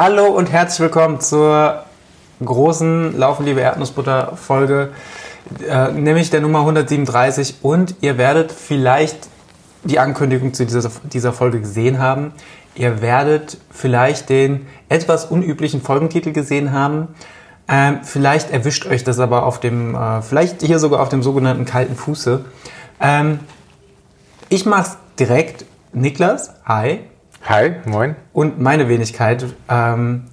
Hallo 0.00 0.26
und 0.26 0.52
herzlich 0.52 0.78
willkommen 0.78 1.18
zur 1.20 1.82
großen 2.44 3.18
Laufen, 3.18 3.44
liebe 3.44 3.62
Erdnussbutter 3.62 4.36
Folge, 4.36 4.90
äh, 5.68 5.90
nämlich 5.90 6.30
der 6.30 6.40
Nummer 6.40 6.60
137. 6.60 7.56
Und 7.62 7.96
ihr 8.00 8.16
werdet 8.16 8.52
vielleicht 8.52 9.28
die 9.82 9.98
Ankündigung 9.98 10.54
zu 10.54 10.64
dieser, 10.64 10.88
dieser 11.02 11.32
Folge 11.32 11.58
gesehen 11.58 11.98
haben. 11.98 12.30
Ihr 12.76 13.02
werdet 13.02 13.58
vielleicht 13.72 14.28
den 14.28 14.68
etwas 14.88 15.24
unüblichen 15.24 15.82
Folgentitel 15.82 16.30
gesehen 16.30 16.72
haben. 16.72 17.08
Ähm, 17.66 17.98
vielleicht 18.04 18.52
erwischt 18.52 18.86
euch 18.86 19.02
das 19.02 19.18
aber 19.18 19.44
auf 19.44 19.58
dem, 19.58 19.96
äh, 19.96 20.22
vielleicht 20.22 20.62
hier 20.62 20.78
sogar 20.78 21.00
auf 21.00 21.08
dem 21.08 21.24
sogenannten 21.24 21.64
kalten 21.64 21.96
Fuße. 21.96 22.44
Ähm, 23.00 23.40
ich 24.48 24.64
mach's 24.64 24.96
direkt. 25.18 25.64
Niklas, 25.92 26.54
hi. 26.64 27.00
Hi, 27.44 27.76
moin. 27.86 28.16
Und 28.32 28.60
meine 28.60 28.88
Wenigkeit 28.88 29.46
ähm, 29.68 30.24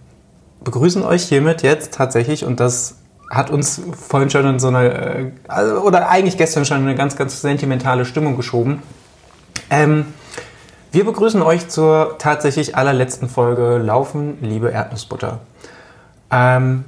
begrüßen 0.63 1.03
euch 1.03 1.23
hiermit 1.23 1.61
jetzt 1.61 1.93
tatsächlich 1.93 2.43
und 2.43 2.59
das 2.59 2.95
hat 3.29 3.49
uns 3.49 3.81
vorhin 4.07 4.29
schon 4.29 4.45
in 4.45 4.59
so 4.59 4.67
eine, 4.67 4.93
äh, 4.93 5.31
also, 5.47 5.81
oder 5.81 6.09
eigentlich 6.09 6.37
gestern 6.37 6.65
schon 6.65 6.77
in 6.77 6.83
eine 6.83 6.95
ganz, 6.95 7.15
ganz 7.15 7.41
sentimentale 7.41 8.05
Stimmung 8.05 8.35
geschoben. 8.35 8.81
Ähm, 9.69 10.07
wir 10.91 11.05
begrüßen 11.05 11.41
euch 11.41 11.67
zur 11.67 12.17
tatsächlich 12.19 12.75
allerletzten 12.75 13.29
Folge 13.29 13.77
Laufen, 13.77 14.37
liebe 14.41 14.69
Erdnussbutter. 14.69 15.40
Ähm, 16.31 16.85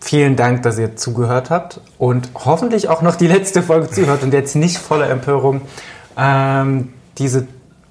vielen 0.00 0.36
Dank, 0.36 0.62
dass 0.62 0.78
ihr 0.78 0.96
zugehört 0.96 1.50
habt 1.50 1.80
und 1.98 2.28
hoffentlich 2.34 2.88
auch 2.88 3.02
noch 3.02 3.16
die 3.16 3.26
letzte 3.26 3.62
Folge 3.62 3.90
zuhört 3.90 4.22
und 4.22 4.32
jetzt 4.32 4.56
nicht 4.56 4.78
voller 4.78 5.08
Empörung 5.08 5.62
ähm, 6.16 6.92
diese 7.18 7.46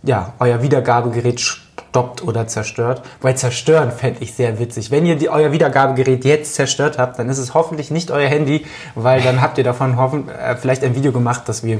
ja, 0.06 0.34
euer 0.40 0.62
Wiedergabegerät 0.62 1.40
stoppt 1.40 2.24
oder 2.24 2.46
zerstört. 2.48 3.02
Weil 3.22 3.38
zerstören 3.38 3.92
fände 3.92 4.22
ich 4.22 4.34
sehr 4.34 4.60
witzig. 4.60 4.92
Wenn 4.92 5.06
ihr 5.06 5.16
die, 5.16 5.30
euer 5.30 5.52
Wiedergabegerät 5.52 6.26
jetzt 6.26 6.56
zerstört 6.56 6.98
habt, 6.98 7.20
dann 7.20 7.30
ist 7.30 7.38
es 7.38 7.54
hoffentlich 7.54 7.90
nicht 7.90 8.12
euer 8.12 8.28
Handy, 8.28 8.66
weil 8.96 9.22
dann 9.22 9.42
habt 9.42 9.58
ihr 9.58 9.64
davon 9.64 9.96
hoffen, 9.96 10.30
äh, 10.30 10.58
vielleicht 10.58 10.84
ein 10.84 10.96
Video 10.96 11.12
gemacht, 11.12 11.44
das 11.46 11.64
wir 11.64 11.80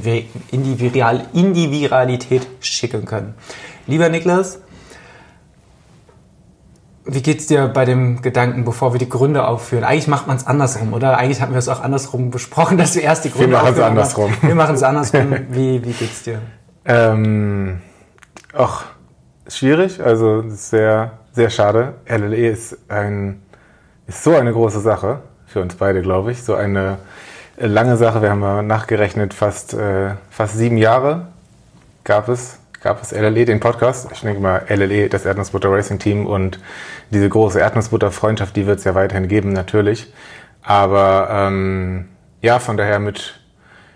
in 0.50 0.64
die, 0.64 0.80
Viral, 0.80 1.26
in 1.34 1.52
die 1.52 1.70
Viralität 1.70 2.46
schicken 2.60 3.04
können. 3.04 3.34
Lieber 3.86 4.08
Niklas, 4.08 4.60
wie 7.04 7.22
geht's 7.22 7.46
dir 7.46 7.68
bei 7.68 7.84
dem 7.84 8.20
Gedanken, 8.22 8.64
bevor 8.64 8.94
wir 8.94 8.98
die 8.98 9.08
Gründe 9.08 9.46
aufführen? 9.46 9.84
Eigentlich 9.84 10.08
macht 10.08 10.26
man 10.26 10.38
es 10.38 10.46
andersrum, 10.46 10.92
oder? 10.92 11.18
Eigentlich 11.18 11.40
hatten 11.40 11.52
wir 11.52 11.58
es 11.58 11.68
auch 11.68 11.82
andersrum 11.82 12.30
besprochen, 12.30 12.78
dass 12.78 12.96
wir 12.96 13.02
erst 13.02 13.24
die 13.24 13.30
Gründe 13.30 13.60
aufführen. 13.60 13.76
Wir 13.76 13.84
machen 13.84 13.98
es 13.98 14.14
andersrum. 14.14 14.32
Wir 14.40 14.54
machen 14.54 14.74
es 14.74 14.82
andersrum. 14.82 15.34
Wie, 15.50 15.84
wie 15.84 15.92
geht's 15.92 16.24
dir? 16.24 16.40
Ähm 16.84 17.80
Ach, 18.58 18.86
schwierig, 19.46 20.02
also 20.02 20.42
sehr, 20.48 21.18
sehr 21.32 21.50
schade. 21.50 21.92
LLE 22.06 22.48
ist 22.48 22.78
ein, 22.88 23.42
ist 24.06 24.24
so 24.24 24.34
eine 24.34 24.50
große 24.50 24.80
Sache 24.80 25.20
für 25.46 25.60
uns 25.60 25.74
beide, 25.74 26.00
glaube 26.00 26.32
ich. 26.32 26.42
So 26.42 26.54
eine 26.54 26.96
lange 27.58 27.98
Sache. 27.98 28.22
Wir 28.22 28.30
haben 28.30 28.40
mal 28.40 28.62
nachgerechnet, 28.62 29.34
fast, 29.34 29.74
äh, 29.74 30.14
fast 30.30 30.56
sieben 30.56 30.78
Jahre 30.78 31.26
gab 32.04 32.30
es, 32.30 32.58
gab 32.82 33.02
es 33.02 33.12
LLE, 33.12 33.44
den 33.44 33.60
Podcast. 33.60 34.10
Ich 34.10 34.22
denke 34.22 34.40
mal, 34.40 34.62
LLE, 34.70 35.10
das 35.10 35.26
Erdnussbutter 35.26 35.70
Racing 35.70 35.98
Team 35.98 36.24
und 36.24 36.58
diese 37.10 37.28
große 37.28 37.60
Erdnussbutter 37.60 38.10
Freundschaft, 38.10 38.56
die 38.56 38.66
wird 38.66 38.78
es 38.78 38.84
ja 38.84 38.94
weiterhin 38.94 39.28
geben, 39.28 39.52
natürlich. 39.52 40.10
Aber 40.62 41.28
ähm, 41.30 42.08
ja, 42.40 42.58
von 42.58 42.78
daher 42.78 43.00
mit 43.00 43.38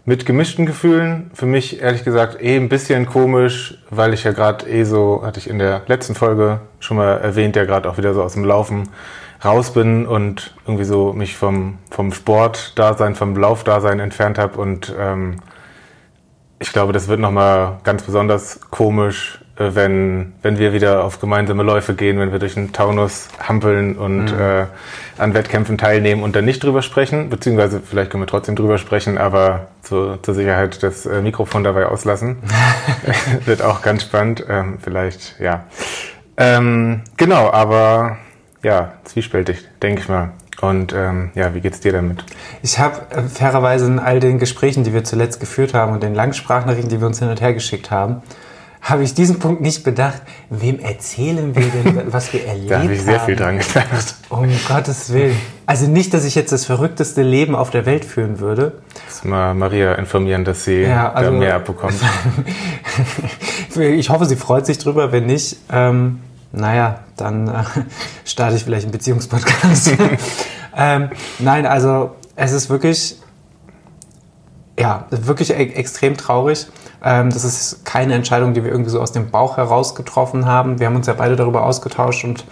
mit 0.04 0.26
gemischten 0.26 0.66
Gefühlen. 0.66 1.30
Für 1.34 1.46
mich 1.46 1.80
ehrlich 1.80 2.04
gesagt 2.04 2.42
eh 2.42 2.56
ein 2.56 2.68
bisschen 2.68 3.06
komisch, 3.06 3.78
weil 3.90 4.14
ich 4.14 4.24
ja 4.24 4.32
gerade 4.32 4.68
eh 4.68 4.84
so, 4.84 5.22
hatte 5.24 5.38
ich 5.38 5.48
in 5.48 5.58
der 5.58 5.82
letzten 5.86 6.14
Folge 6.14 6.60
schon 6.80 6.96
mal 6.96 7.18
erwähnt, 7.18 7.56
ja 7.56 7.64
gerade 7.64 7.88
auch 7.88 7.98
wieder 7.98 8.14
so 8.14 8.22
aus 8.22 8.34
dem 8.34 8.44
Laufen 8.44 8.88
raus 9.44 9.72
bin 9.72 10.06
und 10.06 10.54
irgendwie 10.66 10.84
so 10.84 11.12
mich 11.12 11.36
vom, 11.36 11.78
vom 11.90 12.12
Sport-Dasein, 12.12 13.14
vom 13.14 13.36
Laufdasein 13.36 14.00
entfernt 14.00 14.38
habe 14.38 14.60
und 14.60 14.94
ähm, 14.98 15.36
ich 16.58 16.72
glaube, 16.72 16.92
das 16.92 17.08
wird 17.08 17.20
nochmal 17.20 17.78
ganz 17.84 18.02
besonders 18.02 18.60
komisch, 18.70 19.40
wenn, 19.60 20.32
wenn 20.42 20.58
wir 20.58 20.72
wieder 20.72 21.04
auf 21.04 21.20
gemeinsame 21.20 21.62
Läufe 21.62 21.94
gehen, 21.94 22.18
wenn 22.18 22.32
wir 22.32 22.38
durch 22.38 22.54
den 22.54 22.72
Taunus 22.72 23.28
hampeln 23.38 23.96
und 23.96 24.32
mhm. 24.32 24.40
äh, 24.40 24.66
an 25.18 25.34
Wettkämpfen 25.34 25.76
teilnehmen 25.76 26.22
und 26.22 26.34
dann 26.34 26.46
nicht 26.46 26.64
drüber 26.64 26.82
sprechen, 26.82 27.28
beziehungsweise 27.28 27.80
vielleicht 27.80 28.10
können 28.10 28.22
wir 28.22 28.26
trotzdem 28.28 28.56
drüber 28.56 28.78
sprechen, 28.78 29.18
aber 29.18 29.68
zu, 29.82 30.16
zur 30.22 30.34
Sicherheit 30.34 30.82
das 30.82 31.04
äh, 31.04 31.20
Mikrofon 31.20 31.62
dabei 31.62 31.86
auslassen. 31.86 32.38
Wird 33.44 33.62
auch 33.62 33.82
ganz 33.82 34.02
spannend, 34.02 34.44
ähm, 34.48 34.78
vielleicht, 34.82 35.38
ja. 35.40 35.64
Ähm, 36.36 37.02
genau, 37.18 37.50
aber 37.50 38.16
ja, 38.62 38.92
zwiespältig, 39.04 39.66
denke 39.82 40.02
ich 40.02 40.08
mal. 40.08 40.30
Und 40.60 40.92
ähm, 40.92 41.30
ja, 41.34 41.54
wie 41.54 41.60
geht's 41.60 41.80
dir 41.80 41.92
damit? 41.92 42.24
Ich 42.62 42.78
habe 42.78 43.00
äh, 43.14 43.22
fairerweise 43.22 43.86
in 43.86 43.98
all 43.98 44.20
den 44.20 44.38
Gesprächen, 44.38 44.84
die 44.84 44.92
wir 44.92 45.04
zuletzt 45.04 45.40
geführt 45.40 45.74
haben 45.74 45.92
und 45.92 46.02
den 46.02 46.14
langen 46.14 46.34
Sprachnachrichten, 46.34 46.90
die 46.90 47.00
wir 47.00 47.06
uns 47.06 47.18
hin 47.18 47.28
und 47.28 47.40
her 47.40 47.54
geschickt 47.54 47.90
haben, 47.90 48.22
habe 48.80 49.04
ich 49.04 49.14
diesen 49.14 49.38
Punkt 49.38 49.60
nicht 49.60 49.84
bedacht. 49.84 50.22
Wem 50.48 50.78
erzählen 50.78 51.54
wir 51.54 51.66
denn, 51.66 52.02
was 52.12 52.32
wir 52.32 52.46
erlebt 52.46 52.70
haben? 52.72 52.80
Da 52.80 52.82
habe 52.82 52.94
ich 52.94 53.02
sehr 53.02 53.20
viel 53.20 53.36
dran 53.36 53.58
gedacht. 53.58 54.14
Um 54.28 54.48
Gottes 54.66 55.12
Willen. 55.12 55.36
Also 55.66 55.86
nicht, 55.86 56.14
dass 56.14 56.24
ich 56.24 56.34
jetzt 56.34 56.50
das 56.50 56.64
verrückteste 56.64 57.22
Leben 57.22 57.54
auf 57.54 57.70
der 57.70 57.86
Welt 57.86 58.04
führen 58.04 58.40
würde. 58.40 58.80
Lass 59.06 59.24
mal 59.24 59.54
Maria 59.54 59.94
informieren, 59.94 60.44
dass 60.44 60.64
sie 60.64 60.82
ja, 60.82 61.12
also, 61.12 61.30
da 61.30 61.36
mehr 61.36 61.56
abbekommt. 61.56 61.94
ich 63.76 64.10
hoffe, 64.10 64.24
sie 64.24 64.36
freut 64.36 64.66
sich 64.66 64.78
drüber. 64.78 65.12
Wenn 65.12 65.26
nicht, 65.26 65.58
ähm, 65.70 66.20
naja, 66.52 67.00
dann 67.16 67.48
äh, 67.48 67.62
starte 68.24 68.56
ich 68.56 68.64
vielleicht 68.64 68.84
einen 68.84 68.92
Beziehungspodcast. 68.92 69.92
ähm, 70.76 71.10
nein, 71.38 71.66
also 71.66 72.16
es 72.34 72.52
ist 72.52 72.70
wirklich, 72.70 73.16
ja, 74.78 75.06
wirklich 75.10 75.50
e 75.50 75.54
extrem 75.54 76.16
traurig. 76.16 76.66
Ähm, 77.02 77.30
das 77.30 77.44
ist 77.44 77.84
keine 77.84 78.14
Entscheidung, 78.14 78.54
die 78.54 78.64
wir 78.64 78.70
irgendwie 78.70 78.90
so 78.90 79.00
aus 79.00 79.12
dem 79.12 79.30
Bauch 79.30 79.56
heraus 79.56 79.94
getroffen 79.94 80.46
haben. 80.46 80.78
Wir 80.78 80.86
haben 80.86 80.96
uns 80.96 81.06
ja 81.06 81.14
beide 81.14 81.36
darüber 81.36 81.64
ausgetauscht 81.64 82.24
und 82.24 82.44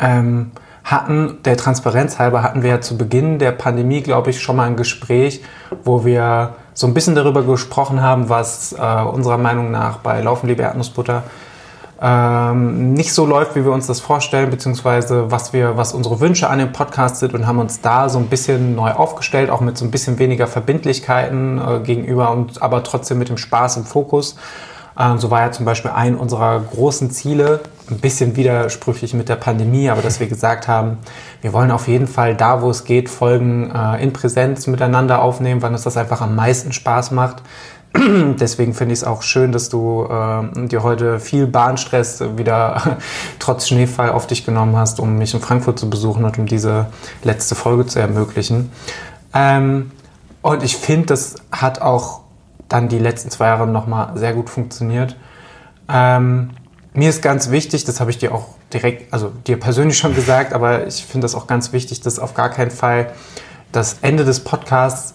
ähm, 0.00 0.52
hatten, 0.84 1.38
der 1.44 1.56
Transparenz 1.56 2.18
halber, 2.18 2.42
hatten 2.42 2.62
wir 2.62 2.70
ja 2.70 2.80
zu 2.80 2.96
Beginn 2.96 3.38
der 3.38 3.52
Pandemie, 3.52 4.02
glaube 4.02 4.30
ich, 4.30 4.40
schon 4.40 4.56
mal 4.56 4.66
ein 4.66 4.76
Gespräch, 4.76 5.42
wo 5.84 6.04
wir 6.04 6.54
so 6.74 6.86
ein 6.86 6.94
bisschen 6.94 7.14
darüber 7.14 7.42
gesprochen 7.42 8.02
haben, 8.02 8.28
was 8.28 8.72
äh, 8.72 9.02
unserer 9.02 9.38
Meinung 9.38 9.70
nach 9.70 9.98
bei 9.98 10.20
Laufen 10.20 10.46
liebe 10.46 10.62
Erdnussbutter 10.62 11.24
ähm, 12.00 12.92
nicht 12.92 13.12
so 13.14 13.24
läuft, 13.24 13.56
wie 13.56 13.64
wir 13.64 13.72
uns 13.72 13.86
das 13.86 14.00
vorstellen, 14.00 14.50
beziehungsweise 14.50 15.30
was 15.30 15.52
wir, 15.52 15.76
was 15.76 15.94
unsere 15.94 16.20
Wünsche 16.20 16.50
an 16.50 16.58
dem 16.58 16.72
Podcast 16.72 17.16
sind 17.16 17.32
und 17.32 17.46
haben 17.46 17.58
uns 17.58 17.80
da 17.80 18.08
so 18.08 18.18
ein 18.18 18.26
bisschen 18.26 18.74
neu 18.74 18.90
aufgestellt, 18.90 19.48
auch 19.48 19.62
mit 19.62 19.78
so 19.78 19.84
ein 19.84 19.90
bisschen 19.90 20.18
weniger 20.18 20.46
Verbindlichkeiten 20.46 21.58
äh, 21.58 21.80
gegenüber 21.80 22.32
und 22.32 22.60
aber 22.60 22.82
trotzdem 22.82 23.18
mit 23.18 23.30
dem 23.30 23.38
Spaß 23.38 23.78
im 23.78 23.84
Fokus. 23.84 24.36
Ähm, 24.98 25.18
so 25.18 25.30
war 25.30 25.40
ja 25.40 25.52
zum 25.52 25.64
Beispiel 25.64 25.90
ein 25.90 26.16
unserer 26.16 26.60
großen 26.60 27.10
Ziele, 27.10 27.60
ein 27.90 27.98
bisschen 27.98 28.36
widersprüchlich 28.36 29.14
mit 29.14 29.28
der 29.28 29.36
Pandemie, 29.36 29.90
aber 29.90 30.02
dass 30.02 30.20
wir 30.20 30.26
gesagt 30.26 30.68
haben, 30.68 30.98
wir 31.42 31.52
wollen 31.52 31.70
auf 31.70 31.86
jeden 31.86 32.06
Fall 32.06 32.34
da, 32.34 32.62
wo 32.62 32.70
es 32.70 32.84
geht, 32.84 33.08
Folgen 33.08 33.70
äh, 33.70 34.02
in 34.02 34.12
Präsenz 34.12 34.66
miteinander 34.66 35.22
aufnehmen, 35.22 35.62
weil 35.62 35.72
uns 35.72 35.82
das 35.82 35.96
einfach 35.96 36.20
am 36.20 36.34
meisten 36.34 36.72
Spaß 36.72 37.10
macht. 37.10 37.42
Deswegen 38.40 38.74
finde 38.74 38.92
ich 38.92 39.00
es 39.00 39.04
auch 39.04 39.22
schön, 39.22 39.52
dass 39.52 39.68
du 39.68 40.04
äh, 40.04 40.66
dir 40.68 40.82
heute 40.82 41.20
viel 41.20 41.46
Bahnstress 41.46 42.22
wieder 42.36 42.98
trotz 43.38 43.68
Schneefall 43.68 44.10
auf 44.10 44.26
dich 44.26 44.44
genommen 44.44 44.76
hast, 44.76 45.00
um 45.00 45.18
mich 45.18 45.34
in 45.34 45.40
Frankfurt 45.40 45.78
zu 45.78 45.88
besuchen 45.88 46.24
und 46.24 46.38
um 46.38 46.46
diese 46.46 46.86
letzte 47.22 47.54
Folge 47.54 47.86
zu 47.86 48.00
ermöglichen. 48.00 48.70
Ähm, 49.34 49.92
und 50.42 50.62
ich 50.62 50.76
finde, 50.76 51.06
das 51.06 51.36
hat 51.50 51.80
auch 51.80 52.20
dann 52.68 52.88
die 52.88 52.98
letzten 52.98 53.30
zwei 53.30 53.46
Jahre 53.46 53.66
nochmal 53.66 54.16
sehr 54.16 54.34
gut 54.34 54.50
funktioniert. 54.50 55.16
Ähm, 55.88 56.50
mir 56.92 57.10
ist 57.10 57.22
ganz 57.22 57.50
wichtig, 57.50 57.84
das 57.84 58.00
habe 58.00 58.10
ich 58.10 58.18
dir 58.18 58.34
auch 58.34 58.48
direkt, 58.72 59.12
also 59.12 59.30
dir 59.46 59.58
persönlich 59.60 59.98
schon 59.98 60.14
gesagt, 60.14 60.52
aber 60.52 60.86
ich 60.86 61.04
finde 61.04 61.24
das 61.24 61.34
auch 61.34 61.46
ganz 61.46 61.72
wichtig, 61.72 62.00
dass 62.00 62.18
auf 62.18 62.34
gar 62.34 62.50
keinen 62.50 62.70
Fall 62.70 63.12
das 63.72 63.98
Ende 64.02 64.24
des 64.24 64.40
Podcasts 64.40 65.14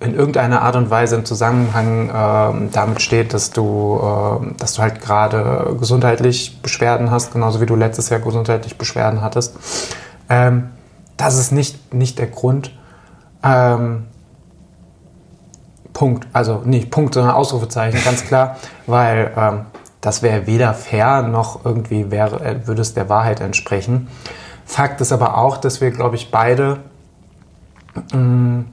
in 0.00 0.14
irgendeiner 0.14 0.62
Art 0.62 0.76
und 0.76 0.90
Weise 0.90 1.14
im 1.16 1.26
Zusammenhang 1.26 2.08
äh, 2.08 2.68
damit 2.72 3.02
steht, 3.02 3.34
dass 3.34 3.50
du, 3.50 4.00
äh, 4.02 4.54
dass 4.56 4.74
du 4.74 4.82
halt 4.82 5.00
gerade 5.00 5.76
gesundheitlich 5.78 6.60
Beschwerden 6.62 7.10
hast, 7.10 7.32
genauso 7.32 7.60
wie 7.60 7.66
du 7.66 7.76
letztes 7.76 8.08
Jahr 8.08 8.20
gesundheitlich 8.20 8.78
Beschwerden 8.78 9.20
hattest. 9.20 9.56
Ähm, 10.30 10.70
das 11.18 11.38
ist 11.38 11.52
nicht, 11.52 11.92
nicht 11.92 12.18
der 12.18 12.28
Grund. 12.28 12.74
Ähm, 13.42 14.06
Punkt. 15.92 16.26
Also 16.32 16.62
nicht 16.64 16.90
Punkt, 16.90 17.12
sondern 17.12 17.34
Ausrufezeichen, 17.34 18.02
ganz 18.02 18.24
klar, 18.24 18.56
weil 18.86 19.32
ähm, 19.36 19.66
das 20.00 20.22
wäre 20.22 20.46
weder 20.46 20.72
fair 20.72 21.22
noch 21.22 21.64
irgendwie 21.64 22.10
wäre, 22.10 22.42
äh, 22.42 22.66
würde 22.66 22.80
es 22.80 22.94
der 22.94 23.10
Wahrheit 23.10 23.40
entsprechen. 23.40 24.08
Fakt 24.64 25.00
ist 25.02 25.12
aber 25.12 25.36
auch, 25.36 25.58
dass 25.58 25.82
wir, 25.82 25.90
glaube 25.90 26.16
ich, 26.16 26.30
beide 26.30 26.78
mh, 28.12 28.18
mm, 28.18 28.64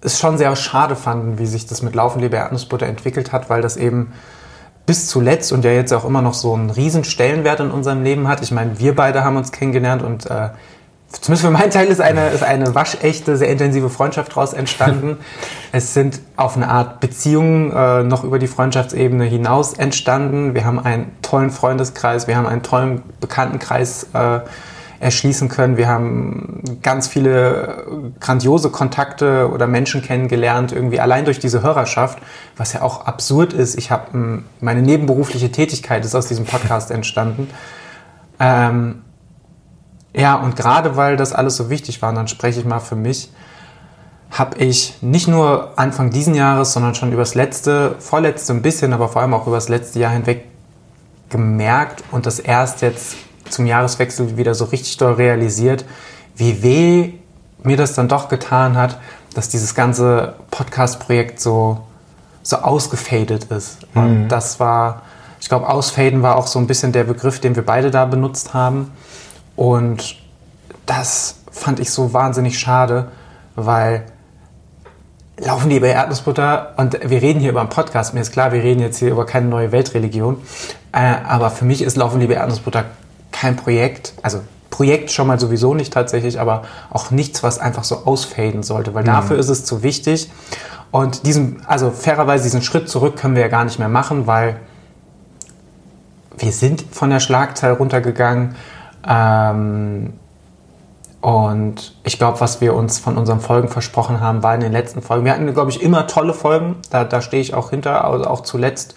es 0.00 0.18
schon 0.18 0.38
sehr 0.38 0.54
schade 0.56 0.96
fanden, 0.96 1.38
wie 1.38 1.46
sich 1.46 1.66
das 1.66 1.82
mit 1.82 1.94
Laufen, 1.94 2.20
Liebe, 2.20 2.36
Erdnussbutter 2.36 2.86
entwickelt 2.86 3.32
hat, 3.32 3.50
weil 3.50 3.62
das 3.62 3.76
eben 3.76 4.12
bis 4.86 5.06
zuletzt 5.06 5.52
und 5.52 5.64
der 5.64 5.74
jetzt 5.74 5.92
auch 5.92 6.04
immer 6.04 6.22
noch 6.22 6.34
so 6.34 6.54
einen 6.54 6.70
riesen 6.70 7.04
Stellenwert 7.04 7.60
in 7.60 7.70
unserem 7.70 8.02
Leben 8.02 8.26
hat. 8.26 8.42
Ich 8.42 8.52
meine, 8.52 8.78
wir 8.78 8.94
beide 8.94 9.22
haben 9.22 9.36
uns 9.36 9.52
kennengelernt 9.52 10.02
und 10.02 10.24
äh, 10.30 10.48
zumindest 11.10 11.44
für 11.44 11.50
meinen 11.50 11.70
Teil 11.70 11.88
ist 11.88 12.00
eine, 12.00 12.28
ist 12.30 12.42
eine 12.42 12.74
waschechte, 12.74 13.36
sehr 13.36 13.50
intensive 13.50 13.90
Freundschaft 13.90 14.30
daraus 14.30 14.54
entstanden. 14.54 15.18
es 15.72 15.92
sind 15.92 16.20
auf 16.36 16.56
eine 16.56 16.68
Art 16.68 17.00
Beziehungen 17.00 17.70
äh, 17.70 18.02
noch 18.02 18.24
über 18.24 18.38
die 18.38 18.46
Freundschaftsebene 18.46 19.24
hinaus 19.24 19.74
entstanden. 19.74 20.54
Wir 20.54 20.64
haben 20.64 20.78
einen 20.78 21.10
tollen 21.20 21.50
Freundeskreis, 21.50 22.26
wir 22.26 22.36
haben 22.36 22.46
einen 22.46 22.62
tollen 22.62 23.02
Bekanntenkreis 23.20 24.06
äh, 24.14 24.40
erschließen 25.00 25.48
können. 25.48 25.76
Wir 25.76 25.88
haben 25.88 26.62
ganz 26.82 27.06
viele 27.06 27.86
grandiose 28.20 28.70
Kontakte 28.70 29.50
oder 29.52 29.66
Menschen 29.66 30.02
kennengelernt, 30.02 30.72
irgendwie 30.72 31.00
allein 31.00 31.24
durch 31.24 31.38
diese 31.38 31.62
Hörerschaft, 31.62 32.18
was 32.56 32.72
ja 32.72 32.82
auch 32.82 33.06
absurd 33.06 33.52
ist. 33.52 33.76
Ich 33.76 33.90
habe 33.90 34.42
meine 34.60 34.82
nebenberufliche 34.82 35.52
Tätigkeit 35.52 36.04
ist 36.04 36.14
aus 36.14 36.26
diesem 36.26 36.44
Podcast 36.44 36.90
entstanden. 36.90 37.48
Ähm, 38.40 39.02
ja, 40.14 40.34
und 40.34 40.56
gerade 40.56 40.96
weil 40.96 41.16
das 41.16 41.32
alles 41.32 41.56
so 41.56 41.70
wichtig 41.70 42.02
war, 42.02 42.12
dann 42.12 42.26
spreche 42.26 42.60
ich 42.60 42.66
mal 42.66 42.80
für 42.80 42.96
mich, 42.96 43.30
habe 44.30 44.58
ich 44.58 44.98
nicht 45.00 45.28
nur 45.28 45.72
Anfang 45.76 46.10
diesen 46.10 46.34
Jahres, 46.34 46.72
sondern 46.72 46.94
schon 46.94 47.12
übers 47.12 47.34
letzte, 47.34 47.94
vorletzte 47.98 48.52
ein 48.52 48.62
bisschen, 48.62 48.92
aber 48.92 49.08
vor 49.08 49.22
allem 49.22 49.32
auch 49.32 49.46
übers 49.46 49.68
letzte 49.68 50.00
Jahr 50.00 50.12
hinweg 50.12 50.44
gemerkt 51.30 52.02
und 52.10 52.26
das 52.26 52.38
erst 52.38 52.82
jetzt 52.82 53.16
zum 53.50 53.66
Jahreswechsel 53.66 54.36
wieder 54.36 54.54
so 54.54 54.64
richtig 54.66 54.96
doll 54.96 55.14
realisiert, 55.14 55.84
wie 56.36 56.62
weh 56.62 57.12
mir 57.62 57.76
das 57.76 57.94
dann 57.94 58.08
doch 58.08 58.28
getan 58.28 58.76
hat, 58.76 58.98
dass 59.34 59.48
dieses 59.48 59.74
ganze 59.74 60.34
Podcast-Projekt 60.50 61.40
so, 61.40 61.80
so 62.42 62.56
ausgefadet 62.56 63.44
ist. 63.44 63.78
Mhm. 63.94 64.02
Und 64.02 64.28
das 64.28 64.60
war, 64.60 65.02
ich 65.40 65.48
glaube, 65.48 65.68
ausfaden 65.68 66.22
war 66.22 66.36
auch 66.36 66.46
so 66.46 66.58
ein 66.58 66.66
bisschen 66.66 66.92
der 66.92 67.04
Begriff, 67.04 67.40
den 67.40 67.56
wir 67.56 67.64
beide 67.64 67.90
da 67.90 68.04
benutzt 68.04 68.54
haben. 68.54 68.92
Und 69.56 70.16
das 70.86 71.36
fand 71.50 71.80
ich 71.80 71.90
so 71.90 72.12
wahnsinnig 72.12 72.58
schade, 72.58 73.08
weil 73.56 74.04
laufen 75.38 75.70
die 75.70 75.76
über 75.76 75.88
Erdnussbutter 75.88 76.74
und 76.76 76.98
wir 77.08 77.22
reden 77.22 77.40
hier 77.40 77.50
über 77.50 77.60
einen 77.60 77.68
Podcast. 77.68 78.14
Mir 78.14 78.20
ist 78.20 78.32
klar, 78.32 78.52
wir 78.52 78.62
reden 78.62 78.80
jetzt 78.80 78.98
hier 78.98 79.10
über 79.10 79.26
keine 79.26 79.46
neue 79.46 79.72
Weltreligion. 79.72 80.38
Äh, 80.92 81.14
aber 81.26 81.50
für 81.50 81.64
mich 81.64 81.82
ist 81.82 81.96
Laufen 81.96 82.20
liebe 82.20 82.34
Erdnussbutter 82.34 82.84
kein 83.38 83.56
Projekt, 83.56 84.14
also 84.22 84.40
Projekt 84.70 85.10
schon 85.10 85.28
mal 85.28 85.38
sowieso 85.38 85.74
nicht 85.74 85.92
tatsächlich, 85.92 86.40
aber 86.40 86.62
auch 86.90 87.10
nichts, 87.10 87.42
was 87.42 87.58
einfach 87.58 87.84
so 87.84 88.04
ausfaden 88.04 88.62
sollte, 88.62 88.94
weil 88.94 89.02
mhm. 89.02 89.08
dafür 89.08 89.38
ist 89.38 89.48
es 89.48 89.64
zu 89.64 89.82
wichtig. 89.82 90.30
Und 90.90 91.26
diesen, 91.26 91.62
also 91.66 91.90
fairerweise 91.90 92.44
diesen 92.44 92.62
Schritt 92.62 92.88
zurück 92.88 93.16
können 93.16 93.34
wir 93.34 93.42
ja 93.42 93.48
gar 93.48 93.64
nicht 93.64 93.78
mehr 93.78 93.88
machen, 93.88 94.26
weil 94.26 94.56
wir 96.36 96.52
sind 96.52 96.84
von 96.90 97.10
der 97.10 97.20
Schlagzahl 97.20 97.72
runtergegangen. 97.72 98.56
Ähm, 99.06 100.14
und 101.20 101.96
ich 102.04 102.18
glaube, 102.18 102.40
was 102.40 102.60
wir 102.60 102.74
uns 102.74 102.98
von 102.98 103.16
unseren 103.18 103.40
Folgen 103.40 103.68
versprochen 103.68 104.20
haben, 104.20 104.42
war 104.42 104.54
in 104.54 104.60
den 104.60 104.72
letzten 104.72 105.02
Folgen. 105.02 105.24
Wir 105.24 105.32
hatten, 105.32 105.52
glaube 105.52 105.70
ich, 105.70 105.82
immer 105.82 106.06
tolle 106.06 106.32
Folgen. 106.32 106.76
Da, 106.90 107.04
da 107.04 107.20
stehe 107.20 107.42
ich 107.42 107.54
auch 107.54 107.70
hinter, 107.70 108.04
also 108.04 108.24
auch 108.24 108.40
zuletzt 108.40 108.94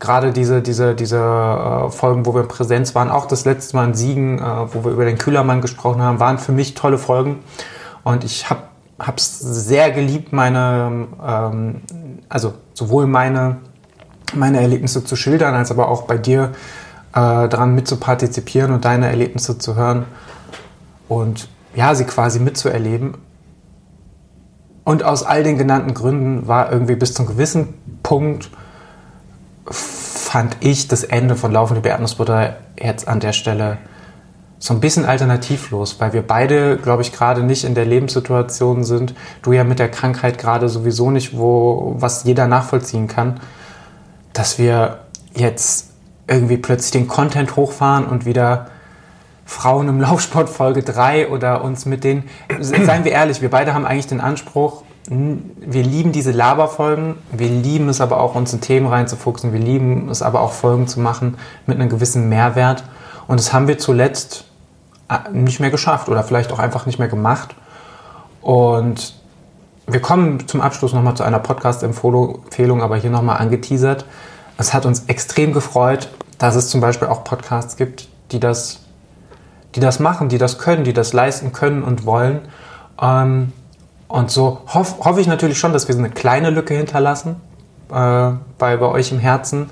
gerade 0.00 0.32
diese, 0.32 0.62
diese, 0.62 0.94
diese 0.94 1.18
äh, 1.18 1.90
Folgen, 1.90 2.26
wo 2.26 2.34
wir 2.34 2.42
in 2.42 2.48
Präsenz 2.48 2.94
waren, 2.94 3.10
auch 3.10 3.26
das 3.26 3.44
letzte 3.44 3.76
Mal 3.76 3.88
in 3.88 3.94
Siegen, 3.94 4.38
äh, 4.38 4.42
wo 4.72 4.84
wir 4.84 4.92
über 4.92 5.04
den 5.04 5.18
Kühlermann 5.18 5.60
gesprochen 5.60 6.02
haben, 6.02 6.20
waren 6.20 6.38
für 6.38 6.52
mich 6.52 6.74
tolle 6.74 6.98
Folgen. 6.98 7.40
Und 8.04 8.24
ich 8.24 8.48
habe 8.48 8.62
es 9.16 9.38
sehr 9.38 9.90
geliebt, 9.90 10.32
meine, 10.32 11.08
ähm, 11.26 11.82
also 12.28 12.54
sowohl 12.74 13.06
meine, 13.06 13.58
meine 14.34 14.60
Erlebnisse 14.60 15.04
zu 15.04 15.16
schildern, 15.16 15.54
als 15.54 15.70
aber 15.70 15.88
auch 15.88 16.02
bei 16.02 16.18
dir 16.18 16.52
äh, 17.12 17.48
daran 17.48 17.74
mitzupartizipieren 17.74 18.72
und 18.72 18.84
deine 18.84 19.08
Erlebnisse 19.08 19.58
zu 19.58 19.74
hören 19.74 20.04
und 21.08 21.48
ja, 21.74 21.94
sie 21.94 22.04
quasi 22.04 22.38
mitzuerleben. 22.38 23.16
Und 24.84 25.02
aus 25.02 25.22
all 25.22 25.42
den 25.42 25.58
genannten 25.58 25.92
Gründen 25.92 26.48
war 26.48 26.72
irgendwie 26.72 26.96
bis 26.96 27.14
zum 27.14 27.26
gewissen 27.26 27.74
Punkt 28.02 28.50
fand 29.70 30.56
ich 30.60 30.88
das 30.88 31.04
Ende 31.04 31.36
von 31.36 31.52
Laufende 31.52 31.88
Erdnussbutter 31.88 32.56
jetzt 32.78 33.08
an 33.08 33.20
der 33.20 33.32
Stelle 33.32 33.78
so 34.60 34.74
ein 34.74 34.80
bisschen 34.80 35.04
alternativlos, 35.04 36.00
weil 36.00 36.12
wir 36.12 36.22
beide, 36.22 36.78
glaube 36.78 37.02
ich, 37.02 37.12
gerade 37.12 37.42
nicht 37.42 37.64
in 37.64 37.74
der 37.74 37.84
Lebenssituation 37.84 38.82
sind. 38.84 39.14
Du 39.42 39.52
ja 39.52 39.62
mit 39.62 39.78
der 39.78 39.90
Krankheit 39.90 40.38
gerade 40.38 40.68
sowieso 40.68 41.10
nicht, 41.10 41.36
wo 41.36 41.94
was 41.98 42.24
jeder 42.24 42.48
nachvollziehen 42.48 43.06
kann, 43.06 43.40
dass 44.32 44.58
wir 44.58 45.00
jetzt 45.34 45.90
irgendwie 46.26 46.56
plötzlich 46.56 46.90
den 46.90 47.08
Content 47.08 47.56
hochfahren 47.56 48.06
und 48.06 48.26
wieder 48.26 48.66
Frauen 49.44 49.88
im 49.88 50.00
Laufsport 50.00 50.48
Folge 50.48 50.82
3 50.82 51.28
oder 51.28 51.62
uns 51.64 51.86
mit 51.86 52.04
den, 52.04 52.24
seien 52.60 53.04
wir 53.04 53.12
ehrlich, 53.12 53.40
wir 53.40 53.50
beide 53.50 53.72
haben 53.72 53.86
eigentlich 53.86 54.08
den 54.08 54.20
Anspruch, 54.20 54.82
wir 55.10 55.82
lieben 55.82 56.12
diese 56.12 56.32
Laberfolgen, 56.32 57.16
wir 57.32 57.48
lieben 57.48 57.88
es 57.88 58.00
aber 58.00 58.20
auch, 58.20 58.34
uns 58.34 58.52
in 58.52 58.60
Themen 58.60 58.86
reinzufuchsen, 58.86 59.52
wir 59.52 59.60
lieben 59.60 60.08
es 60.10 60.20
aber 60.20 60.40
auch, 60.40 60.52
Folgen 60.52 60.86
zu 60.86 61.00
machen 61.00 61.38
mit 61.66 61.80
einem 61.80 61.88
gewissen 61.88 62.28
Mehrwert. 62.28 62.84
Und 63.26 63.40
das 63.40 63.52
haben 63.52 63.68
wir 63.68 63.78
zuletzt 63.78 64.44
äh, 65.08 65.30
nicht 65.32 65.60
mehr 65.60 65.70
geschafft 65.70 66.08
oder 66.08 66.22
vielleicht 66.24 66.52
auch 66.52 66.58
einfach 66.58 66.84
nicht 66.84 66.98
mehr 66.98 67.08
gemacht. 67.08 67.54
Und 68.42 69.14
wir 69.86 70.00
kommen 70.00 70.46
zum 70.46 70.60
Abschluss 70.60 70.92
nochmal 70.92 71.14
zu 71.14 71.22
einer 71.22 71.38
Podcast-Empfehlung, 71.38 72.82
aber 72.82 72.96
hier 72.96 73.10
nochmal 73.10 73.38
angeteasert. 73.38 74.04
Es 74.58 74.74
hat 74.74 74.84
uns 74.84 75.04
extrem 75.06 75.54
gefreut, 75.54 76.10
dass 76.36 76.54
es 76.54 76.68
zum 76.68 76.82
Beispiel 76.82 77.08
auch 77.08 77.24
Podcasts 77.24 77.76
gibt, 77.76 78.08
die 78.30 78.40
das, 78.40 78.80
die 79.74 79.80
das 79.80 80.00
machen, 80.00 80.28
die 80.28 80.36
das 80.36 80.58
können, 80.58 80.84
die 80.84 80.92
das 80.92 81.14
leisten 81.14 81.52
können 81.54 81.82
und 81.82 82.04
wollen. 82.04 82.40
Ähm, 83.00 83.52
und 84.08 84.30
so 84.30 84.62
hoffe 84.66 85.04
hoff 85.04 85.18
ich 85.18 85.26
natürlich 85.26 85.58
schon, 85.58 85.72
dass 85.72 85.86
wir 85.86 85.94
so 85.94 86.00
eine 86.00 86.10
kleine 86.10 86.50
Lücke 86.50 86.74
hinterlassen 86.74 87.36
äh, 87.90 88.30
bei, 88.58 88.76
bei 88.76 88.86
euch 88.86 89.12
im 89.12 89.18
Herzen 89.18 89.70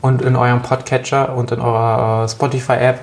und 0.00 0.22
in 0.22 0.36
eurem 0.36 0.62
Podcatcher 0.62 1.34
und 1.36 1.52
in 1.52 1.60
eurer 1.60 2.24
äh, 2.24 2.28
Spotify-App. 2.28 3.00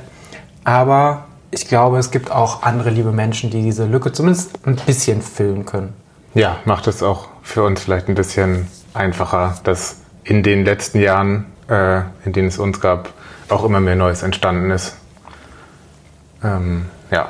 Aber 0.65 1.25
ich 1.51 1.67
glaube, 1.67 1.97
es 1.97 2.11
gibt 2.11 2.31
auch 2.31 2.63
andere 2.63 2.89
liebe 2.89 3.11
Menschen, 3.11 3.49
die 3.49 3.61
diese 3.61 3.85
Lücke 3.85 4.11
zumindest 4.11 4.51
ein 4.65 4.75
bisschen 4.75 5.21
füllen 5.21 5.65
können. 5.65 5.93
Ja, 6.33 6.57
macht 6.65 6.87
es 6.87 7.03
auch 7.03 7.27
für 7.41 7.63
uns 7.63 7.83
vielleicht 7.83 8.09
ein 8.09 8.15
bisschen 8.15 8.67
einfacher, 8.93 9.59
dass 9.63 9.97
in 10.23 10.43
den 10.43 10.65
letzten 10.65 10.99
Jahren, 10.99 11.45
äh, 11.67 12.01
in 12.25 12.33
denen 12.33 12.47
es 12.47 12.57
uns 12.57 12.79
gab, 12.79 13.09
auch 13.49 13.63
immer 13.63 13.79
mehr 13.79 13.95
Neues 13.95 14.23
entstanden 14.23 14.71
ist. 14.71 14.95
Ähm, 16.43 16.85
ja. 17.11 17.29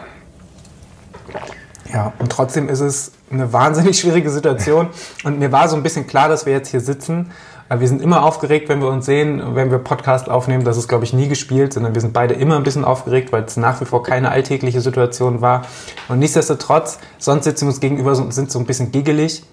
Ja, 1.91 2.13
und 2.17 2.31
trotzdem 2.31 2.69
ist 2.69 2.79
es 2.79 3.12
eine 3.33 3.53
wahnsinnig 3.53 3.99
schwierige 3.99 4.29
Situation. 4.29 4.87
Und 5.23 5.39
mir 5.39 5.51
war 5.51 5.67
so 5.67 5.75
ein 5.75 5.83
bisschen 5.83 6.07
klar, 6.07 6.29
dass 6.29 6.45
wir 6.45 6.53
jetzt 6.53 6.69
hier 6.69 6.79
sitzen. 6.79 7.31
Wir 7.69 7.87
sind 7.87 8.01
immer 8.01 8.23
aufgeregt, 8.23 8.69
wenn 8.69 8.81
wir 8.81 8.89
uns 8.89 9.05
sehen, 9.05 9.55
wenn 9.55 9.71
wir 9.71 9.79
Podcast 9.79 10.29
aufnehmen. 10.29 10.63
Das 10.63 10.77
ist, 10.77 10.87
glaube 10.87 11.05
ich, 11.05 11.13
nie 11.13 11.27
gespielt, 11.27 11.73
sondern 11.73 11.95
wir 11.95 12.01
sind 12.01 12.13
beide 12.13 12.33
immer 12.33 12.57
ein 12.57 12.63
bisschen 12.63 12.85
aufgeregt, 12.85 13.31
weil 13.31 13.43
es 13.43 13.57
nach 13.57 13.81
wie 13.81 13.85
vor 13.85 14.03
keine 14.03 14.31
alltägliche 14.31 14.81
Situation 14.81 15.41
war. 15.41 15.63
Und 16.07 16.19
nichtsdestotrotz, 16.19 16.99
sonst 17.17 17.45
sitzen 17.45 17.65
wir 17.65 17.69
uns 17.69 17.79
gegenüber 17.79 18.11
und 18.11 18.33
sind 18.33 18.51
so 18.51 18.59
ein 18.59 18.65
bisschen 18.65 18.91
giggelig. 18.91 19.43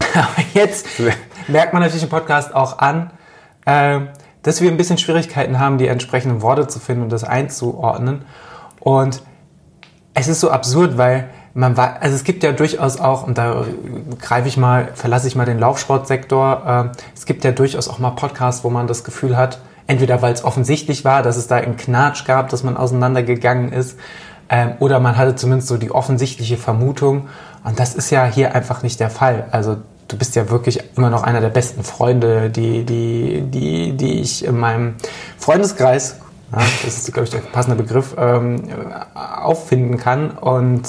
Aber 0.14 0.44
jetzt 0.54 0.86
merkt 1.48 1.72
man 1.72 1.82
natürlich 1.82 2.04
im 2.04 2.08
Podcast 2.08 2.54
auch 2.54 2.78
an, 2.78 3.10
äh, 3.64 4.00
dass 4.42 4.60
wir 4.60 4.70
ein 4.70 4.76
bisschen 4.76 4.98
Schwierigkeiten 4.98 5.58
haben, 5.58 5.78
die 5.78 5.88
entsprechenden 5.88 6.42
Worte 6.42 6.68
zu 6.68 6.78
finden 6.78 7.02
und 7.02 7.12
das 7.12 7.24
einzuordnen. 7.24 8.24
Und 8.78 9.22
es 10.14 10.28
ist 10.28 10.40
so 10.40 10.50
absurd, 10.50 10.98
weil 10.98 11.30
man 11.54 11.76
war, 11.76 11.96
also 12.00 12.14
es 12.14 12.24
gibt 12.24 12.42
ja 12.42 12.52
durchaus 12.52 13.00
auch, 13.00 13.26
und 13.26 13.38
da 13.38 13.64
greife 14.20 14.48
ich 14.48 14.56
mal, 14.56 14.88
verlasse 14.94 15.26
ich 15.26 15.34
mal 15.34 15.46
den 15.46 15.58
Laufsportsektor, 15.58 16.92
äh, 16.94 16.98
es 17.14 17.26
gibt 17.26 17.44
ja 17.44 17.52
durchaus 17.52 17.88
auch 17.88 17.98
mal 17.98 18.10
Podcasts, 18.10 18.62
wo 18.64 18.70
man 18.70 18.86
das 18.86 19.04
Gefühl 19.04 19.36
hat, 19.36 19.60
entweder 19.86 20.22
weil 20.22 20.32
es 20.32 20.44
offensichtlich 20.44 21.04
war, 21.04 21.22
dass 21.22 21.36
es 21.36 21.48
da 21.48 21.56
einen 21.56 21.76
Knatsch 21.76 22.24
gab, 22.24 22.48
dass 22.50 22.62
man 22.62 22.76
auseinandergegangen 22.76 23.72
ist, 23.72 23.98
ähm, 24.48 24.72
oder 24.80 25.00
man 25.00 25.16
hatte 25.16 25.36
zumindest 25.36 25.68
so 25.68 25.76
die 25.76 25.90
offensichtliche 25.90 26.56
Vermutung. 26.56 27.28
Und 27.64 27.78
das 27.78 27.94
ist 27.94 28.10
ja 28.10 28.24
hier 28.24 28.54
einfach 28.54 28.82
nicht 28.82 29.00
der 29.00 29.10
Fall. 29.10 29.46
Also 29.52 29.78
du 30.08 30.18
bist 30.18 30.34
ja 30.34 30.50
wirklich 30.50 30.80
immer 30.96 31.08
noch 31.08 31.22
einer 31.22 31.40
der 31.40 31.50
besten 31.50 31.84
Freunde, 31.84 32.50
die, 32.50 32.84
die, 32.84 33.42
die, 33.42 33.96
die 33.96 34.20
ich 34.20 34.44
in 34.44 34.58
meinem 34.58 34.94
Freundeskreis, 35.38 36.16
ja, 36.52 36.58
das 36.84 36.98
ist, 36.98 37.12
glaube 37.12 37.24
ich, 37.24 37.30
der 37.30 37.38
passende 37.38 37.80
Begriff, 37.80 38.16
ähm, 38.18 38.64
auffinden 39.14 39.98
kann. 39.98 40.30
Und 40.32 40.82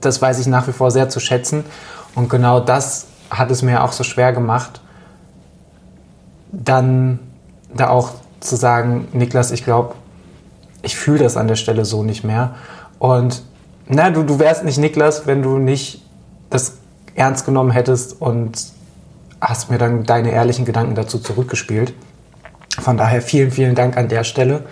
das 0.00 0.20
weiß 0.20 0.38
ich 0.38 0.46
nach 0.46 0.68
wie 0.68 0.72
vor 0.72 0.90
sehr 0.90 1.08
zu 1.08 1.20
schätzen. 1.20 1.64
Und 2.14 2.28
genau 2.28 2.60
das 2.60 3.06
hat 3.30 3.50
es 3.50 3.62
mir 3.62 3.82
auch 3.82 3.92
so 3.92 4.04
schwer 4.04 4.32
gemacht, 4.32 4.80
dann 6.50 7.18
da 7.74 7.88
auch 7.88 8.12
zu 8.40 8.56
sagen, 8.56 9.08
Niklas, 9.12 9.50
ich 9.50 9.64
glaube, 9.64 9.94
ich 10.82 10.96
fühle 10.96 11.20
das 11.20 11.36
an 11.36 11.48
der 11.48 11.56
Stelle 11.56 11.84
so 11.84 12.02
nicht 12.02 12.24
mehr. 12.24 12.54
Und 12.98 13.42
na, 13.88 14.10
du, 14.10 14.22
du 14.22 14.38
wärst 14.38 14.64
nicht 14.64 14.78
Niklas, 14.78 15.26
wenn 15.26 15.42
du 15.42 15.58
nicht 15.58 16.04
das 16.50 16.74
ernst 17.14 17.46
genommen 17.46 17.70
hättest 17.70 18.20
und 18.20 18.72
hast 19.40 19.70
mir 19.70 19.78
dann 19.78 20.04
deine 20.04 20.30
ehrlichen 20.30 20.64
Gedanken 20.64 20.94
dazu 20.94 21.18
zurückgespielt. 21.18 21.94
von 22.78 22.96
daher 22.96 23.20
vielen, 23.20 23.50
vielen 23.50 23.74
Dank 23.74 23.96
an 23.96 24.08
der 24.08 24.24
Stelle. 24.24 24.64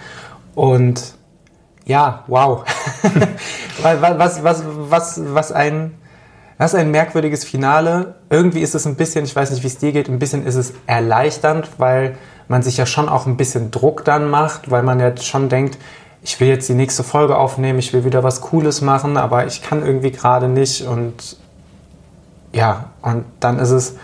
Und 0.55 1.15
ja, 1.91 2.23
wow. 2.29 2.65
was, 3.83 4.45
was, 4.45 4.65
was, 4.65 5.21
was 5.35 5.53
ein, 5.53 5.99
was 6.57 6.77
ein 6.77 6.93
merkwürdiges 6.93 7.45
Finale. 7.45 8.15
Irgendwie 8.31 8.61
ist 8.61 8.77
es 8.77 8.87
ein 8.87 8.95
bisschen, 8.95 9.25
ich 9.25 9.35
weiß 9.35 9.51
nicht, 9.51 9.65
wie 9.65 9.67
es 9.67 9.79
dir 9.79 9.91
geht, 9.91 10.09
ein 10.09 10.21
bisschen 10.21 10.47
ist 10.47 10.55
es 10.55 10.73
erleichternd, 10.87 11.69
weil 11.79 12.17
man 12.47 12.63
sich 12.63 12.77
ja 12.77 12.87
schon 12.87 13.09
auch 13.09 13.27
ein 13.27 13.37
bisschen 13.37 13.73
Druck 13.73 14.05
dann 14.05 14.31
macht, 14.31 14.71
weil 14.71 14.85
man 14.85 15.01
ja 15.01 15.17
schon 15.17 15.49
denkt, 15.49 15.79
ich 16.23 16.39
will 16.39 16.47
jetzt 16.47 16.69
die 16.69 16.75
nächste 16.75 17.03
Folge 17.03 17.37
aufnehmen, 17.37 17.81
ich 17.81 17.93
will 17.93 18.05
wieder 18.05 18.23
was 18.23 18.41
Cooles 18.41 18.83
machen, 18.83 19.17
aber 19.17 19.47
ich 19.47 19.61
kann 19.61 19.85
irgendwie 19.85 20.13
gerade 20.13 20.47
nicht 20.47 20.83
und 20.83 21.39
ja, 22.53 22.91
und 23.03 23.25
dann 23.41 23.59
ist 23.59 23.71
es, 23.71 23.97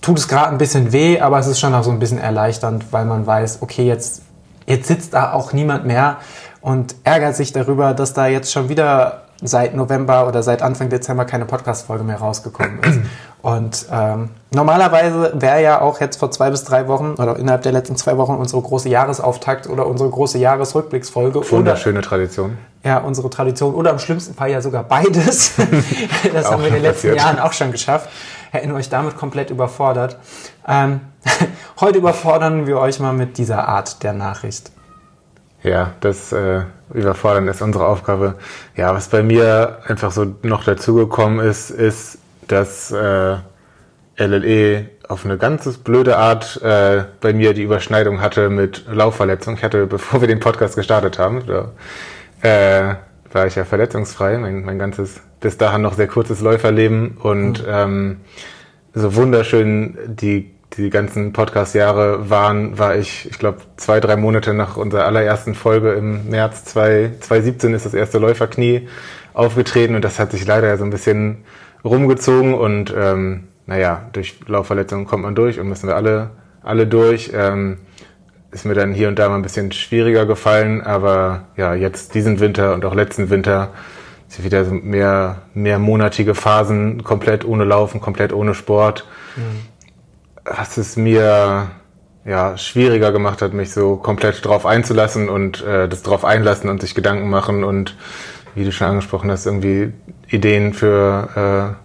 tut 0.00 0.18
es 0.18 0.28
gerade 0.28 0.50
ein 0.50 0.58
bisschen 0.58 0.92
weh, 0.92 1.18
aber 1.18 1.40
es 1.40 1.48
ist 1.48 1.58
schon 1.58 1.74
auch 1.74 1.82
so 1.82 1.90
ein 1.90 1.98
bisschen 1.98 2.18
erleichternd, 2.18 2.92
weil 2.92 3.04
man 3.04 3.26
weiß, 3.26 3.62
okay, 3.62 3.84
jetzt, 3.84 4.22
jetzt 4.66 4.86
sitzt 4.88 5.14
da 5.14 5.32
auch 5.32 5.52
niemand 5.52 5.86
mehr 5.86 6.18
und 6.62 6.94
ärgert 7.04 7.36
sich 7.36 7.52
darüber, 7.52 7.92
dass 7.92 8.14
da 8.14 8.26
jetzt 8.26 8.52
schon 8.52 8.68
wieder 8.68 9.22
seit 9.42 9.74
November 9.74 10.28
oder 10.28 10.42
seit 10.42 10.62
Anfang 10.62 10.88
Dezember 10.88 11.24
keine 11.24 11.44
Podcast-Folge 11.44 12.04
mehr 12.04 12.16
rausgekommen 12.16 12.80
ist. 12.80 13.00
Und 13.42 13.86
ähm, 13.90 14.30
normalerweise 14.54 15.32
wäre 15.34 15.60
ja 15.60 15.80
auch 15.80 16.00
jetzt 16.00 16.16
vor 16.20 16.30
zwei 16.30 16.50
bis 16.50 16.62
drei 16.62 16.86
Wochen 16.86 17.14
oder 17.18 17.36
innerhalb 17.36 17.62
der 17.62 17.72
letzten 17.72 17.96
zwei 17.96 18.16
Wochen 18.16 18.36
unsere 18.36 18.62
große 18.62 18.88
Jahresauftakt 18.88 19.68
oder 19.68 19.88
unsere 19.88 20.08
große 20.10 20.38
Jahresrückblicksfolge. 20.38 21.50
Wunderschöne 21.50 21.98
oder, 21.98 22.08
Tradition. 22.08 22.56
Ja, 22.84 22.98
unsere 22.98 23.30
Tradition 23.30 23.74
oder 23.74 23.90
im 23.90 23.98
schlimmsten 23.98 24.34
Fall 24.34 24.52
ja 24.52 24.60
sogar 24.60 24.84
beides. 24.84 25.54
das 26.32 26.52
haben 26.52 26.62
wir 26.62 26.68
in 26.68 26.74
den 26.74 26.82
letzten 26.84 27.08
passiert. 27.08 27.16
Jahren 27.16 27.40
auch 27.40 27.52
schon 27.52 27.72
geschafft. 27.72 28.08
Hätten 28.52 28.70
euch 28.70 28.88
damit 28.88 29.16
komplett 29.16 29.50
überfordert. 29.50 30.18
Ähm, 30.68 31.00
heute 31.80 31.98
überfordern 31.98 32.68
wir 32.68 32.78
euch 32.78 33.00
mal 33.00 33.12
mit 33.12 33.38
dieser 33.38 33.66
Art 33.66 34.04
der 34.04 34.12
Nachricht. 34.12 34.70
Ja, 35.62 35.94
das 36.00 36.32
äh, 36.32 36.62
Überfordern 36.92 37.48
ist 37.48 37.62
unsere 37.62 37.86
Aufgabe. 37.86 38.34
Ja, 38.76 38.94
was 38.94 39.08
bei 39.08 39.22
mir 39.22 39.78
einfach 39.86 40.10
so 40.10 40.34
noch 40.42 40.64
dazugekommen 40.64 41.40
ist, 41.40 41.70
ist, 41.70 42.18
dass 42.48 42.90
äh, 42.90 43.36
LLE 44.16 44.86
auf 45.08 45.24
eine 45.24 45.38
ganz 45.38 45.66
blöde 45.78 46.16
Art 46.16 46.60
äh, 46.62 47.04
bei 47.20 47.32
mir 47.32 47.54
die 47.54 47.62
Überschneidung 47.62 48.20
hatte 48.20 48.50
mit 48.50 48.84
Laufverletzung. 48.90 49.54
Ich 49.54 49.62
hatte, 49.62 49.86
bevor 49.88 50.20
wir 50.20 50.28
den 50.28 50.40
Podcast 50.40 50.76
gestartet 50.76 51.18
haben, 51.18 51.42
da, 51.46 51.70
äh, 52.42 52.96
war 53.32 53.46
ich 53.46 53.54
ja 53.54 53.64
verletzungsfrei, 53.64 54.38
mein, 54.38 54.64
mein 54.64 54.78
ganzes 54.78 55.20
bis 55.40 55.56
dahin 55.58 55.82
noch 55.82 55.94
sehr 55.94 56.06
kurzes 56.06 56.40
Läuferleben 56.40 57.16
und 57.18 57.62
mhm. 57.62 57.68
ähm, 57.68 58.20
so 58.94 59.14
wunderschön 59.16 59.96
die 60.06 60.50
die 60.76 60.90
ganzen 60.90 61.32
Podcast-Jahre 61.32 62.30
waren, 62.30 62.78
war 62.78 62.96
ich, 62.96 63.28
ich 63.30 63.38
glaube, 63.38 63.58
zwei, 63.76 64.00
drei 64.00 64.16
Monate 64.16 64.54
nach 64.54 64.76
unserer 64.76 65.04
allerersten 65.04 65.54
Folge 65.54 65.92
im 65.92 66.28
März 66.28 66.64
2017 66.64 67.74
ist 67.74 67.84
das 67.84 67.94
erste 67.94 68.18
Läuferknie 68.18 68.88
aufgetreten 69.34 69.94
und 69.94 70.04
das 70.04 70.18
hat 70.18 70.32
sich 70.32 70.46
leider 70.46 70.76
so 70.78 70.84
ein 70.84 70.90
bisschen 70.90 71.44
rumgezogen 71.84 72.54
und 72.54 72.92
ähm, 72.96 73.48
naja, 73.66 74.08
durch 74.12 74.40
Laufverletzungen 74.46 75.06
kommt 75.06 75.24
man 75.24 75.34
durch 75.34 75.60
und 75.60 75.68
müssen 75.68 75.88
wir 75.88 75.96
alle, 75.96 76.30
alle 76.62 76.86
durch. 76.86 77.32
Ähm, 77.34 77.78
ist 78.50 78.66
mir 78.66 78.74
dann 78.74 78.92
hier 78.92 79.08
und 79.08 79.18
da 79.18 79.28
mal 79.28 79.36
ein 79.36 79.42
bisschen 79.42 79.72
schwieriger 79.72 80.26
gefallen, 80.26 80.82
aber 80.82 81.44
ja, 81.56 81.74
jetzt 81.74 82.14
diesen 82.14 82.38
Winter 82.38 82.74
und 82.74 82.84
auch 82.84 82.94
letzten 82.94 83.30
Winter 83.30 83.70
sind 84.28 84.44
wieder 84.44 84.64
so 84.64 84.74
mehr, 84.74 85.42
mehr 85.54 85.78
monatige 85.78 86.34
Phasen, 86.34 87.02
komplett 87.02 87.44
ohne 87.46 87.64
Laufen, 87.64 88.00
komplett 88.00 88.32
ohne 88.32 88.54
Sport. 88.54 89.06
Mhm 89.36 89.71
was 90.44 90.76
es 90.76 90.96
mir 90.96 91.70
ja, 92.24 92.56
schwieriger 92.56 93.12
gemacht 93.12 93.42
hat, 93.42 93.52
mich 93.52 93.72
so 93.72 93.96
komplett 93.96 94.44
drauf 94.44 94.66
einzulassen 94.66 95.28
und 95.28 95.62
äh, 95.64 95.88
das 95.88 96.02
drauf 96.02 96.24
einlassen 96.24 96.70
und 96.70 96.80
sich 96.80 96.94
Gedanken 96.94 97.28
machen 97.28 97.64
und 97.64 97.96
wie 98.54 98.64
du 98.64 98.72
schon 98.72 98.88
angesprochen 98.88 99.30
hast, 99.30 99.46
irgendwie 99.46 99.92
Ideen 100.28 100.74
für, 100.74 101.76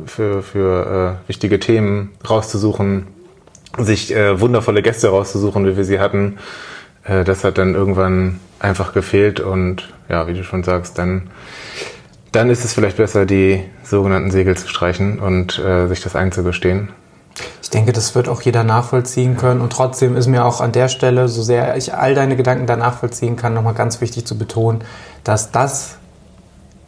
äh, 0.00 0.06
für, 0.06 0.42
für 0.42 1.18
äh, 1.24 1.28
wichtige 1.28 1.58
Themen 1.58 2.10
rauszusuchen, 2.28 3.06
sich 3.78 4.14
äh, 4.14 4.40
wundervolle 4.40 4.82
Gäste 4.82 5.08
rauszusuchen, 5.08 5.66
wie 5.66 5.76
wir 5.76 5.84
sie 5.84 6.00
hatten. 6.00 6.38
Äh, 7.04 7.24
das 7.24 7.44
hat 7.44 7.58
dann 7.58 7.74
irgendwann 7.74 8.40
einfach 8.58 8.92
gefehlt 8.92 9.40
und 9.40 9.92
ja, 10.08 10.26
wie 10.26 10.34
du 10.34 10.42
schon 10.42 10.64
sagst, 10.64 10.98
dann, 10.98 11.30
dann 12.32 12.50
ist 12.50 12.64
es 12.64 12.74
vielleicht 12.74 12.96
besser, 12.96 13.24
die 13.24 13.64
sogenannten 13.84 14.30
Segel 14.30 14.56
zu 14.56 14.68
streichen 14.68 15.18
und 15.20 15.58
äh, 15.58 15.86
sich 15.86 16.00
das 16.00 16.16
einzugestehen. 16.16 16.90
Ich 17.62 17.70
denke, 17.70 17.92
das 17.92 18.14
wird 18.14 18.28
auch 18.28 18.42
jeder 18.42 18.64
nachvollziehen 18.64 19.36
können. 19.36 19.60
Und 19.60 19.72
trotzdem 19.72 20.16
ist 20.16 20.26
mir 20.26 20.44
auch 20.44 20.60
an 20.60 20.72
der 20.72 20.88
Stelle, 20.88 21.28
so 21.28 21.42
sehr 21.42 21.76
ich 21.76 21.94
all 21.94 22.14
deine 22.14 22.36
Gedanken 22.36 22.66
da 22.66 22.76
nachvollziehen 22.76 23.36
kann, 23.36 23.54
nochmal 23.54 23.74
ganz 23.74 24.00
wichtig 24.00 24.26
zu 24.26 24.38
betonen, 24.38 24.82
dass 25.24 25.50
das, 25.50 25.96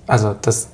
also 0.06 0.34
das, 0.40 0.68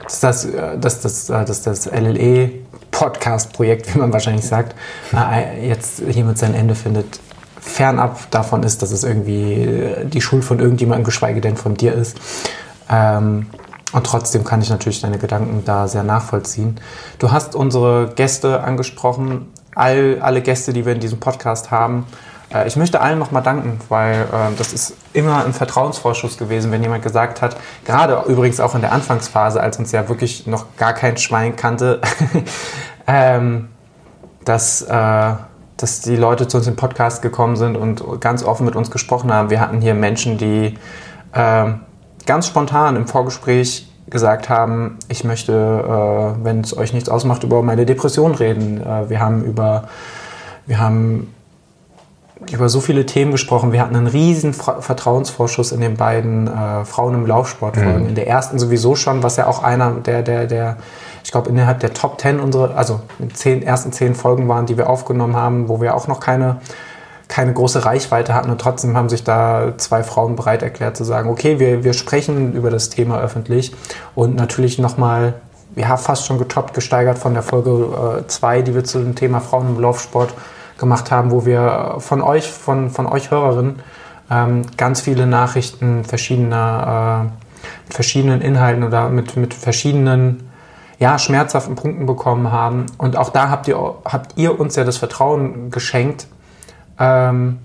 dass 0.00 0.20
das, 0.20 0.48
dass 0.80 1.00
das, 1.00 1.26
dass 1.26 1.62
das 1.62 1.86
LLE-Podcast-Projekt, 1.86 3.94
wie 3.94 3.98
man 3.98 4.12
wahrscheinlich 4.12 4.46
sagt, 4.46 4.74
äh, 5.14 5.68
jetzt 5.68 6.02
hiermit 6.08 6.38
sein 6.38 6.54
Ende 6.54 6.74
findet, 6.74 7.20
fernab 7.60 8.30
davon 8.30 8.62
ist, 8.62 8.82
dass 8.82 8.90
es 8.90 9.04
irgendwie 9.04 10.04
die 10.04 10.20
Schuld 10.20 10.44
von 10.44 10.58
irgendjemandem, 10.58 11.04
geschweige 11.04 11.40
denn 11.40 11.56
von 11.56 11.74
dir 11.74 11.94
ist. 11.94 12.16
Ähm, 12.90 13.46
und 13.92 14.06
trotzdem 14.06 14.44
kann 14.44 14.60
ich 14.62 14.70
natürlich 14.70 15.00
deine 15.00 15.18
Gedanken 15.18 15.64
da 15.64 15.86
sehr 15.86 16.02
nachvollziehen. 16.02 16.80
Du 17.18 17.30
hast 17.30 17.54
unsere 17.54 18.12
Gäste 18.14 18.62
angesprochen, 18.62 19.52
all, 19.74 20.18
alle 20.20 20.40
Gäste, 20.42 20.72
die 20.72 20.86
wir 20.86 20.94
in 20.94 21.00
diesem 21.00 21.20
Podcast 21.20 21.70
haben. 21.70 22.06
Äh, 22.52 22.66
ich 22.66 22.76
möchte 22.76 23.00
allen 23.00 23.18
nochmal 23.18 23.42
danken, 23.42 23.80
weil 23.88 24.22
äh, 24.22 24.56
das 24.56 24.72
ist 24.72 24.94
immer 25.12 25.44
ein 25.44 25.52
Vertrauensvorschuss 25.52 26.38
gewesen, 26.38 26.72
wenn 26.72 26.82
jemand 26.82 27.02
gesagt 27.02 27.42
hat, 27.42 27.56
gerade 27.84 28.22
übrigens 28.28 28.60
auch 28.60 28.74
in 28.74 28.80
der 28.80 28.92
Anfangsphase, 28.92 29.60
als 29.60 29.78
uns 29.78 29.92
ja 29.92 30.08
wirklich 30.08 30.46
noch 30.46 30.76
gar 30.76 30.94
kein 30.94 31.16
Schwein 31.18 31.56
kannte, 31.56 32.00
ähm, 33.06 33.68
dass, 34.44 34.82
äh, 34.82 35.32
dass 35.76 36.00
die 36.00 36.16
Leute 36.16 36.48
zu 36.48 36.56
uns 36.58 36.66
im 36.66 36.76
Podcast 36.76 37.22
gekommen 37.22 37.56
sind 37.56 37.76
und 37.76 38.20
ganz 38.20 38.42
offen 38.42 38.64
mit 38.64 38.76
uns 38.76 38.90
gesprochen 38.90 39.32
haben. 39.32 39.50
Wir 39.50 39.60
hatten 39.60 39.80
hier 39.80 39.94
Menschen, 39.94 40.38
die 40.38 40.78
äh, 41.32 41.72
ganz 42.26 42.46
spontan 42.46 42.96
im 42.96 43.06
Vorgespräch 43.06 43.88
gesagt 44.08 44.48
haben, 44.48 44.98
ich 45.08 45.24
möchte, 45.24 45.52
äh, 45.52 46.44
wenn 46.44 46.60
es 46.60 46.76
euch 46.76 46.92
nichts 46.92 47.08
ausmacht, 47.08 47.44
über 47.44 47.62
meine 47.62 47.86
Depression 47.86 48.34
reden. 48.34 48.80
Äh, 48.80 49.08
wir 49.08 49.20
haben 49.20 49.42
über, 49.44 49.88
wir 50.66 50.80
haben 50.80 51.32
über 52.52 52.68
so 52.68 52.80
viele 52.80 53.06
Themen 53.06 53.30
gesprochen. 53.32 53.72
Wir 53.72 53.80
hatten 53.80 53.94
einen 53.94 54.08
riesen 54.08 54.52
Vertrauensvorschuss 54.52 55.72
in 55.72 55.80
den 55.80 55.96
beiden 55.96 56.48
äh, 56.48 56.84
Frauen 56.84 57.14
im 57.14 57.26
Laufsport 57.26 57.76
Folgen. 57.76 58.02
Mhm. 58.02 58.08
In 58.10 58.14
der 58.14 58.26
ersten 58.26 58.58
sowieso 58.58 58.96
schon, 58.96 59.22
was 59.22 59.36
ja 59.36 59.46
auch 59.46 59.62
einer 59.62 59.92
der, 59.92 60.22
der, 60.22 60.46
der, 60.46 60.76
ich 61.24 61.30
glaube, 61.30 61.48
innerhalb 61.48 61.80
der 61.80 61.94
Top 61.94 62.18
Ten 62.18 62.40
unsere, 62.40 62.74
also 62.74 63.00
zehn, 63.32 63.62
ersten 63.62 63.92
zehn 63.92 64.14
Folgen 64.14 64.48
waren, 64.48 64.66
die 64.66 64.76
wir 64.76 64.90
aufgenommen 64.90 65.36
haben, 65.36 65.68
wo 65.68 65.80
wir 65.80 65.94
auch 65.94 66.08
noch 66.08 66.20
keine 66.20 66.58
keine 67.32 67.54
große 67.54 67.86
Reichweite 67.86 68.34
hatten 68.34 68.50
und 68.50 68.60
trotzdem 68.60 68.94
haben 68.94 69.08
sich 69.08 69.24
da 69.24 69.72
zwei 69.78 70.02
Frauen 70.02 70.36
bereit 70.36 70.62
erklärt 70.62 70.98
zu 70.98 71.04
sagen, 71.04 71.30
okay, 71.30 71.58
wir, 71.58 71.82
wir 71.82 71.94
sprechen 71.94 72.52
über 72.52 72.70
das 72.70 72.90
Thema 72.90 73.18
öffentlich 73.20 73.72
und 74.14 74.36
natürlich 74.36 74.78
nochmal, 74.78 75.32
ja, 75.74 75.96
fast 75.96 76.26
schon 76.26 76.36
getoppt, 76.36 76.74
gesteigert 76.74 77.18
von 77.18 77.32
der 77.32 77.42
Folge 77.42 78.22
2, 78.26 78.58
äh, 78.58 78.62
die 78.62 78.74
wir 78.74 78.84
zu 78.84 78.98
dem 78.98 79.14
Thema 79.14 79.40
Frauen 79.40 79.76
im 79.76 79.80
Laufsport 79.80 80.34
gemacht 80.76 81.10
haben, 81.10 81.30
wo 81.30 81.46
wir 81.46 81.94
von 82.00 82.20
euch, 82.20 82.50
von, 82.50 82.90
von 82.90 83.06
euch 83.06 83.30
Hörerinnen, 83.30 83.80
ähm, 84.30 84.66
ganz 84.76 85.00
viele 85.00 85.26
Nachrichten 85.26 86.04
verschiedener, 86.04 87.30
äh, 87.30 87.92
verschiedenen 87.94 88.42
Inhalten 88.42 88.84
oder 88.84 89.08
mit, 89.08 89.38
mit 89.38 89.54
verschiedenen 89.54 90.50
ja, 90.98 91.18
schmerzhaften 91.18 91.76
Punkten 91.76 92.04
bekommen 92.04 92.52
haben. 92.52 92.84
Und 92.98 93.16
auch 93.16 93.30
da 93.30 93.48
habt 93.48 93.68
ihr, 93.68 93.78
habt 94.04 94.36
ihr 94.36 94.60
uns 94.60 94.76
ja 94.76 94.84
das 94.84 94.98
Vertrauen 94.98 95.70
geschenkt, 95.70 96.26
ähm, 97.02 97.58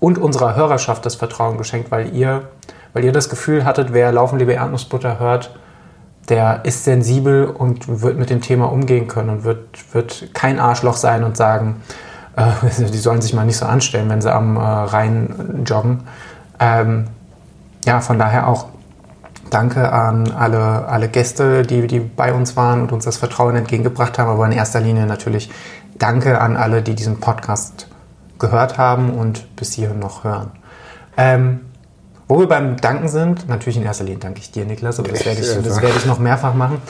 und 0.00 0.18
unserer 0.18 0.56
Hörerschaft 0.56 1.06
das 1.06 1.14
Vertrauen 1.14 1.56
geschenkt, 1.56 1.90
weil 1.90 2.14
ihr, 2.14 2.48
weil 2.92 3.04
ihr 3.04 3.12
das 3.12 3.28
Gefühl 3.28 3.64
hattet, 3.64 3.92
wer 3.92 4.10
Laufen 4.10 4.38
liebe 4.38 4.52
Erdnussbutter 4.52 5.20
hört, 5.20 5.54
der 6.28 6.64
ist 6.64 6.84
sensibel 6.84 7.46
und 7.46 8.02
wird 8.02 8.18
mit 8.18 8.30
dem 8.30 8.40
Thema 8.40 8.72
umgehen 8.72 9.08
können 9.08 9.30
und 9.30 9.44
wird, 9.44 9.94
wird 9.94 10.34
kein 10.34 10.58
Arschloch 10.58 10.96
sein 10.96 11.22
und 11.22 11.36
sagen, 11.36 11.82
äh, 12.36 12.50
die 12.92 12.98
sollen 12.98 13.22
sich 13.22 13.34
mal 13.34 13.44
nicht 13.44 13.56
so 13.56 13.66
anstellen, 13.66 14.08
wenn 14.10 14.20
sie 14.20 14.32
am 14.32 14.56
äh, 14.56 14.60
Rhein 14.60 15.62
joggen. 15.64 16.02
Ähm, 16.58 17.06
ja, 17.84 18.00
von 18.00 18.18
daher 18.18 18.48
auch 18.48 18.66
danke 19.50 19.92
an 19.92 20.30
alle, 20.32 20.86
alle 20.86 21.08
Gäste, 21.08 21.62
die, 21.62 21.86
die 21.86 22.00
bei 22.00 22.32
uns 22.32 22.56
waren 22.56 22.82
und 22.82 22.92
uns 22.92 23.04
das 23.04 23.16
Vertrauen 23.16 23.56
entgegengebracht 23.56 24.18
haben, 24.18 24.28
aber 24.28 24.46
in 24.46 24.52
erster 24.52 24.80
Linie 24.80 25.06
natürlich 25.06 25.50
danke 25.98 26.40
an 26.40 26.56
alle, 26.56 26.82
die 26.82 26.94
diesen 26.94 27.20
Podcast 27.20 27.88
gehört 28.40 28.78
haben 28.78 29.10
und 29.10 29.54
bis 29.56 29.72
hierhin 29.72 29.98
noch 30.00 30.24
hören. 30.24 30.50
Ähm, 31.16 31.60
wo 32.26 32.38
wir 32.38 32.48
beim 32.48 32.76
Danken 32.76 33.08
sind, 33.08 33.48
natürlich 33.48 33.76
in 33.76 33.82
erster 33.82 34.04
Linie 34.04 34.20
danke 34.20 34.40
ich 34.40 34.50
dir, 34.50 34.64
Niklas, 34.64 34.98
aber 34.98 35.08
das 35.08 35.24
werde 35.24 35.40
ich, 35.40 35.46
das 35.46 35.82
werde 35.82 35.96
ich 35.96 36.06
noch 36.06 36.18
mehrfach 36.18 36.54
machen. 36.54 36.80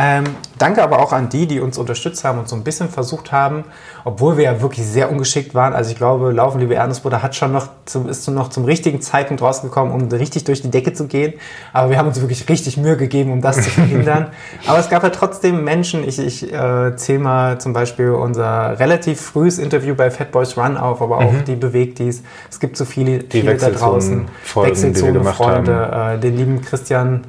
Ähm, 0.00 0.24
danke 0.58 0.80
aber 0.80 1.00
auch 1.00 1.12
an 1.12 1.28
die, 1.28 1.48
die 1.48 1.58
uns 1.58 1.76
unterstützt 1.76 2.22
haben 2.22 2.38
und 2.38 2.48
so 2.48 2.54
ein 2.54 2.62
bisschen 2.62 2.88
versucht 2.88 3.32
haben, 3.32 3.64
obwohl 4.04 4.36
wir 4.36 4.44
ja 4.44 4.62
wirklich 4.62 4.86
sehr 4.86 5.10
ungeschickt 5.10 5.56
waren. 5.56 5.72
Also 5.72 5.90
ich 5.90 5.96
glaube, 5.96 6.30
Laufen, 6.30 6.60
liebe 6.60 6.76
Ernestbruder, 6.76 7.20
hat 7.20 7.34
schon 7.34 7.50
noch 7.50 7.68
zum, 7.84 8.08
ist 8.08 8.28
noch 8.28 8.48
zum 8.48 8.64
richtigen 8.64 9.00
Zeitpunkt 9.00 9.42
rausgekommen, 9.42 9.92
um 9.92 10.06
richtig 10.08 10.44
durch 10.44 10.62
die 10.62 10.70
Decke 10.70 10.92
zu 10.92 11.08
gehen. 11.08 11.34
Aber 11.72 11.90
wir 11.90 11.98
haben 11.98 12.06
uns 12.06 12.20
wirklich 12.20 12.48
richtig 12.48 12.76
Mühe 12.76 12.96
gegeben, 12.96 13.32
um 13.32 13.40
das 13.40 13.56
zu 13.56 13.70
verhindern. 13.70 14.28
aber 14.68 14.78
es 14.78 14.88
gab 14.88 15.02
ja 15.02 15.10
trotzdem 15.10 15.64
Menschen, 15.64 16.06
ich, 16.06 16.20
ich 16.20 16.52
äh, 16.52 16.94
zähle 16.94 17.18
mal 17.18 17.60
zum 17.60 17.72
Beispiel 17.72 18.10
unser 18.10 18.78
relativ 18.78 19.20
frühes 19.20 19.58
Interview 19.58 19.96
bei 19.96 20.12
Fat 20.12 20.30
Boys 20.30 20.56
Run 20.56 20.76
auf, 20.76 21.02
aber 21.02 21.18
auch 21.18 21.32
mhm. 21.32 21.44
die 21.44 21.56
Bewegtis. 21.56 22.22
Es 22.48 22.60
gibt 22.60 22.76
so 22.76 22.84
viele, 22.84 23.24
viele 23.28 23.56
da 23.56 23.70
draußen. 23.70 24.28
Wechselzone-Freunde, 24.54 26.14
äh, 26.14 26.20
den 26.20 26.36
lieben 26.36 26.62
Christian 26.62 27.24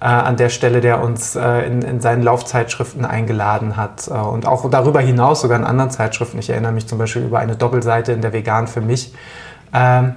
äh, 0.00 0.04
an 0.04 0.36
der 0.36 0.48
Stelle, 0.48 0.80
der 0.80 1.02
uns 1.02 1.36
äh, 1.36 1.66
in, 1.66 1.82
in 1.82 2.00
seinen 2.00 2.22
Laufzeitschriften 2.22 3.04
eingeladen 3.04 3.76
hat 3.76 4.08
äh, 4.08 4.12
und 4.12 4.46
auch 4.46 4.68
darüber 4.70 5.00
hinaus 5.00 5.42
sogar 5.42 5.58
in 5.58 5.64
anderen 5.64 5.90
Zeitschriften. 5.90 6.38
Ich 6.38 6.50
erinnere 6.50 6.72
mich 6.72 6.86
zum 6.86 6.98
Beispiel 6.98 7.22
über 7.22 7.38
eine 7.38 7.56
Doppelseite 7.56 8.12
in 8.12 8.22
der 8.22 8.32
Vegan 8.32 8.66
für 8.66 8.80
mich. 8.80 9.14
Ähm, 9.72 10.14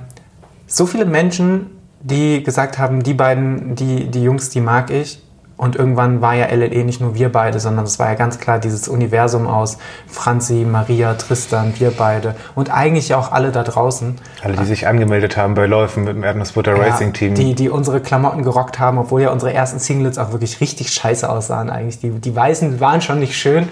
so 0.68 0.86
viele 0.86 1.06
Menschen, 1.06 1.70
die 2.02 2.44
gesagt 2.44 2.78
haben, 2.78 3.04
die 3.04 3.14
beiden, 3.14 3.76
die, 3.76 4.10
die 4.10 4.24
Jungs, 4.24 4.50
die 4.50 4.62
mag 4.62 4.90
ich. 4.90 5.23
Und 5.56 5.76
irgendwann 5.76 6.22
war 6.22 6.34
ja 6.34 6.48
LLE 6.48 6.84
nicht 6.84 7.00
nur 7.00 7.16
wir 7.16 7.32
beide, 7.32 7.60
sondern 7.60 7.86
es 7.86 8.00
war 8.00 8.10
ja 8.10 8.16
ganz 8.16 8.40
klar 8.40 8.60
dieses 8.60 8.88
Universum 8.88 9.48
aus 9.48 9.78
Franzi, 10.08 10.66
Maria, 10.70 11.14
Tristan, 11.14 11.74
wir 11.78 11.92
beide 11.92 12.36
und 12.56 12.74
eigentlich 12.74 13.14
auch 13.14 13.32
alle 13.32 13.52
da 13.52 13.64
draußen. 13.64 14.16
Alle, 14.44 14.56
die 14.56 14.66
sich 14.66 14.88
angemeldet 14.88 15.38
haben 15.38 15.54
bei 15.54 15.68
Läufen 15.68 16.06
mit 16.06 16.16
dem 16.16 16.24
Erdnussbutter 16.24 16.76
ja, 16.76 16.84
Racing 16.84 17.14
Team. 17.14 17.36
Die, 17.36 17.54
die 17.54 17.70
unsere 17.70 18.02
Klamotten 18.02 18.44
gerockt 18.44 18.80
haben, 18.80 18.98
obwohl 18.98 19.22
ja 19.22 19.30
unsere 19.30 19.54
ersten 19.54 19.80
Singlets 19.80 20.18
auch 20.18 20.32
wirklich 20.32 20.60
richtig 20.60 20.92
scheiße 20.92 21.30
aussahen 21.30 21.70
eigentlich. 21.70 22.00
Die, 22.00 22.10
die 22.10 22.36
weißen 22.36 22.80
waren 22.80 23.02
schon 23.02 23.20
nicht 23.20 23.38
schön. 23.38 23.70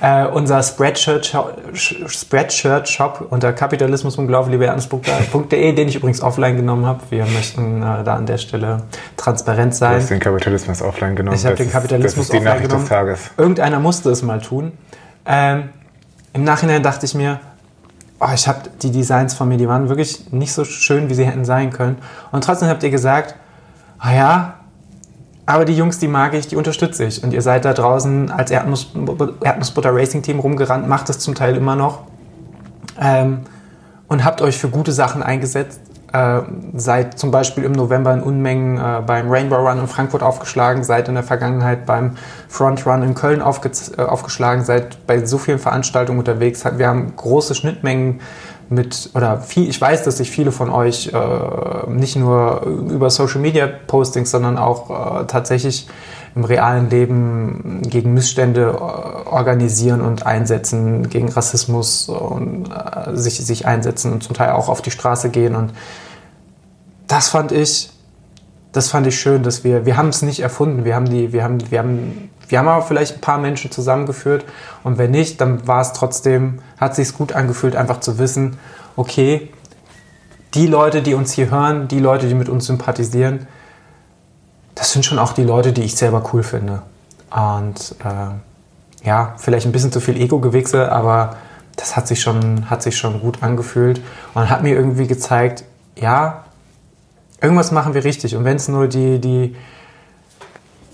Ja. 0.00 0.24
Äh, 0.24 0.28
unser 0.28 0.62
Spreadshirt-Shop 0.62 1.56
Spreadshirt 1.74 3.00
unter 3.30 3.52
kapitalismus.laufliebeerdnussbutter.de, 3.52 5.72
den 5.72 5.88
ich 5.88 5.96
übrigens 5.96 6.22
offline 6.22 6.56
genommen 6.56 6.86
habe. 6.86 7.00
Wir 7.10 7.26
möchten 7.26 7.82
äh, 7.82 8.04
da 8.04 8.14
an 8.16 8.26
der 8.26 8.38
Stelle 8.38 8.82
transparent 9.16 9.74
sein. 9.74 9.94
Du 9.94 10.02
hast 10.02 10.10
den 10.10 10.20
Kapitalismus 10.20 10.82
offline 10.90 11.16
genommen. 11.16 11.36
Ich 11.36 11.46
habe 11.46 11.56
den 11.56 11.70
Kapitalismus 11.70 12.14
das 12.14 12.24
ist 12.26 12.32
die 12.32 12.36
offline 12.38 12.62
genommen. 12.62 12.82
Des 12.82 12.88
Tages. 12.88 13.30
Irgendeiner 13.36 13.80
musste 13.80 14.10
es 14.10 14.22
mal 14.22 14.40
tun. 14.40 14.72
Ähm, 15.24 15.70
Im 16.32 16.44
Nachhinein 16.44 16.82
dachte 16.82 17.06
ich 17.06 17.14
mir, 17.14 17.40
oh, 18.20 18.28
ich 18.34 18.46
habe 18.46 18.60
die 18.82 18.90
Designs 18.90 19.34
von 19.34 19.48
mir, 19.48 19.56
die 19.56 19.68
waren 19.68 19.88
wirklich 19.88 20.32
nicht 20.32 20.52
so 20.52 20.64
schön, 20.64 21.08
wie 21.08 21.14
sie 21.14 21.24
hätten 21.24 21.44
sein 21.44 21.70
können. 21.70 21.96
Und 22.32 22.44
trotzdem 22.44 22.68
habt 22.68 22.82
ihr 22.82 22.90
gesagt, 22.90 23.34
ah 23.98 24.12
ja, 24.12 24.54
aber 25.46 25.64
die 25.64 25.76
Jungs, 25.76 25.98
die 25.98 26.08
mag 26.08 26.34
ich, 26.34 26.46
die 26.46 26.56
unterstütze 26.56 27.04
ich. 27.04 27.24
Und 27.24 27.32
ihr 27.32 27.42
seid 27.42 27.64
da 27.64 27.72
draußen 27.72 28.30
als 28.30 28.50
Erdnuss, 28.50 28.92
Erdnussbutter 29.42 29.94
Racing 29.94 30.22
Team 30.22 30.38
rumgerannt, 30.38 30.88
macht 30.88 31.10
es 31.10 31.18
zum 31.18 31.34
Teil 31.34 31.56
immer 31.56 31.74
noch. 31.74 32.02
Ähm, 33.00 33.40
und 34.06 34.24
habt 34.24 34.42
euch 34.42 34.58
für 34.58 34.68
gute 34.68 34.92
Sachen 34.92 35.22
eingesetzt 35.22 35.80
äh, 36.12 36.40
seid 36.74 37.18
zum 37.18 37.30
Beispiel 37.30 37.64
im 37.64 37.72
November 37.72 38.12
in 38.12 38.22
Unmengen 38.22 38.78
äh, 38.78 39.02
beim 39.06 39.30
Rainbow 39.30 39.56
Run 39.56 39.78
in 39.78 39.86
Frankfurt 39.86 40.22
aufgeschlagen, 40.22 40.84
seid 40.84 41.08
in 41.08 41.14
der 41.14 41.22
Vergangenheit 41.22 41.86
beim 41.86 42.16
Front 42.48 42.86
Run 42.86 43.02
in 43.02 43.14
Köln 43.14 43.42
aufge 43.42 43.70
äh, 43.96 44.02
aufgeschlagen, 44.02 44.64
seid 44.64 45.06
bei 45.06 45.24
so 45.24 45.38
vielen 45.38 45.58
Veranstaltungen 45.58 46.18
unterwegs. 46.18 46.64
Wir 46.76 46.88
haben 46.88 47.14
große 47.16 47.54
Schnittmengen 47.54 48.20
mit, 48.70 49.10
oder 49.14 49.40
viel, 49.40 49.68
ich 49.68 49.80
weiß, 49.80 50.04
dass 50.04 50.18
sich 50.18 50.30
viele 50.30 50.52
von 50.52 50.70
euch 50.70 51.12
äh, 51.12 51.90
nicht 51.90 52.16
nur 52.16 52.62
über 52.62 53.10
Social 53.10 53.40
Media 53.40 53.68
Postings, 53.86 54.30
sondern 54.30 54.58
auch 54.58 55.20
äh, 55.20 55.26
tatsächlich 55.26 55.88
im 56.34 56.44
realen 56.44 56.90
Leben 56.90 57.82
gegen 57.82 58.14
Missstände 58.14 58.70
äh, 58.70 59.28
organisieren 59.28 60.00
und 60.00 60.26
einsetzen, 60.26 61.08
gegen 61.08 61.28
Rassismus 61.28 62.08
und 62.08 62.70
äh, 62.70 63.16
sich, 63.16 63.38
sich 63.38 63.66
einsetzen 63.66 64.12
und 64.12 64.22
zum 64.22 64.34
Teil 64.34 64.52
auch 64.52 64.68
auf 64.68 64.82
die 64.82 64.90
Straße 64.90 65.30
gehen. 65.30 65.56
Und 65.56 65.72
das 67.08 67.28
fand 67.28 67.52
ich, 67.52 67.90
das 68.72 68.88
fand 68.88 69.06
ich 69.06 69.18
schön, 69.18 69.42
dass 69.42 69.64
wir, 69.64 69.86
wir 69.86 69.96
haben 69.96 70.08
es 70.08 70.22
nicht 70.22 70.40
erfunden, 70.40 70.84
wir 70.84 70.94
haben 70.94 71.10
die, 71.10 71.32
wir 71.32 71.42
haben, 71.42 71.58
wir 71.70 71.78
haben, 71.80 72.30
wir 72.48 72.58
haben 72.58 72.68
aber 72.68 72.84
vielleicht 72.84 73.16
ein 73.16 73.20
paar 73.20 73.38
Menschen 73.38 73.70
zusammengeführt 73.70 74.44
und 74.84 74.98
wenn 74.98 75.10
nicht, 75.10 75.40
dann 75.40 75.66
war 75.66 75.80
es 75.80 75.92
trotzdem, 75.92 76.60
hat 76.78 76.94
sich 76.94 77.12
gut 77.12 77.32
angefühlt, 77.32 77.74
einfach 77.74 78.00
zu 78.00 78.18
wissen, 78.18 78.58
okay, 78.96 79.48
die 80.54 80.66
Leute, 80.66 81.02
die 81.02 81.14
uns 81.14 81.32
hier 81.32 81.50
hören, 81.50 81.88
die 81.88 82.00
Leute, 82.00 82.26
die 82.26 82.34
mit 82.34 82.48
uns 82.48 82.66
sympathisieren, 82.66 83.46
das 84.74 84.92
sind 84.92 85.04
schon 85.04 85.18
auch 85.18 85.32
die 85.32 85.44
Leute, 85.44 85.72
die 85.72 85.82
ich 85.82 85.96
selber 85.96 86.22
cool 86.32 86.42
finde. 86.42 86.82
Und 87.30 87.94
äh, 88.04 89.06
ja, 89.06 89.34
vielleicht 89.38 89.66
ein 89.66 89.72
bisschen 89.72 89.92
zu 89.92 90.00
viel 90.00 90.20
Ego-Gewichse, 90.20 90.90
aber 90.90 91.36
das 91.76 91.96
hat 91.96 92.06
sich, 92.08 92.20
schon, 92.20 92.68
hat 92.68 92.82
sich 92.82 92.96
schon 92.96 93.20
gut 93.20 93.42
angefühlt 93.42 94.00
und 94.34 94.50
hat 94.50 94.62
mir 94.62 94.74
irgendwie 94.74 95.06
gezeigt, 95.06 95.64
ja, 95.96 96.44
irgendwas 97.40 97.72
machen 97.72 97.94
wir 97.94 98.04
richtig. 98.04 98.36
Und 98.36 98.44
wenn 98.44 98.56
es 98.56 98.68
nur 98.68 98.88
die, 98.88 99.18
die, 99.20 99.56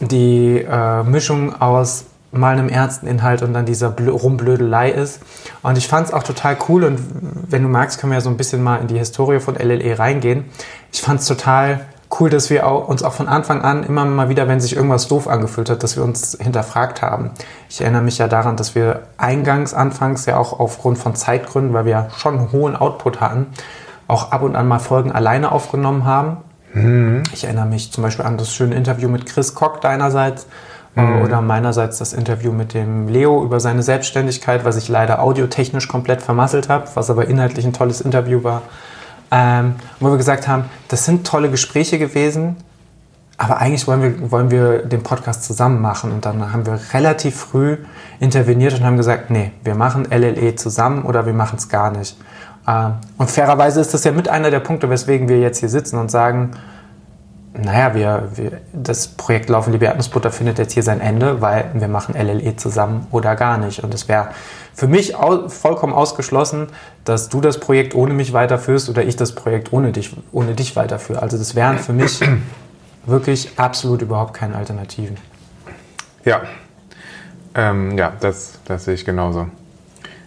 die 0.01 0.59
äh, 0.59 1.03
Mischung 1.03 1.61
aus 1.61 2.07
mal 2.33 2.53
einem 2.53 2.69
ernsten 2.69 3.07
Inhalt 3.07 3.43
und 3.43 3.53
dann 3.55 3.67
dieser 3.67 3.91
Blö 3.91 4.11
Rumblödelei 4.11 4.91
ist. 4.91 5.21
Und 5.62 5.79
ich 5.79 5.89
fand 5.89 6.09
es 6.09 6.12
auch 6.12 6.23
total 6.23 6.57
cool 6.69 6.85
und 6.85 7.01
wenn 7.49 7.62
du 7.62 7.69
magst, 7.69 7.99
können 7.99 8.12
wir 8.12 8.19
ja 8.19 8.21
so 8.21 8.31
ein 8.31 8.37
bisschen 8.37 8.62
mal 8.62 8.77
in 8.77 8.89
die 8.89 8.99
Historie 8.99 9.41
von 9.41 9.55
LLE 9.55 9.99
reingehen. 9.99 10.45
Ich 10.93 11.01
fand 11.01 11.21
es 11.21 11.27
total 11.27 11.87
cool, 12.19 12.31
dass 12.31 12.51
wir 12.51 12.66
auch, 12.66 12.88
uns 12.88 13.03
auch 13.03 13.12
von 13.12 13.29
Anfang 13.29 13.62
an 13.62 13.83
immer 13.83 14.05
mal 14.05 14.29
wieder, 14.29 14.49
wenn 14.49 14.61
sich 14.61 14.77
irgendwas 14.77 15.09
doof 15.09 15.29
angefühlt 15.29 15.71
hat, 15.71 15.83
dass 15.83 15.97
wir 15.97 16.05
uns 16.05 16.37
hinterfragt 16.40 17.03
haben. 17.03 17.31
Ich 17.69 17.81
erinnere 17.81 18.03
mich 18.03 18.19
ja 18.19 18.29
daran, 18.29 18.57
dass 18.57 18.75
wir 18.75 19.03
eingangs, 19.16 19.75
anfangs 19.75 20.27
ja 20.27 20.37
auch 20.37 20.59
aufgrund 20.59 20.99
von 20.99 21.14
Zeitgründen, 21.14 21.73
weil 21.73 21.85
wir 21.85 21.92
ja 21.92 22.09
schon 22.16 22.38
einen 22.38 22.53
hohen 22.53 22.77
Output 22.77 23.21
hatten, 23.21 23.47
auch 24.09 24.33
ab 24.33 24.42
und 24.42 24.57
an 24.57 24.69
mal 24.69 24.79
Folgen 24.79 25.12
alleine 25.12 25.53
aufgenommen 25.53 26.05
haben. 26.05 26.38
Mhm. 26.73 27.23
Ich 27.33 27.45
erinnere 27.45 27.66
mich 27.66 27.92
zum 27.92 28.03
Beispiel 28.03 28.25
an 28.25 28.38
das 28.38 28.55
schöne 28.55 28.75
Interview 28.75 29.09
mit 29.09 29.27
Chris 29.27 29.55
Koch 29.55 29.79
deinerseits 29.79 30.47
äh, 30.97 31.03
mhm. 31.03 31.23
oder 31.23 31.40
meinerseits 31.40 31.99
das 31.99 32.12
Interview 32.12 32.53
mit 32.53 32.73
dem 32.75 33.09
Leo 33.09 33.42
über 33.42 33.61
seine 33.61 33.83
Selbstständigkeit, 33.83 34.64
was 34.64 34.77
ich 34.77 34.88
leider 34.88 35.23
audiotechnisch 35.23 35.88
komplett 35.88 36.23
vermasselt 36.23 36.69
habe, 36.69 36.87
was 36.95 37.11
aber 37.11 37.27
inhaltlich 37.27 37.66
ein 37.66 37.73
tolles 37.73 38.01
Interview 38.01 38.45
war. 38.45 38.62
Ähm, 39.31 39.75
wo 39.99 40.11
wir 40.11 40.17
gesagt 40.17 40.47
haben, 40.47 40.67
das 40.89 41.05
sind 41.05 41.27
tolle 41.27 41.51
Gespräche 41.51 41.99
gewesen, 41.99 42.57
aber 43.39 43.59
eigentlich 43.59 43.87
wollen 43.87 44.03
wir, 44.03 44.31
wollen 44.31 44.51
wir 44.51 44.79
den 44.79 45.03
Podcast 45.03 45.45
zusammen 45.45 45.81
machen. 45.81 46.12
Und 46.12 46.25
dann 46.25 46.53
haben 46.53 46.65
wir 46.65 46.79
relativ 46.93 47.37
früh 47.37 47.79
interveniert 48.21 48.75
und 48.75 48.85
haben 48.85 48.97
gesagt, 48.97 49.31
nee, 49.31 49.53
wir 49.62 49.75
machen 49.75 50.07
LLE 50.11 50.55
zusammen 50.55 51.05
oder 51.05 51.27
wir 51.27 51.35
machen 51.35 51.57
es 51.59 51.69
gar 51.69 51.91
nicht. 51.91 52.17
Ähm, 52.67 52.95
und 53.19 53.31
fairerweise 53.31 53.81
ist 53.81 53.93
das 53.93 54.05
ja 54.05 54.12
mit 54.12 54.29
einer 54.29 54.51
der 54.51 54.61
Punkte, 54.61 54.89
weswegen 54.89 55.29
wir 55.29 55.39
jetzt 55.39 55.59
hier 55.59 55.69
sitzen 55.69 55.99
und 55.99 56.11
sagen, 56.11 56.53
naja, 57.59 57.95
wir, 57.95 58.29
wir, 58.35 58.61
das 58.73 59.09
Projekt 59.09 59.49
Laufen 59.49 59.73
Liebe 59.73 59.87
Erdnussbutter 59.87 60.31
findet 60.31 60.59
jetzt 60.59 60.73
hier 60.73 60.83
sein 60.83 61.01
Ende, 61.01 61.40
weil 61.40 61.71
wir 61.75 61.88
machen 61.88 62.14
LLE 62.14 62.57
zusammen 62.57 63.07
oder 63.11 63.37
gar 63.37 63.59
nicht. 63.59 63.83
Und 63.83 63.92
es 63.95 64.09
wäre 64.09 64.29
für 64.75 64.87
mich 64.87 65.16
au 65.16 65.49
vollkommen 65.49 65.92
ausgeschlossen, 65.92 66.69
dass 67.05 67.29
du 67.29 67.40
das 67.40 67.59
Projekt 67.59 67.95
ohne 67.95 68.14
mich 68.14 68.33
weiterführst 68.33 68.88
oder 68.88 69.05
ich 69.05 69.16
das 69.16 69.35
Projekt 69.35 69.73
ohne 69.73 69.92
dich, 69.92 70.14
ohne 70.33 70.55
dich 70.55 70.77
weiterführe. 70.77 71.23
Also 71.23 71.38
das 71.38 71.55
wären 71.55 71.79
für 71.79 71.92
mich 71.92 72.21
wirklich 73.07 73.59
absolut 73.59 74.03
überhaupt 74.03 74.35
keine 74.35 74.57
Alternativen. 74.57 75.16
Ja, 76.25 76.42
ähm, 77.55 77.97
ja, 77.97 78.12
das, 78.21 78.59
das 78.64 78.85
sehe 78.85 78.95
ich 78.95 79.05
genauso. 79.05 79.47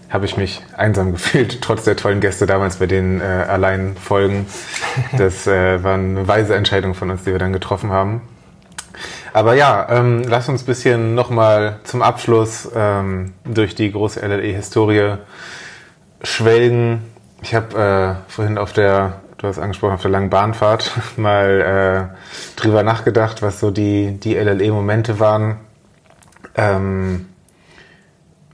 Habe 0.09 0.25
ich 0.25 0.37
mich 0.37 0.61
einsam 0.75 1.11
gefühlt, 1.13 1.61
trotz 1.61 1.83
der 1.83 1.95
tollen 1.95 2.19
Gäste 2.19 2.45
damals 2.45 2.77
bei 2.77 2.87
den 2.87 3.21
äh, 3.21 3.23
allein 3.23 3.95
Folgen. 3.95 4.47
Das 5.17 5.47
äh, 5.47 5.83
war 5.83 5.93
eine 5.93 6.27
weise 6.27 6.55
Entscheidung 6.55 6.93
von 6.93 7.09
uns, 7.09 7.23
die 7.23 7.31
wir 7.31 7.39
dann 7.39 7.53
getroffen 7.53 7.91
haben. 7.91 8.21
Aber 9.33 9.53
ja, 9.53 9.87
ähm, 9.89 10.23
lass 10.27 10.49
uns 10.49 10.63
ein 10.63 10.65
bisschen 10.65 11.15
nochmal 11.15 11.79
zum 11.83 12.01
Abschluss 12.01 12.69
ähm, 12.75 13.33
durch 13.45 13.75
die 13.75 13.91
große 13.91 14.19
LLE-Historie 14.19 15.17
schwelgen. 16.23 17.03
Ich 17.41 17.55
habe 17.55 18.19
äh, 18.27 18.31
vorhin 18.31 18.57
auf 18.57 18.73
der, 18.73 19.21
du 19.37 19.47
hast 19.47 19.59
angesprochen, 19.59 19.93
auf 19.93 20.01
der 20.01 20.11
langen 20.11 20.29
Bahnfahrt 20.29 20.91
mal 21.17 22.11
äh, 22.11 22.59
drüber 22.59 22.83
nachgedacht, 22.83 23.41
was 23.41 23.59
so 23.59 23.71
die, 23.71 24.19
die 24.19 24.35
LLE-Momente 24.35 25.19
waren. 25.19 25.57
Ähm, 26.55 27.28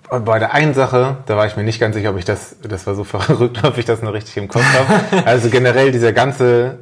bei 0.10 0.40
der 0.40 0.54
einen 0.54 0.74
Sache, 0.74 1.18
da 1.26 1.38
war 1.38 1.46
ich 1.46 1.56
mir 1.56 1.64
nicht 1.64 1.80
ganz 1.80 1.96
sicher, 1.96 2.12
ob 2.12 2.18
ich 2.18 2.26
das, 2.26 2.56
das 2.62 2.86
war 2.88 2.96
so 2.96 3.04
verrückt, 3.06 3.64
ob 3.64 3.78
ich 3.78 3.86
das 3.86 4.02
noch 4.02 4.14
richtig 4.14 4.38
im 4.38 4.48
Kopf 4.48 4.64
habe. 4.64 5.26
Also 5.26 5.50
generell 5.50 5.92
dieser 5.92 6.14
ganze, 6.14 6.80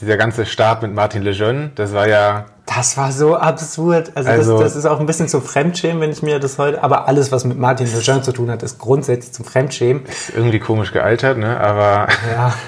dieser 0.00 0.16
ganze 0.16 0.46
Start 0.46 0.82
mit 0.82 0.92
Martin 0.92 1.22
Lejeune, 1.22 1.70
das 1.74 1.92
war 1.92 2.08
ja 2.08 2.46
das 2.66 2.96
war 2.96 3.12
so 3.12 3.36
absurd. 3.36 4.10
Also, 4.16 4.28
also 4.28 4.52
das, 4.58 4.72
das, 4.72 4.76
ist 4.76 4.86
auch 4.86 4.98
ein 4.98 5.06
bisschen 5.06 5.28
zum 5.28 5.40
Fremdschämen, 5.40 6.00
wenn 6.00 6.10
ich 6.10 6.22
mir 6.22 6.40
das 6.40 6.58
heute. 6.58 6.82
Aber 6.82 7.06
alles, 7.06 7.30
was 7.30 7.44
mit 7.44 7.56
Martin 7.56 7.86
Lejeune 7.86 8.22
zu 8.22 8.32
tun 8.32 8.50
hat, 8.50 8.62
ist 8.64 8.78
grundsätzlich 8.78 9.32
zum 9.32 9.44
Fremdschämen. 9.44 10.04
Ist 10.04 10.30
irgendwie 10.34 10.58
komisch 10.58 10.92
gealtert, 10.92 11.38
ne? 11.38 11.60
Aber. 11.60 12.08
Ja. 12.30 12.54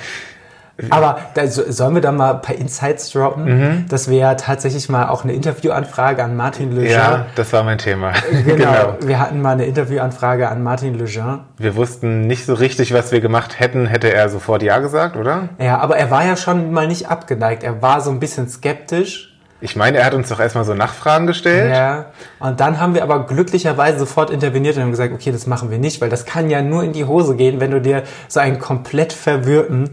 Aber 0.91 1.19
da, 1.35 1.47
so- 1.49 1.71
sollen 1.71 1.95
wir 1.95 2.01
da 2.03 2.13
mal 2.13 2.35
ein 2.35 2.43
paar 2.43 2.55
Insights 2.55 3.11
droppen? 3.11 3.45
Mhm. 3.45 3.85
Das 3.89 4.09
wäre 4.09 4.21
ja 4.21 4.35
tatsächlich 4.35 4.89
mal 4.89 5.09
auch 5.09 5.25
eine 5.25 5.33
Interviewanfrage 5.33 6.23
an 6.23 6.37
Martin 6.37 6.71
Lejeune. 6.73 6.93
Ja, 6.93 7.27
das 7.35 7.53
war 7.53 7.63
mein 7.65 7.79
Thema. 7.79 8.13
Genau. 8.47 8.97
Wir 9.01 9.19
hatten 9.21 9.41
mal 9.43 9.53
eine 9.53 9.67
Interviewanfrage 9.67 10.49
an 10.49 10.63
Martin 10.63 10.95
Lejeune. 10.99 11.41
Wir 11.57 11.75
wussten 11.77 12.23
nicht 12.23 12.47
so 12.47 12.55
richtig, 12.55 12.95
was 12.95 13.13
wir 13.13 13.21
gemacht 13.21 13.59
hätten, 13.61 13.87
hätte 13.87 14.13
er 14.13 14.29
sofort 14.29 14.63
Ja 14.63 14.79
gesagt, 14.79 15.17
oder? 15.17 15.49
Ja, 15.59 15.79
aber 15.79 15.97
er 15.97 16.11
war 16.11 16.25
ja 16.25 16.37
schon 16.37 16.73
mal 16.73 16.87
nicht 16.87 17.09
abgeneigt. 17.11 17.63
Er 17.65 17.83
war 17.83 18.01
so 18.01 18.11
ein 18.11 18.21
bisschen 18.21 18.49
skeptisch. 18.49 19.35
Ich 19.61 19.75
meine, 19.75 19.99
er 19.99 20.05
hat 20.07 20.15
uns 20.15 20.29
doch 20.29 20.39
erstmal 20.39 20.63
so 20.65 20.73
Nachfragen 20.75 21.27
gestellt. 21.27 21.75
Ja. 21.75 22.07
Und 22.39 22.61
dann 22.61 22.79
haben 22.79 22.95
wir 22.95 23.03
aber 23.03 23.27
glücklicherweise 23.27 23.99
sofort 23.99 24.31
interveniert 24.31 24.77
und 24.77 24.83
haben 24.83 24.91
gesagt, 24.93 25.13
okay, 25.13 25.33
das 25.33 25.49
machen 25.49 25.73
wir 25.73 25.79
nicht, 25.79 26.01
weil 26.01 26.09
das 26.11 26.25
kann 26.25 26.49
ja 26.49 26.63
nur 26.63 26.85
in 26.85 26.93
die 26.93 27.05
Hose 27.05 27.35
gehen, 27.35 27.59
wenn 27.59 27.73
du 27.73 27.81
dir 27.81 28.05
so 28.29 28.39
einen 28.39 28.61
komplett 28.61 29.13
verwirrten 29.13 29.91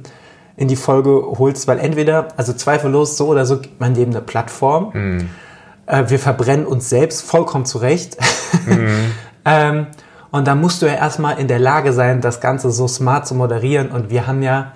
in 0.58 0.68
die 0.68 0.76
Folge 0.76 1.22
holst, 1.38 1.68
weil 1.68 1.80
entweder, 1.80 2.30
also 2.38 2.54
zweifellos 2.54 3.18
so 3.18 3.28
oder 3.28 3.46
so 3.46 3.60
gibt 3.60 3.80
man 3.80 3.94
dem 3.94 4.10
eine 4.10 4.22
Plattform. 4.22 4.92
Äh, 5.86 6.06
wir 6.08 6.20
verbrennen 6.20 6.66
uns 6.66 6.90
selbst 6.90 7.24
vollkommen 7.24 7.66
zurecht. 7.66 8.18
ähm, 9.46 9.88
und 10.32 10.48
da 10.48 10.56
musst 10.56 10.82
du 10.82 10.86
ja 10.86 10.94
erstmal 10.94 11.40
in 11.40 11.48
der 11.48 11.60
Lage 11.60 11.94
sein, 11.94 12.22
das 12.22 12.42
Ganze 12.42 12.72
so 12.72 12.88
smart 12.88 13.28
zu 13.28 13.36
moderieren. 13.36 13.90
Und 13.90 14.10
wir 14.10 14.28
haben 14.28 14.42
ja, 14.44 14.74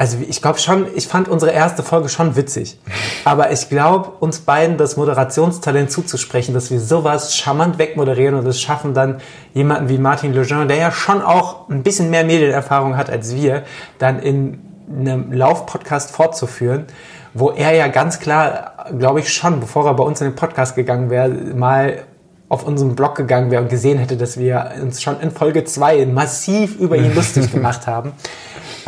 also 0.00 0.16
ich 0.26 0.40
glaube 0.40 0.58
schon, 0.58 0.86
ich 0.94 1.06
fand 1.06 1.28
unsere 1.28 1.52
erste 1.52 1.82
Folge 1.82 2.08
schon 2.08 2.34
witzig. 2.34 2.78
Aber 3.26 3.52
ich 3.52 3.68
glaube, 3.68 4.08
uns 4.18 4.38
beiden 4.38 4.78
das 4.78 4.96
Moderationstalent 4.96 5.90
zuzusprechen, 5.90 6.54
dass 6.54 6.70
wir 6.70 6.80
sowas 6.80 7.36
charmant 7.36 7.76
wegmoderieren 7.76 8.34
und 8.34 8.46
es 8.46 8.62
schaffen 8.62 8.94
dann 8.94 9.20
jemanden 9.52 9.90
wie 9.90 9.98
Martin 9.98 10.32
Lejeune, 10.32 10.68
der 10.68 10.78
ja 10.78 10.90
schon 10.90 11.20
auch 11.20 11.68
ein 11.68 11.82
bisschen 11.82 12.08
mehr 12.08 12.24
Medienerfahrung 12.24 12.96
hat 12.96 13.10
als 13.10 13.34
wir, 13.34 13.64
dann 13.98 14.20
in 14.20 14.60
einem 14.88 15.32
Lauf-Podcast 15.32 16.12
fortzuführen, 16.12 16.86
wo 17.34 17.50
er 17.50 17.74
ja 17.74 17.88
ganz 17.88 18.20
klar, 18.20 18.86
glaube 18.98 19.20
ich 19.20 19.30
schon, 19.30 19.60
bevor 19.60 19.84
er 19.84 19.92
bei 19.92 20.04
uns 20.04 20.22
in 20.22 20.28
den 20.28 20.34
Podcast 20.34 20.76
gegangen 20.76 21.10
wäre, 21.10 21.28
mal 21.28 22.04
auf 22.48 22.66
unseren 22.66 22.96
Blog 22.96 23.16
gegangen 23.16 23.50
wäre 23.50 23.62
und 23.62 23.68
gesehen 23.68 23.98
hätte, 23.98 24.16
dass 24.16 24.38
wir 24.38 24.72
uns 24.80 25.02
schon 25.02 25.20
in 25.20 25.30
Folge 25.30 25.64
2 25.64 26.06
massiv 26.06 26.76
über 26.76 26.96
ihn 26.96 27.14
lustig 27.14 27.52
gemacht 27.52 27.86
haben. 27.86 28.12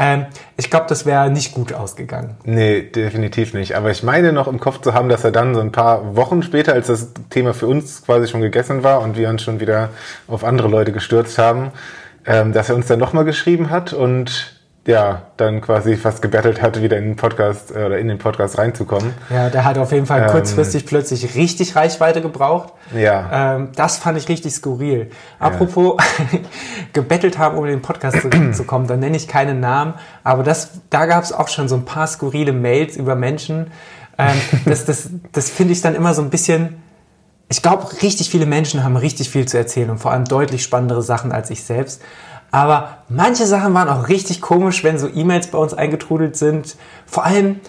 Ähm, 0.03 0.27
ich 0.57 0.69
glaube, 0.69 0.87
das 0.89 1.07
wäre 1.07 1.31
nicht 1.31 1.55
gut 1.55 1.73
ausgegangen. 1.73 2.35
Nee, 2.45 2.83
definitiv 2.83 3.55
nicht. 3.55 3.77
Aber 3.77 3.93
ich 3.93 4.03
meine 4.03 4.33
noch 4.33 4.49
im 4.49 4.59
Kopf 4.59 4.81
zu 4.81 4.95
haben, 4.95 5.09
dass 5.09 5.23
er 5.23 5.31
dann 5.31 5.55
so 5.55 5.61
ein 5.61 5.71
paar 5.71 6.17
Wochen 6.17 6.43
später, 6.43 6.73
als 6.73 6.89
das 6.89 7.13
Thema 7.31 7.55
für 7.55 7.69
uns 7.69 8.05
quasi 8.05 8.27
schon 8.27 8.41
gegessen 8.41 8.83
war 8.83 9.01
und 9.01 9.17
wir 9.17 9.29
uns 9.29 9.43
schon 9.43 9.61
wieder 9.61 9.91
auf 10.27 10.43
andere 10.43 10.67
Leute 10.67 10.91
gestürzt 10.91 11.39
haben, 11.39 11.71
ähm, 12.27 12.53
dass 12.53 12.69
er 12.69 12.75
uns 12.75 12.89
dann 12.89 12.99
nochmal 12.99 13.25
geschrieben 13.25 13.71
hat 13.71 13.93
und 13.93 14.52
ja, 14.85 15.23
dann 15.37 15.61
quasi 15.61 15.97
fast 15.97 16.23
gebettelt 16.23 16.61
hat, 16.61 16.83
wieder 16.83 16.97
in 16.99 17.05
den 17.05 17.17
Podcast 17.17 17.71
äh, 17.71 17.85
oder 17.85 17.99
in 17.99 18.09
den 18.09 18.19
Podcast 18.19 18.59
reinzukommen. 18.59 19.15
Ja, 19.31 19.49
der 19.49 19.65
hat 19.65 19.79
auf 19.79 19.93
jeden 19.93 20.07
Fall 20.07 20.23
Ähm. 20.23 20.31
kurzfristig 20.31 20.87
plötzlich 20.87 21.37
richtig 21.37 21.77
Reichweite 21.77 22.21
gebraucht. 22.21 22.73
Ja. 22.93 23.57
Ähm, 23.57 23.69
das 23.77 23.99
fand 23.99 24.19
ich 24.19 24.29
richtig 24.29 24.53
skurril. 24.53 25.11
Apropos 25.39 26.03
gebettelt 26.93 27.39
haben, 27.39 27.59
um 27.59 27.65
in 27.65 27.71
den 27.71 27.83
Podcast 27.83 28.21
zu, 28.23 28.29
zu 28.53 28.65
kommen, 28.65 28.89
dann 28.89 28.99
nenne 28.99 29.17
ich 29.17 29.29
keinen 29.29 29.61
Namen, 29.61 29.95
aber 30.25 30.43
das, 30.43 30.71
da 30.91 31.07
gab 31.07 31.23
es 31.23 31.33
auch 31.33 31.49
schon 31.49 31.69
so 31.69 31.77
ein 31.77 31.85
paar 31.85 32.09
skurrile 32.09 32.53
Mails 32.53 32.97
über 32.97 33.15
Menschen. 33.15 33.71
Ähm, 34.19 34.37
das 34.65 34.85
das, 34.85 35.11
das 35.31 35.49
finde 35.49 35.75
ich 35.75 35.81
dann 35.81 35.95
immer 35.95 36.13
so 36.15 36.23
ein 36.23 36.31
bisschen. 36.31 36.83
Ich 37.49 37.61
glaube, 37.63 37.87
richtig 38.03 38.31
viele 38.31 38.47
Menschen 38.47 38.83
haben 38.83 38.97
richtig 38.97 39.29
viel 39.29 39.47
zu 39.47 39.59
erzählen 39.59 39.91
und 39.91 39.99
vor 39.99 40.11
allem 40.11 40.25
deutlich 40.25 40.63
spannendere 40.63 41.03
Sachen 41.03 41.33
als 41.33 41.51
ich 41.51 41.63
selbst. 41.63 42.01
Aber 42.53 42.99
manche 43.09 43.47
Sachen 43.47 43.75
waren 43.75 43.89
auch 43.89 44.09
richtig 44.09 44.41
komisch, 44.41 44.85
wenn 44.85 44.99
so 44.99 45.09
E-Mails 45.09 45.49
bei 45.49 45.59
uns 45.59 45.75
eingetrudelt 45.75 46.37
sind. 46.37 46.77
Vor 47.07 47.25
allem 47.25 47.61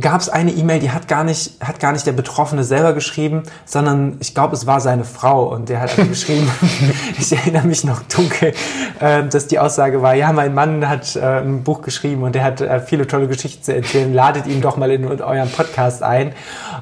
gab 0.00 0.20
es 0.20 0.28
eine 0.28 0.50
E-Mail, 0.50 0.80
die 0.80 0.90
hat 0.90 1.06
gar 1.06 1.22
nicht, 1.22 1.62
hat 1.62 1.78
gar 1.78 1.92
nicht 1.92 2.06
der 2.06 2.12
Betroffene 2.12 2.64
selber 2.64 2.92
geschrieben, 2.92 3.42
sondern 3.66 4.16
ich 4.20 4.34
glaube, 4.34 4.56
es 4.56 4.66
war 4.66 4.80
seine 4.80 5.04
Frau 5.04 5.52
und 5.52 5.68
der 5.68 5.80
hat 5.80 5.96
geschrieben, 6.08 6.50
ich 7.18 7.30
erinnere 7.32 7.66
mich 7.66 7.84
noch 7.84 8.02
dunkel, 8.02 8.54
äh, 9.00 9.24
dass 9.28 9.46
die 9.46 9.58
Aussage 9.58 10.02
war, 10.02 10.14
ja, 10.14 10.32
mein 10.32 10.54
Mann 10.54 10.88
hat 10.88 11.14
äh, 11.14 11.20
ein 11.20 11.62
Buch 11.62 11.82
geschrieben 11.82 12.22
und 12.22 12.34
der 12.34 12.42
hat 12.42 12.60
äh, 12.60 12.80
viele 12.80 13.06
tolle 13.06 13.28
Geschichten 13.28 13.62
zu 13.62 13.74
erzählen, 13.74 14.12
ladet 14.12 14.46
ihn 14.46 14.60
doch 14.60 14.76
mal 14.76 14.90
in, 14.90 15.04
in 15.04 15.20
euren 15.20 15.50
Podcast 15.50 16.02
ein. 16.02 16.32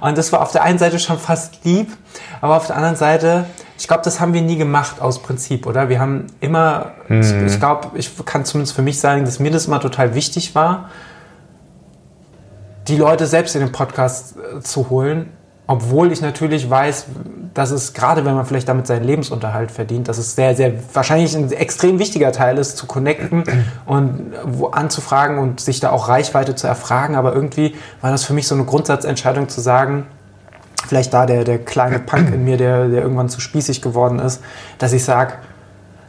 Und 0.00 0.16
das 0.16 0.32
war 0.32 0.40
auf 0.40 0.52
der 0.52 0.62
einen 0.62 0.78
Seite 0.78 0.98
schon 0.98 1.18
fast 1.18 1.64
lieb, 1.64 1.88
aber 2.40 2.56
auf 2.56 2.68
der 2.68 2.76
anderen 2.76 2.96
Seite, 2.96 3.44
ich 3.80 3.88
glaube, 3.88 4.02
das 4.04 4.20
haben 4.20 4.34
wir 4.34 4.42
nie 4.42 4.58
gemacht 4.58 5.00
aus 5.00 5.22
Prinzip, 5.22 5.66
oder? 5.66 5.88
Wir 5.88 6.00
haben 6.00 6.26
immer, 6.40 6.92
ich, 7.08 7.32
ich 7.32 7.58
glaube, 7.58 7.92
ich 7.94 8.10
kann 8.26 8.44
zumindest 8.44 8.76
für 8.76 8.82
mich 8.82 9.00
sagen, 9.00 9.24
dass 9.24 9.38
mir 9.38 9.50
das 9.50 9.68
mal 9.68 9.78
total 9.78 10.14
wichtig 10.14 10.54
war, 10.54 10.90
die 12.88 12.96
Leute 12.96 13.26
selbst 13.26 13.54
in 13.54 13.62
den 13.62 13.72
Podcast 13.72 14.34
äh, 14.36 14.60
zu 14.60 14.90
holen, 14.90 15.30
obwohl 15.66 16.12
ich 16.12 16.20
natürlich 16.20 16.68
weiß, 16.68 17.06
dass 17.54 17.70
es 17.70 17.94
gerade, 17.94 18.26
wenn 18.26 18.34
man 18.34 18.44
vielleicht 18.44 18.68
damit 18.68 18.86
seinen 18.86 19.04
Lebensunterhalt 19.04 19.70
verdient, 19.70 20.08
dass 20.08 20.18
es 20.18 20.34
sehr, 20.34 20.54
sehr 20.54 20.74
wahrscheinlich 20.92 21.34
ein 21.34 21.50
extrem 21.50 21.98
wichtiger 21.98 22.32
Teil 22.32 22.58
ist, 22.58 22.76
zu 22.76 22.86
connecten 22.86 23.44
und 23.86 24.32
wo 24.44 24.66
anzufragen 24.66 25.38
und 25.38 25.58
sich 25.58 25.80
da 25.80 25.88
auch 25.88 26.06
Reichweite 26.06 26.54
zu 26.54 26.66
erfragen. 26.66 27.14
Aber 27.14 27.34
irgendwie 27.34 27.74
war 28.02 28.10
das 28.10 28.24
für 28.24 28.34
mich 28.34 28.46
so 28.46 28.54
eine 28.54 28.64
Grundsatzentscheidung 28.64 29.48
zu 29.48 29.62
sagen, 29.62 30.04
vielleicht 30.86 31.12
da 31.14 31.26
der, 31.26 31.44
der 31.44 31.58
kleine 31.58 31.98
Punk 31.98 32.32
in 32.32 32.44
mir, 32.44 32.56
der, 32.56 32.88
der 32.88 33.02
irgendwann 33.02 33.28
zu 33.28 33.40
spießig 33.40 33.82
geworden 33.82 34.18
ist, 34.18 34.42
dass 34.78 34.92
ich 34.92 35.04
sage, 35.04 35.34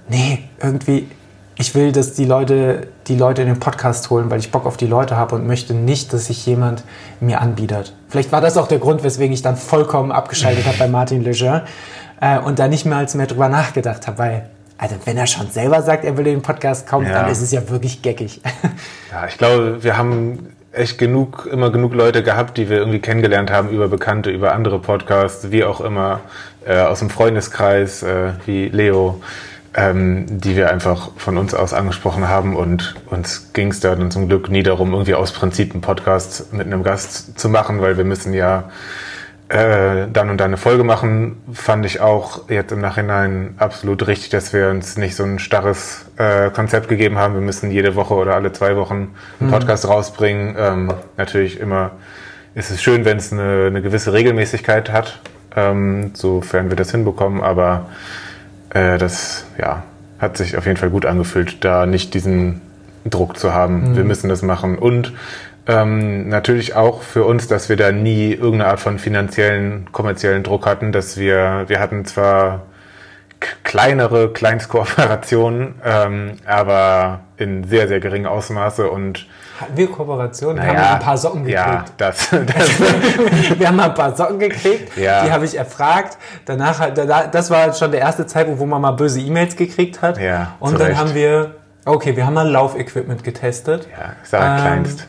nee, 0.10 0.40
irgendwie, 0.62 1.08
ich 1.56 1.76
will, 1.76 1.92
dass 1.92 2.14
die 2.14 2.26
Leute 2.26 2.88
die 3.08 3.16
Leute 3.16 3.42
in 3.42 3.48
den 3.48 3.60
Podcast 3.60 4.10
holen, 4.10 4.30
weil 4.32 4.40
ich 4.40 4.52
Bock 4.52 4.66
auf 4.66 4.78
die 4.78 4.88
Leute 4.88 5.18
habe 5.18 5.36
und 5.36 5.46
möchte 5.46 5.74
nicht, 5.74 6.14
dass 6.14 6.28
sich 6.28 6.46
jemand 6.46 6.84
mir 7.20 7.42
anbietet. 7.42 7.94
Vielleicht 8.08 8.32
war 8.32 8.40
das 8.42 8.58
auch 8.58 8.68
der 8.68 8.80
Grund, 8.80 9.04
weswegen 9.04 9.34
ich 9.34 9.42
dann 9.42 9.58
vollkommen 9.58 10.12
abgeschaltet 10.12 10.66
habe 10.66 10.78
bei 10.78 10.88
Martin 10.88 11.24
Lejeune 11.24 11.64
äh, 12.22 12.40
und 12.40 12.60
da 12.60 12.68
nicht 12.68 12.86
mehr 12.86 12.98
als 12.98 13.16
mehr 13.16 13.28
drüber 13.28 13.50
nachgedacht 13.50 14.08
habe, 14.08 14.18
weil 14.20 14.50
also 14.78 14.96
wenn 15.06 15.18
er 15.18 15.28
schon 15.28 15.48
selber 15.52 15.82
sagt, 15.84 16.06
er 16.06 16.18
will 16.18 16.26
in 16.26 16.36
den 16.38 16.42
Podcast 16.42 16.88
kommen, 16.88 17.06
Ja. 17.06 17.22
dann 17.22 17.32
ist 17.32 17.42
es 17.42 17.52
ja 17.52 17.70
wirklich 17.70 18.02
geckig. 18.02 18.42
Ja, 19.12 19.28
ich 19.28 19.38
glaube, 19.38 19.84
wir 19.84 19.96
haben 19.98 20.48
echt 20.72 20.98
genug, 20.98 21.48
immer 21.52 21.70
genug 21.70 21.94
Leute 21.94 22.24
gehabt, 22.24 22.58
die 22.58 22.70
wir 22.70 22.78
irgendwie 22.78 23.00
kennengelernt 23.00 23.52
haben 23.52 23.70
über 23.70 23.88
Bekannte, 23.88 24.30
über 24.30 24.54
andere 24.54 24.80
Podcasts, 24.80 25.52
wie 25.52 25.64
auch 25.64 25.82
immer, 25.82 26.22
äh, 26.66 26.80
aus 26.80 27.00
dem 27.00 27.10
Freundeskreis, 27.10 28.04
äh, 28.04 28.34
wie 28.46 28.70
Leo, 28.70 29.22
ähm, 29.74 30.26
die 30.30 30.56
wir 30.56 30.70
einfach 30.70 31.12
von 31.18 31.38
uns 31.38 31.54
aus 31.54 31.74
angesprochen 31.74 32.28
haben 32.28 32.56
und 32.56 32.96
uns 33.08 33.52
ging 33.54 33.72
es 33.72 33.80
da 33.80 33.96
dann 33.96 34.12
zum 34.12 34.28
Glück 34.28 34.50
nie 34.50 34.64
darum, 34.64 34.92
irgendwie 34.94 35.16
aus 35.16 35.32
Prinzip 35.32 35.74
einen 35.74 35.82
Podcast 35.82 36.54
mit 36.54 36.68
einem 36.68 36.84
Gast 36.84 37.40
zu 37.40 37.50
machen, 37.50 37.82
weil 37.82 37.98
wir 37.98 38.06
müssen 38.06 38.34
ja 38.34 38.70
äh, 39.52 40.08
dann 40.12 40.30
und 40.30 40.38
dann 40.38 40.48
eine 40.48 40.58
Folge 40.58 40.86
machen, 40.86 41.42
fand 41.52 41.86
ich 41.86 42.00
auch 42.00 42.50
jetzt 42.50 42.72
im 42.72 42.80
Nachhinein 42.80 43.56
absolut 43.58 44.08
richtig, 44.08 44.30
dass 44.30 44.54
wir 44.54 44.70
uns 44.70 44.96
nicht 44.96 45.14
so 45.16 45.24
ein 45.24 45.40
starres 45.40 46.06
äh, 46.16 46.50
Konzept 46.52 46.88
gegeben 46.88 47.18
haben. 47.18 47.34
Wir 47.34 47.42
müssen 47.42 47.70
jede 47.70 47.96
Woche 47.96 48.14
oder 48.14 48.36
alle 48.36 48.54
zwei 48.54 48.78
Wochen 48.78 49.14
einen 49.42 49.52
Podcast 49.52 49.86
rausbringen. 49.90 50.56
Ähm, 50.58 50.94
natürlich 51.18 51.60
immer 51.60 51.92
ist 52.56 52.72
es 52.72 52.82
schön, 52.82 53.04
wenn 53.04 53.18
es 53.18 53.34
eine, 53.34 53.66
eine 53.68 53.82
gewisse 53.82 54.14
Regelmäßigkeit 54.14 54.90
hat, 54.90 55.20
ähm, 55.54 56.12
sofern 56.14 56.70
wir 56.70 56.78
das 56.78 56.92
hinbekommen, 56.92 57.42
aber 57.42 57.88
äh, 58.70 58.98
das 58.98 59.46
ja, 59.58 59.84
hat 60.20 60.38
sich 60.38 60.56
auf 60.56 60.66
jeden 60.66 60.78
Fall 60.78 60.92
gut 60.92 61.06
angefühlt, 61.06 61.66
da 61.66 61.86
nicht 61.86 62.14
diesen 62.14 62.62
Druck 63.04 63.38
zu 63.38 63.54
haben. 63.54 63.98
Wir 63.98 64.04
müssen 64.04 64.30
das 64.30 64.44
machen. 64.44 64.78
Und 64.78 65.12
ähm, 65.68 66.30
natürlich 66.30 66.76
auch 66.76 67.02
für 67.02 67.24
uns, 67.26 67.48
dass 67.48 67.70
wir 67.70 67.78
da 67.78 67.92
nie 67.92 68.34
irgendeine 68.34 68.72
Art 68.72 68.80
von 68.80 68.98
finanziellen, 69.00 69.92
kommerziellen 69.92 70.44
Druck 70.44 70.66
hatten, 70.66 70.92
dass 70.92 71.18
wir, 71.18 71.66
wir 71.68 71.80
hatten 71.80 72.06
zwar 72.06 72.64
kleinere 73.64 74.32
Kleinstkooperationen, 74.34 75.76
ähm, 75.84 76.34
aber 76.46 77.22
in 77.38 77.64
sehr, 77.64 77.88
sehr 77.88 78.00
geringem 78.00 78.32
Ausmaße 78.32 78.90
und 78.90 79.26
Hatten 79.60 79.78
wir 79.78 79.88
Kooperation? 79.92 80.56
Wir 80.56 80.62
haben 80.64 80.76
naja, 80.76 80.82
mal 80.90 80.94
ein 80.96 81.00
paar 81.02 81.18
Socken 81.18 81.44
gekriegt. 81.46 81.54
Ja, 81.68 81.86
das, 81.98 82.30
das 82.30 82.80
wir 83.60 83.68
haben 83.68 83.76
mal 83.78 83.86
ein 83.90 83.94
paar 83.96 84.16
Socken 84.16 84.38
gekriegt, 84.40 84.96
Ja. 84.98 85.26
die 85.26 85.32
habe 85.32 85.46
ich 85.46 85.58
erfragt. 85.58 86.18
Danach, 86.46 86.92
da- 86.94 87.28
das 87.28 87.50
war 87.50 87.74
schon 87.74 87.92
der 87.92 88.02
erste 88.02 88.26
Zeitpunkt, 88.28 88.60
wo 88.60 88.66
man 88.68 88.82
mal 88.82 88.92
böse 88.92 89.20
E-Mails 89.20 89.56
gekriegt 89.56 90.02
hat. 90.04 90.20
Ja, 90.20 90.56
Und 90.60 90.80
dann 90.80 90.88
Recht. 90.88 91.00
haben 91.00 91.16
wir, 91.16 91.56
okay, 91.86 92.16
wir 92.16 92.26
haben 92.28 92.34
mal 92.36 92.48
Laufequipment 92.48 93.24
getestet 93.24 93.88
ja, 93.92 94.14
ich 94.24 94.30
sage 94.30 94.46
Ähm, 94.46 94.62
kleinst. 94.62 95.08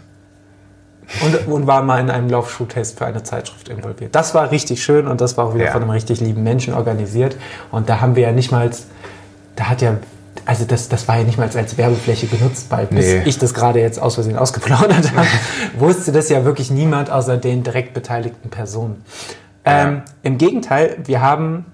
Und, 1.24 1.46
und 1.48 1.66
waren 1.66 1.86
mal 1.86 2.00
in 2.00 2.10
einem 2.10 2.28
Laufschuhtest 2.30 2.98
für 2.98 3.06
eine 3.06 3.22
Zeitschrift 3.22 3.68
involviert. 3.68 4.14
Das 4.14 4.34
war 4.34 4.50
richtig 4.50 4.82
schön 4.82 5.06
und 5.06 5.20
das 5.20 5.36
war 5.36 5.46
auch 5.46 5.54
wieder 5.54 5.66
Ja. 5.66 5.72
von 5.72 5.82
einem 5.82 5.90
richtig 5.90 6.20
lieben 6.20 6.42
Menschen 6.42 6.74
organisiert. 6.74 7.36
Und 7.70 7.88
da 7.88 8.00
haben 8.00 8.16
wir 8.16 8.22
ja 8.24 8.32
nicht 8.32 8.50
mal, 8.52 8.70
da 9.56 9.64
hat 9.64 9.82
ja, 9.82 9.96
also 10.46 10.64
das, 10.64 10.88
das 10.88 11.06
war 11.08 11.18
ja 11.18 11.24
nicht 11.24 11.38
mal 11.38 11.48
als 11.54 11.76
Werbefläche 11.76 12.26
genutzt, 12.26 12.66
weil 12.70 12.86
bis 12.86 13.06
Nee. 13.06 13.22
ich 13.26 13.38
das 13.38 13.52
gerade 13.54 13.80
jetzt 13.80 14.00
aus 14.00 14.14
Versehen 14.14 14.36
ausgeplaudert 14.38 15.14
habe, 15.14 15.26
wusste 15.78 16.12
das 16.12 16.28
ja 16.28 16.44
wirklich 16.44 16.70
niemand 16.70 17.10
außer 17.10 17.36
den 17.36 17.62
direkt 17.62 17.94
beteiligten 17.94 18.48
Personen. 18.50 19.04
Ähm, 19.64 20.02
Im 20.22 20.38
Gegenteil, 20.38 20.96
wir 21.04 21.20
haben 21.20 21.66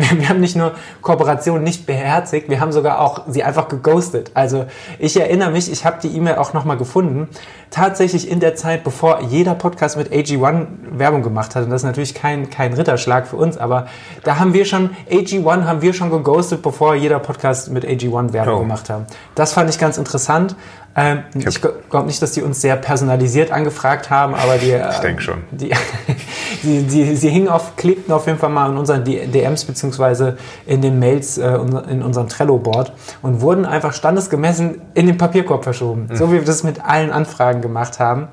Wir 0.18 0.28
haben 0.28 0.40
nicht 0.40 0.56
nur 0.56 0.72
Kooperation 1.02 1.62
nicht 1.62 1.86
beherzigt, 1.86 2.48
wir 2.48 2.60
haben 2.60 2.72
sogar 2.72 3.00
auch 3.00 3.22
sie 3.28 3.42
einfach 3.42 3.68
geghostet. 3.68 4.30
Also 4.34 4.66
ich 4.98 5.18
erinnere 5.18 5.50
mich, 5.50 5.70
ich 5.70 5.84
habe 5.84 5.98
die 6.02 6.08
E-Mail 6.08 6.36
auch 6.36 6.52
nochmal 6.52 6.76
gefunden. 6.76 7.28
Tatsächlich 7.70 8.28
in 8.28 8.40
der 8.40 8.56
Zeit, 8.56 8.82
bevor 8.82 9.20
jeder 9.22 9.54
Podcast 9.54 9.96
mit 9.96 10.12
AG1 10.12 10.66
Werbung 10.90 11.22
gemacht 11.22 11.54
hat. 11.54 11.64
Und 11.64 11.70
das 11.70 11.82
ist 11.82 11.86
natürlich 11.86 12.14
kein, 12.14 12.50
kein 12.50 12.72
Ritterschlag 12.72 13.28
für 13.28 13.36
uns, 13.36 13.58
aber 13.58 13.86
da 14.24 14.38
haben 14.38 14.54
wir 14.54 14.64
schon, 14.64 14.90
AG1 15.10 15.64
haben 15.64 15.82
wir 15.82 15.92
schon 15.92 16.10
geghostet, 16.10 16.62
bevor 16.62 16.94
jeder 16.94 17.18
Podcast 17.18 17.70
mit 17.70 17.84
AG1 17.84 18.32
Werbung 18.32 18.54
oh. 18.54 18.60
gemacht 18.60 18.90
hat. 18.90 19.06
Das 19.34 19.52
fand 19.52 19.70
ich 19.70 19.78
ganz 19.78 19.98
interessant. 19.98 20.56
Ähm, 20.96 21.22
ich, 21.34 21.46
ich 21.46 21.60
glaube 21.60 22.06
nicht, 22.06 22.20
dass 22.20 22.32
die 22.32 22.42
uns 22.42 22.60
sehr 22.60 22.76
personalisiert 22.76 23.52
angefragt 23.52 24.10
haben, 24.10 24.34
aber 24.34 24.58
die. 24.58 24.72
ich 24.72 24.98
denke 24.98 25.22
schon. 25.22 25.44
Die, 25.52 25.70
die, 26.62 26.82
die, 26.82 27.16
sie 27.16 27.28
hingen 27.30 27.48
auf, 27.48 27.76
klebten 27.76 28.12
auf 28.12 28.26
jeden 28.26 28.38
Fall 28.38 28.50
mal 28.50 28.70
in 28.70 28.76
unseren 28.76 29.04
DMs 29.04 29.64
beziehungsweise 29.64 30.36
in 30.66 30.82
den 30.82 30.98
Mails 30.98 31.38
äh, 31.38 31.48
in 31.48 32.02
unserem 32.02 32.28
Trello-Board 32.28 32.92
und 33.22 33.40
wurden 33.40 33.66
einfach 33.66 33.92
standesgemessen 33.92 34.82
in 34.94 35.06
den 35.06 35.16
Papierkorb 35.16 35.62
verschoben. 35.62 36.08
Mhm. 36.10 36.16
So 36.16 36.28
wie 36.30 36.34
wir 36.34 36.44
das 36.44 36.64
mit 36.64 36.84
allen 36.84 37.12
Anfragen 37.12 37.60
gemacht 37.60 38.00
haben. 38.00 38.28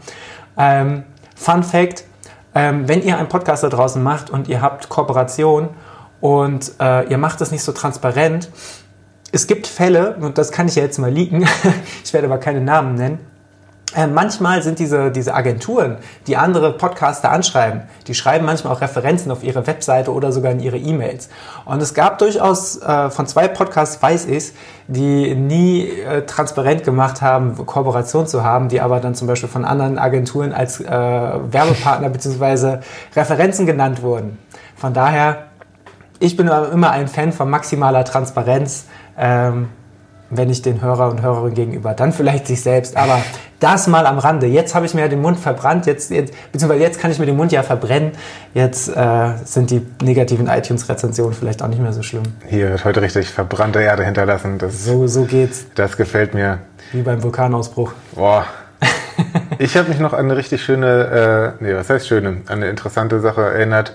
Ähm, 0.58 1.04
Fun 1.36 1.62
Fact: 1.62 2.06
ähm, 2.56 2.88
Wenn 2.88 3.04
ihr 3.04 3.20
einen 3.20 3.30
Podcast 3.30 3.64
da 3.64 3.70
draußen 3.70 4.02
macht 4.02 4.32
und 4.32 4.48
ihr 4.48 4.62
habt 4.64 4.90
Kooperation 4.90 5.70
und 6.22 6.72
äh, 6.80 7.08
ihr 7.08 7.20
macht 7.20 7.40
das 7.40 7.52
nicht 7.52 7.62
so 7.62 7.72
transparent, 7.72 8.50
es 9.32 9.48
gibt 9.48 9.68
Fälle, 9.68 10.16
und 10.20 10.38
das 10.38 10.52
kann 10.52 10.68
ich 10.68 10.76
ja 10.76 10.84
jetzt 10.84 11.00
mal 11.00 11.12
leaken, 11.12 11.48
ich 12.04 12.14
werde 12.14 12.28
aber 12.28 12.38
keine 12.38 12.62
Namen 12.62 12.96
nennen, 12.96 13.20
äh, 13.96 14.06
manchmal 14.06 14.62
sind 14.62 14.80
diese, 14.80 15.12
diese 15.12 15.34
Agenturen, 15.34 15.98
die 16.28 16.36
andere 16.36 16.74
Podcaster 16.74 17.32
anschreiben, 17.32 17.84
die 18.06 18.14
schreiben 18.14 18.46
manchmal 18.46 18.74
auch 18.74 18.82
Referenzen 18.82 19.32
auf 19.32 19.44
ihre 19.44 19.66
Webseite 19.66 20.12
oder 20.14 20.34
sogar 20.34 20.52
in 20.52 20.60
ihre 20.60 20.78
E-Mails. 20.78 21.30
Und 21.64 21.82
es 21.82 21.94
gab 21.94 22.20
durchaus 22.20 22.82
äh, 22.82 23.10
von 23.10 23.28
zwei 23.28 23.48
Podcasts, 23.48 24.02
weiß 24.02 24.26
ich, 24.26 24.52
die 24.88 25.34
nie 25.36 25.88
äh, 25.88 26.26
transparent 26.26 26.84
gemacht 26.84 27.22
haben, 27.22 27.56
Kooperation 27.66 28.28
zu 28.28 28.44
haben, 28.44 28.68
die 28.68 28.82
aber 28.82 29.00
dann 29.00 29.16
zum 29.16 29.28
Beispiel 29.28 29.50
von 29.50 29.64
anderen 29.64 29.98
Agenturen 29.98 30.52
als 30.52 30.82
äh, 30.82 30.86
Werbepartner 30.86 32.10
bzw. 32.12 32.80
Referenzen 33.16 33.66
genannt 33.66 34.02
wurden. 34.02 34.38
Von 34.76 34.94
daher, 34.94 35.46
ich 36.20 36.36
bin 36.36 36.48
immer 36.48 36.92
ein 36.92 37.08
Fan 37.08 37.32
von 37.32 37.50
maximaler 37.50 38.04
Transparenz 38.04 38.86
ähm, 39.18 39.70
wenn 40.30 40.50
ich 40.50 40.62
den 40.62 40.82
Hörer 40.82 41.10
und 41.10 41.22
Hörerinnen 41.22 41.54
gegenüber, 41.54 41.94
dann 41.94 42.12
vielleicht 42.12 42.48
sich 42.48 42.62
selbst. 42.62 42.98
Aber 42.98 43.22
das 43.60 43.88
mal 43.88 44.06
am 44.06 44.20
Rande. 44.20 44.48
Jetzt 44.48 44.76
habe 44.76 44.86
ich 44.86 44.94
mir 44.94 45.02
ja 45.02 45.08
den 45.08 45.22
Mund 45.22 45.40
verbrannt, 45.40 45.86
jetzt, 45.86 46.12
jetzt, 46.12 46.34
beziehungsweise 46.52 46.84
jetzt 46.84 47.00
kann 47.00 47.12
ich 47.12 47.20
mir 47.20 47.26
den 47.26 47.38
Mund 47.38 47.52
ja 47.52 47.64
verbrennen. 47.64 48.12
Jetzt 48.54 48.90
äh, 48.90 49.34
sind 49.46 49.72
die 49.72 49.86
negativen 50.02 50.48
iTunes-Rezensionen 50.48 51.34
vielleicht 51.34 51.64
auch 51.64 51.68
nicht 51.68 51.82
mehr 51.82 51.94
so 51.94 52.04
schlimm. 52.04 52.24
Hier 52.46 52.72
wird 52.72 52.86
heute 52.86 53.02
richtig 53.02 53.30
verbrannte 53.30 53.80
Erde 53.82 54.04
hinterlassen. 54.04 54.58
Das, 54.58 54.84
so, 54.84 55.08
so 55.08 55.24
geht's. 55.24 55.66
Das 55.76 55.98
gefällt 55.98 56.34
mir. 56.34 56.60
Wie 56.92 57.02
beim 57.02 57.24
Vulkanausbruch. 57.24 57.94
Boah. 58.14 58.46
ich 59.58 59.76
habe 59.78 59.90
mich 59.90 60.00
noch 60.00 60.14
an 60.14 60.26
eine 60.26 60.38
richtig 60.38 60.62
schöne, 60.64 61.56
äh, 61.60 61.64
nee, 61.64 61.74
was 61.74 61.90
heißt 61.90 62.08
schöne, 62.08 62.42
an 62.48 62.58
eine 62.58 62.70
interessante 62.70 63.20
Sache 63.20 63.42
erinnert. 63.42 63.94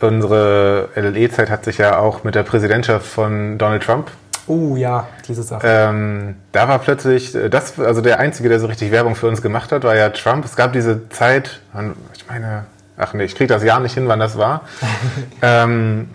Unsere 0.00 0.88
LLE-Zeit 0.96 1.48
hat 1.48 1.64
sich 1.64 1.78
ja 1.78 1.98
auch 1.98 2.24
mit 2.24 2.34
der 2.34 2.42
Präsidentschaft 2.42 3.06
von 3.06 3.56
Donald 3.56 3.84
Trump 3.84 4.10
Oh 4.46 4.76
ja, 4.76 5.06
diese 5.28 5.42
Sache. 5.42 5.66
Ähm, 5.66 6.36
da 6.50 6.68
war 6.68 6.78
plötzlich, 6.78 7.34
äh, 7.34 7.48
das, 7.48 7.78
also 7.78 8.00
der 8.00 8.18
Einzige, 8.18 8.48
der 8.48 8.60
so 8.60 8.66
richtig 8.66 8.90
Werbung 8.90 9.14
für 9.14 9.28
uns 9.28 9.42
gemacht 9.42 9.72
hat, 9.72 9.84
war 9.84 9.96
ja 9.96 10.08
Trump. 10.10 10.44
Es 10.44 10.56
gab 10.56 10.72
diese 10.72 11.08
Zeit, 11.10 11.60
ich 12.14 12.28
meine, 12.28 12.64
ach 12.96 13.14
nee, 13.14 13.24
ich 13.24 13.34
kriege 13.34 13.48
das 13.48 13.62
Jahr 13.62 13.80
nicht 13.80 13.94
hin, 13.94 14.08
wann 14.08 14.18
das 14.18 14.36
war, 14.38 14.62
ähm, 15.42 16.08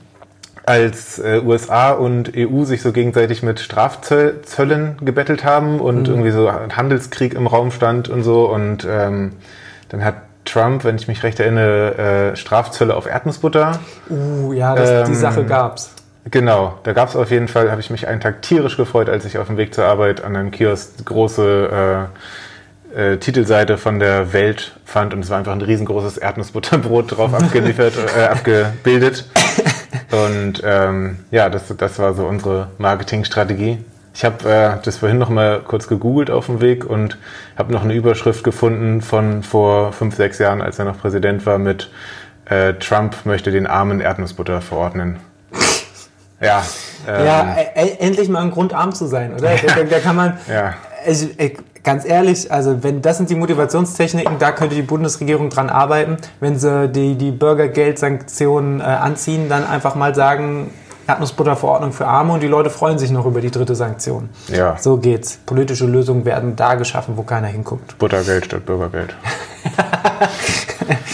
als 0.65 1.19
äh, 1.19 1.41
USA 1.45 1.91
und 1.91 2.33
EU 2.35 2.65
sich 2.65 2.81
so 2.81 2.91
gegenseitig 2.91 3.41
mit 3.41 3.61
Strafzöllen 3.61 4.97
gebettelt 5.01 5.45
haben 5.45 5.79
und 5.79 6.03
mhm. 6.03 6.13
irgendwie 6.13 6.31
so 6.31 6.49
ein 6.49 6.75
Handelskrieg 6.75 7.33
im 7.33 7.47
Raum 7.47 7.71
stand 7.71 8.09
und 8.09 8.23
so. 8.23 8.49
Und 8.49 8.85
ähm, 8.89 9.33
dann 9.87 10.03
hat 10.03 10.15
Trump, 10.43 10.83
wenn 10.83 10.97
ich 10.97 11.07
mich 11.07 11.23
recht 11.23 11.39
erinnere, 11.39 12.31
äh, 12.31 12.35
Strafzölle 12.35 12.95
auf 12.95 13.05
Erdnussbutter. 13.05 13.79
Uh, 14.09 14.51
ja, 14.51 14.75
das, 14.75 15.07
die 15.07 15.13
ähm, 15.13 15.17
Sache 15.17 15.45
gab's. 15.45 15.91
Genau, 16.29 16.79
da 16.83 16.93
gab 16.93 17.09
es 17.09 17.15
auf 17.15 17.31
jeden 17.31 17.47
Fall, 17.47 17.71
habe 17.71 17.79
ich 17.79 17.89
mich 17.89 18.07
einen 18.07 18.19
Tag 18.19 18.41
tierisch 18.41 18.75
gefreut, 18.75 19.09
als 19.09 19.23
ich 19.25 19.37
auf 19.37 19.47
dem 19.47 19.57
Weg 19.57 19.73
zur 19.73 19.85
Arbeit 19.85 20.23
an 20.23 20.35
einem 20.35 20.51
Kiosk 20.51 21.05
große 21.05 22.09
äh, 22.95 23.13
äh, 23.13 23.17
Titelseite 23.17 23.77
von 23.77 23.99
der 23.99 24.33
Welt 24.33 24.77
fand 24.83 25.13
und 25.13 25.21
es 25.21 25.29
war 25.29 25.37
einfach 25.37 25.53
ein 25.53 25.61
riesengroßes 25.61 26.17
Erdnussbutterbrot 26.17 27.17
drauf 27.17 27.33
abgeliefert, 27.35 27.93
äh, 28.17 28.23
abgebildet. 28.23 29.25
Und 30.11 30.61
ähm, 30.65 31.19
ja, 31.31 31.49
das, 31.49 31.73
das 31.77 31.99
war 31.99 32.13
so 32.13 32.25
unsere 32.25 32.69
Marketingstrategie. 32.77 33.83
Ich 34.13 34.25
habe 34.25 34.49
äh, 34.49 34.83
das 34.83 34.97
vorhin 34.97 35.19
noch 35.19 35.29
mal 35.29 35.61
kurz 35.61 35.87
gegoogelt 35.87 36.31
auf 36.31 36.47
dem 36.47 36.59
Weg 36.59 36.85
und 36.85 37.17
habe 37.55 37.71
noch 37.71 37.83
eine 37.83 37.93
Überschrift 37.93 38.43
gefunden 38.43 39.01
von 39.01 39.43
vor 39.43 39.93
fünf, 39.93 40.15
sechs 40.15 40.39
Jahren, 40.39 40.61
als 40.61 40.79
er 40.79 40.85
noch 40.85 40.97
Präsident 40.97 41.45
war, 41.45 41.57
mit 41.59 41.91
äh, 42.45 42.73
Trump 42.73 43.25
möchte 43.25 43.51
den 43.51 43.67
armen 43.67 44.01
Erdnussbutter 44.01 44.61
verordnen. 44.61 45.19
Ja. 46.39 46.63
Ähm, 47.07 47.25
ja, 47.25 47.55
endlich 47.99 48.29
mal 48.29 48.41
ein 48.41 48.51
Grund, 48.51 48.73
arm 48.73 48.93
zu 48.93 49.07
sein, 49.07 49.33
oder? 49.33 49.49
Da, 49.67 49.83
da 49.83 49.99
kann 49.99 50.15
man. 50.15 50.37
Ja. 50.47 50.73
Ich, 51.05 51.39
ich, 51.39 51.57
ganz 51.83 52.05
ehrlich, 52.05 52.51
also 52.51 52.83
wenn 52.83 53.01
das 53.01 53.17
sind 53.17 53.29
die 53.29 53.35
Motivationstechniken, 53.35 54.39
da 54.39 54.51
könnte 54.51 54.75
die 54.75 54.81
Bundesregierung 54.81 55.49
dran 55.49 55.69
arbeiten. 55.69 56.17
Wenn 56.39 56.59
sie 56.59 56.89
die, 56.89 57.15
die 57.15 57.31
Bürgergeldsanktionen 57.31 58.81
äh, 58.81 58.83
anziehen, 58.83 59.49
dann 59.49 59.65
einfach 59.65 59.95
mal 59.95 60.13
sagen, 60.13 60.71
Erdnussbutterverordnung 61.07 61.93
für 61.93 62.05
Arme 62.05 62.33
und 62.33 62.43
die 62.43 62.47
Leute 62.47 62.69
freuen 62.69 62.99
sich 62.99 63.11
noch 63.11 63.25
über 63.25 63.39
die 63.39 63.51
dritte 63.51 63.75
Sanktion. 63.75 64.29
Ja. 64.49 64.75
So 64.77 64.97
geht's. 64.97 65.39
Politische 65.45 65.85
Lösungen 65.85 66.25
werden 66.25 66.57
da 66.57 66.75
geschaffen, 66.75 67.15
wo 67.15 67.23
keiner 67.23 67.47
hinguckt. 67.47 67.97
Buttergeld 67.97 68.45
statt 68.45 68.65
Bürgergeld. 68.65 69.15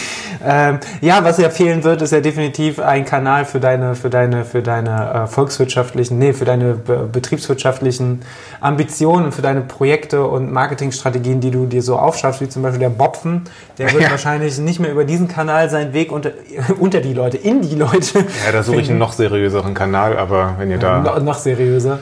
Ähm, 0.45 0.79
ja, 1.01 1.23
was 1.23 1.37
ja 1.37 1.49
fehlen 1.49 1.83
wird, 1.83 2.01
ist 2.01 2.11
ja 2.11 2.19
definitiv 2.19 2.79
ein 2.79 3.05
Kanal 3.05 3.45
für 3.45 3.59
deine, 3.59 3.95
für 3.95 4.09
deine, 4.09 4.43
für 4.43 4.61
deine 4.61 5.23
äh, 5.23 5.27
volkswirtschaftlichen, 5.27 6.19
nee, 6.19 6.33
für 6.33 6.45
deine 6.45 6.73
be 6.73 7.09
betriebswirtschaftlichen 7.11 8.21
Ambitionen, 8.59 9.31
für 9.31 9.41
deine 9.41 9.61
Projekte 9.61 10.25
und 10.25 10.51
Marketingstrategien, 10.51 11.39
die 11.39 11.51
du 11.51 11.65
dir 11.65 11.81
so 11.81 11.97
aufschaffst, 11.97 12.41
wie 12.41 12.49
zum 12.49 12.61
Beispiel 12.61 12.81
der 12.81 12.89
Bopfen. 12.89 13.43
Der 13.77 13.91
wird 13.93 14.03
ja. 14.03 14.11
wahrscheinlich 14.11 14.57
nicht 14.59 14.79
mehr 14.79 14.91
über 14.91 15.05
diesen 15.05 15.27
Kanal 15.27 15.69
seinen 15.69 15.93
Weg 15.93 16.11
unter, 16.11 16.31
unter 16.79 16.99
die 16.99 17.13
Leute, 17.13 17.37
in 17.37 17.61
die 17.61 17.75
Leute. 17.75 18.19
Ja, 18.45 18.51
da 18.51 18.63
suche 18.63 18.81
ich 18.81 18.89
einen 18.89 18.99
noch 18.99 19.13
seriöseren 19.13 19.73
Kanal, 19.73 20.17
aber 20.17 20.55
wenn 20.57 20.69
ihr 20.69 20.77
da. 20.77 20.99
No, 20.99 21.19
noch 21.19 21.37
seriöser. 21.37 21.99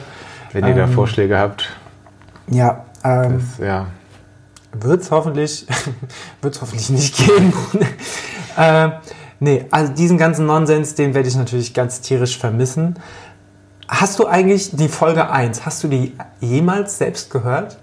Wenn 0.52 0.64
ihr 0.64 0.70
ähm, 0.70 0.76
da 0.78 0.86
Vorschläge 0.88 1.38
habt. 1.38 1.70
Ja, 2.48 2.84
ähm, 3.04 3.40
das, 3.58 3.66
ja 3.66 3.86
wird 4.72 5.02
es 5.02 5.10
hoffentlich, 5.10 5.66
wird's 6.42 6.60
hoffentlich 6.60 6.90
nicht 6.90 7.16
geben. 7.16 7.52
äh, 8.56 8.90
nee, 9.40 9.66
also 9.70 9.92
diesen 9.92 10.18
ganzen 10.18 10.46
Nonsens, 10.46 10.94
den 10.94 11.14
werde 11.14 11.28
ich 11.28 11.36
natürlich 11.36 11.74
ganz 11.74 12.00
tierisch 12.00 12.38
vermissen. 12.38 12.96
Hast 13.88 14.18
du 14.18 14.26
eigentlich 14.26 14.74
die 14.74 14.88
Folge 14.88 15.30
1, 15.30 15.66
hast 15.66 15.84
du 15.84 15.88
die 15.88 16.16
jemals 16.40 16.98
selbst 16.98 17.30
gehört? 17.30 17.76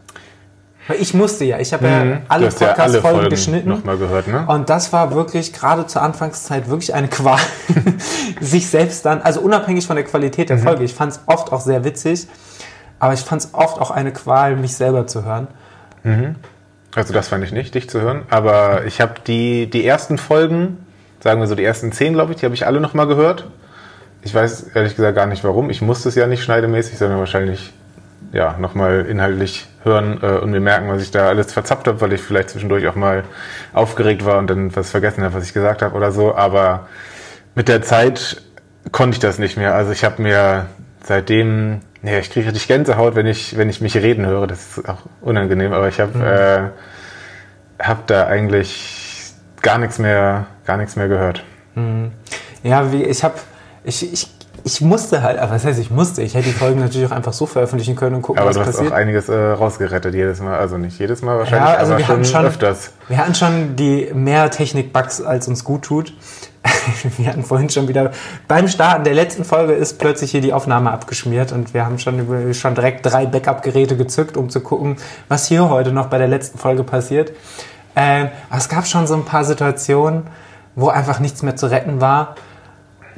Weil 0.88 1.00
ich 1.00 1.14
musste 1.14 1.46
ja, 1.46 1.60
ich 1.60 1.72
habe 1.72 1.88
mhm, 1.88 2.10
ja 2.10 2.22
alle 2.30 2.50
Podcast-Folgen 2.50 3.22
ja 3.22 3.30
geschnitten. 3.30 3.70
Noch 3.70 3.84
mal 3.84 3.98
gehört, 3.98 4.28
ne? 4.28 4.44
Und 4.48 4.72
das 4.72 4.92
war 4.92 5.14
wirklich 5.14 5.54
gerade 5.54 5.86
zur 5.86 6.02
Anfangszeit 6.02 6.68
wirklich 6.68 6.96
eine 6.96 7.10
Qual, 7.10 7.38
sich 8.42 8.68
selbst 8.68 9.06
dann, 9.06 9.22
also 9.22 9.40
unabhängig 9.42 9.86
von 9.86 9.98
der 9.98 10.06
Qualität 10.06 10.50
der 10.50 10.58
mhm. 10.58 10.64
Folge, 10.64 10.84
ich 10.84 10.96
fand 10.96 11.12
es 11.12 11.20
oft 11.28 11.52
auch 11.52 11.62
sehr 11.62 11.84
witzig, 11.84 12.28
aber 12.98 13.14
ich 13.14 13.20
fand 13.20 13.44
es 13.44 13.54
oft 13.54 13.80
auch 13.80 13.92
eine 13.92 14.12
Qual, 14.12 14.56
mich 14.56 14.76
selber 14.76 15.06
zu 15.06 15.24
hören. 15.26 15.48
Mhm. 16.04 16.36
Also 16.96 17.14
das 17.14 17.28
fand 17.28 17.44
ich 17.44 17.52
nicht, 17.52 17.76
dich 17.76 17.90
zu 17.90 18.02
hören. 18.02 18.24
Aber 18.30 18.86
ich 18.86 19.02
habe 19.02 19.16
die, 19.26 19.70
die 19.70 19.86
ersten 19.86 20.18
Folgen, 20.18 20.86
sagen 21.20 21.40
wir 21.40 21.48
so 21.48 21.56
die 21.56 21.64
ersten 21.64 21.92
zehn, 21.92 22.14
glaube 22.14 22.34
ich, 22.34 22.40
die 22.40 22.46
habe 22.46 22.56
ich 22.56 22.66
alle 22.66 22.80
nochmal 22.82 23.08
gehört. 23.08 23.48
Ich 24.22 24.34
weiß 24.34 24.72
ehrlich 24.74 24.96
gesagt 24.96 25.16
gar 25.16 25.28
nicht 25.28 25.44
warum. 25.44 25.70
Ich 25.70 25.82
musste 25.82 26.10
es 26.10 26.16
ja 26.16 26.28
nicht 26.28 26.44
schneidemäßig, 26.44 26.98
sondern 26.98 27.20
wahrscheinlich 27.20 27.72
ja, 28.32 28.58
nochmal 28.60 29.06
inhaltlich 29.06 29.68
hören 29.84 30.20
äh, 30.22 30.38
und 30.38 30.52
mir 30.52 30.60
merken, 30.60 30.90
was 30.90 31.02
ich 31.02 31.12
da 31.12 31.28
alles 31.30 31.54
verzappt 31.54 31.88
habe, 31.88 32.02
weil 32.02 32.14
ich 32.14 32.22
vielleicht 32.22 32.50
zwischendurch 32.50 32.88
auch 32.88 32.96
mal 32.96 33.24
aufgeregt 33.74 34.26
war 34.26 34.38
und 34.38 34.50
dann 34.50 34.76
was 34.76 34.92
vergessen 34.92 35.24
habe, 35.24 35.34
was 35.34 35.46
ich 35.46 35.54
gesagt 35.54 35.82
habe 35.82 35.96
oder 35.96 36.12
so. 36.12 36.36
Aber 36.36 36.88
mit 37.56 37.68
der 37.68 37.82
Zeit 37.82 38.42
konnte 38.92 39.16
ich 39.16 39.20
das 39.20 39.40
nicht 39.40 39.58
mehr. 39.58 39.74
Also 39.74 39.92
ich 39.92 40.04
habe 40.04 40.22
mir 40.22 40.68
seitdem 41.10 41.82
ja, 42.04 42.20
ich 42.20 42.30
kriege 42.30 42.48
richtig 42.48 42.68
Gänsehaut, 42.68 43.16
wenn 43.16 43.26
ich, 43.26 43.58
wenn 43.58 43.68
ich 43.68 43.82
mich 43.82 43.98
reden 43.98 44.26
höre. 44.26 44.48
Das 44.48 44.78
ist 44.78 44.88
auch 44.88 45.00
unangenehm, 45.22 45.74
aber 45.74 45.90
ich 45.90 46.00
habe 46.00 46.18
mhm. 46.18 46.24
äh, 46.24 46.70
hab 47.86 48.08
da 48.08 48.28
eigentlich 48.28 49.34
gar 49.62 49.80
nichts 49.80 50.00
mehr, 50.00 50.46
gar 50.66 50.78
nichts 50.78 50.96
mehr 50.96 51.10
gehört. 51.10 51.44
Mhm. 51.76 52.12
Ja, 52.64 52.92
wie 52.94 53.04
ich 53.04 53.24
habe, 53.24 53.36
ich, 53.84 54.14
ich, 54.14 54.30
ich 54.64 54.82
musste 54.82 55.24
halt, 55.24 55.40
was 55.42 55.66
heißt 55.66 55.80
ich 55.80 55.90
musste? 55.90 56.22
Ich 56.22 56.36
hätte 56.36 56.46
die 56.46 56.54
Folgen 56.54 56.80
natürlich 56.80 57.08
auch 57.08 57.16
einfach 57.16 57.34
so 57.34 57.46
veröffentlichen 57.46 57.96
können 57.96 58.16
und 58.16 58.22
gucken, 58.22 58.40
aber 58.42 58.50
was 58.50 58.58
passiert. 58.58 58.76
Aber 58.76 58.84
du 58.84 58.92
hast 58.92 58.94
auch 58.94 58.98
einiges 58.98 59.30
äh, 59.30 59.36
rausgerettet 59.36 60.14
jedes 60.14 60.40
Mal, 60.42 60.58
also 60.58 60.78
nicht 60.78 61.00
jedes 61.00 61.22
Mal 61.22 61.38
wahrscheinlich, 61.40 61.70
ja, 61.70 61.76
also 61.76 61.94
aber 61.94 62.00
wir 62.00 62.06
schon, 62.06 62.24
schon 62.24 62.46
öfters. 62.46 62.94
Wir 63.08 63.18
hatten 63.18 63.36
schon 63.36 63.76
die 63.76 64.12
mehr 64.14 64.50
Technik-Bugs, 64.52 65.22
als 65.22 65.48
uns 65.48 65.64
gut 65.64 65.82
tut. 65.84 66.14
wir 67.18 67.28
hatten 67.28 67.44
vorhin 67.44 67.70
schon 67.70 67.88
wieder, 67.88 68.12
beim 68.48 68.68
Starten 68.68 69.04
der 69.04 69.14
letzten 69.14 69.44
Folge 69.46 69.74
ist 69.74 70.00
plötzlich 70.00 70.32
hier 70.32 70.42
die 70.42 70.54
Aufnahme 70.54 70.92
abgeschmiert 70.92 71.52
und 71.52 71.74
wir 71.74 71.86
haben 71.86 72.00
schon, 72.00 72.54
schon 72.54 72.76
direkt 72.76 73.06
drei 73.06 73.26
Backup-Geräte 73.26 73.98
gezückt, 73.98 74.38
um 74.38 74.50
zu 74.50 74.62
gucken, 74.62 74.98
was 75.28 75.48
hier 75.48 75.70
heute 75.70 75.92
noch 75.92 76.08
bei 76.08 76.18
der 76.18 76.28
letzten 76.28 76.58
Folge 76.58 76.84
passiert. 76.84 77.32
Ähm, 77.96 78.30
aber 78.50 78.60
es 78.60 78.70
gab 78.70 78.88
schon 78.88 79.08
so 79.08 79.16
ein 79.16 79.26
paar 79.26 79.44
Situationen, 79.44 80.24
wo 80.76 80.90
einfach 80.90 81.20
nichts 81.20 81.42
mehr 81.44 81.56
zu 81.56 81.68
retten 81.68 82.02
war. 82.02 82.36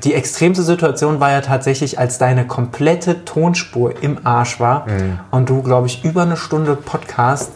Die 0.03 0.15
extremste 0.15 0.63
Situation 0.63 1.19
war 1.19 1.31
ja 1.31 1.41
tatsächlich, 1.41 1.99
als 1.99 2.17
deine 2.17 2.47
komplette 2.47 3.23
Tonspur 3.23 4.01
im 4.01 4.25
Arsch 4.25 4.59
war 4.59 4.87
Mhm. 4.87 5.19
und 5.29 5.49
du, 5.49 5.61
glaube 5.61 5.87
ich, 5.87 6.03
über 6.03 6.23
eine 6.23 6.37
Stunde 6.37 6.75
Podcast 6.75 7.51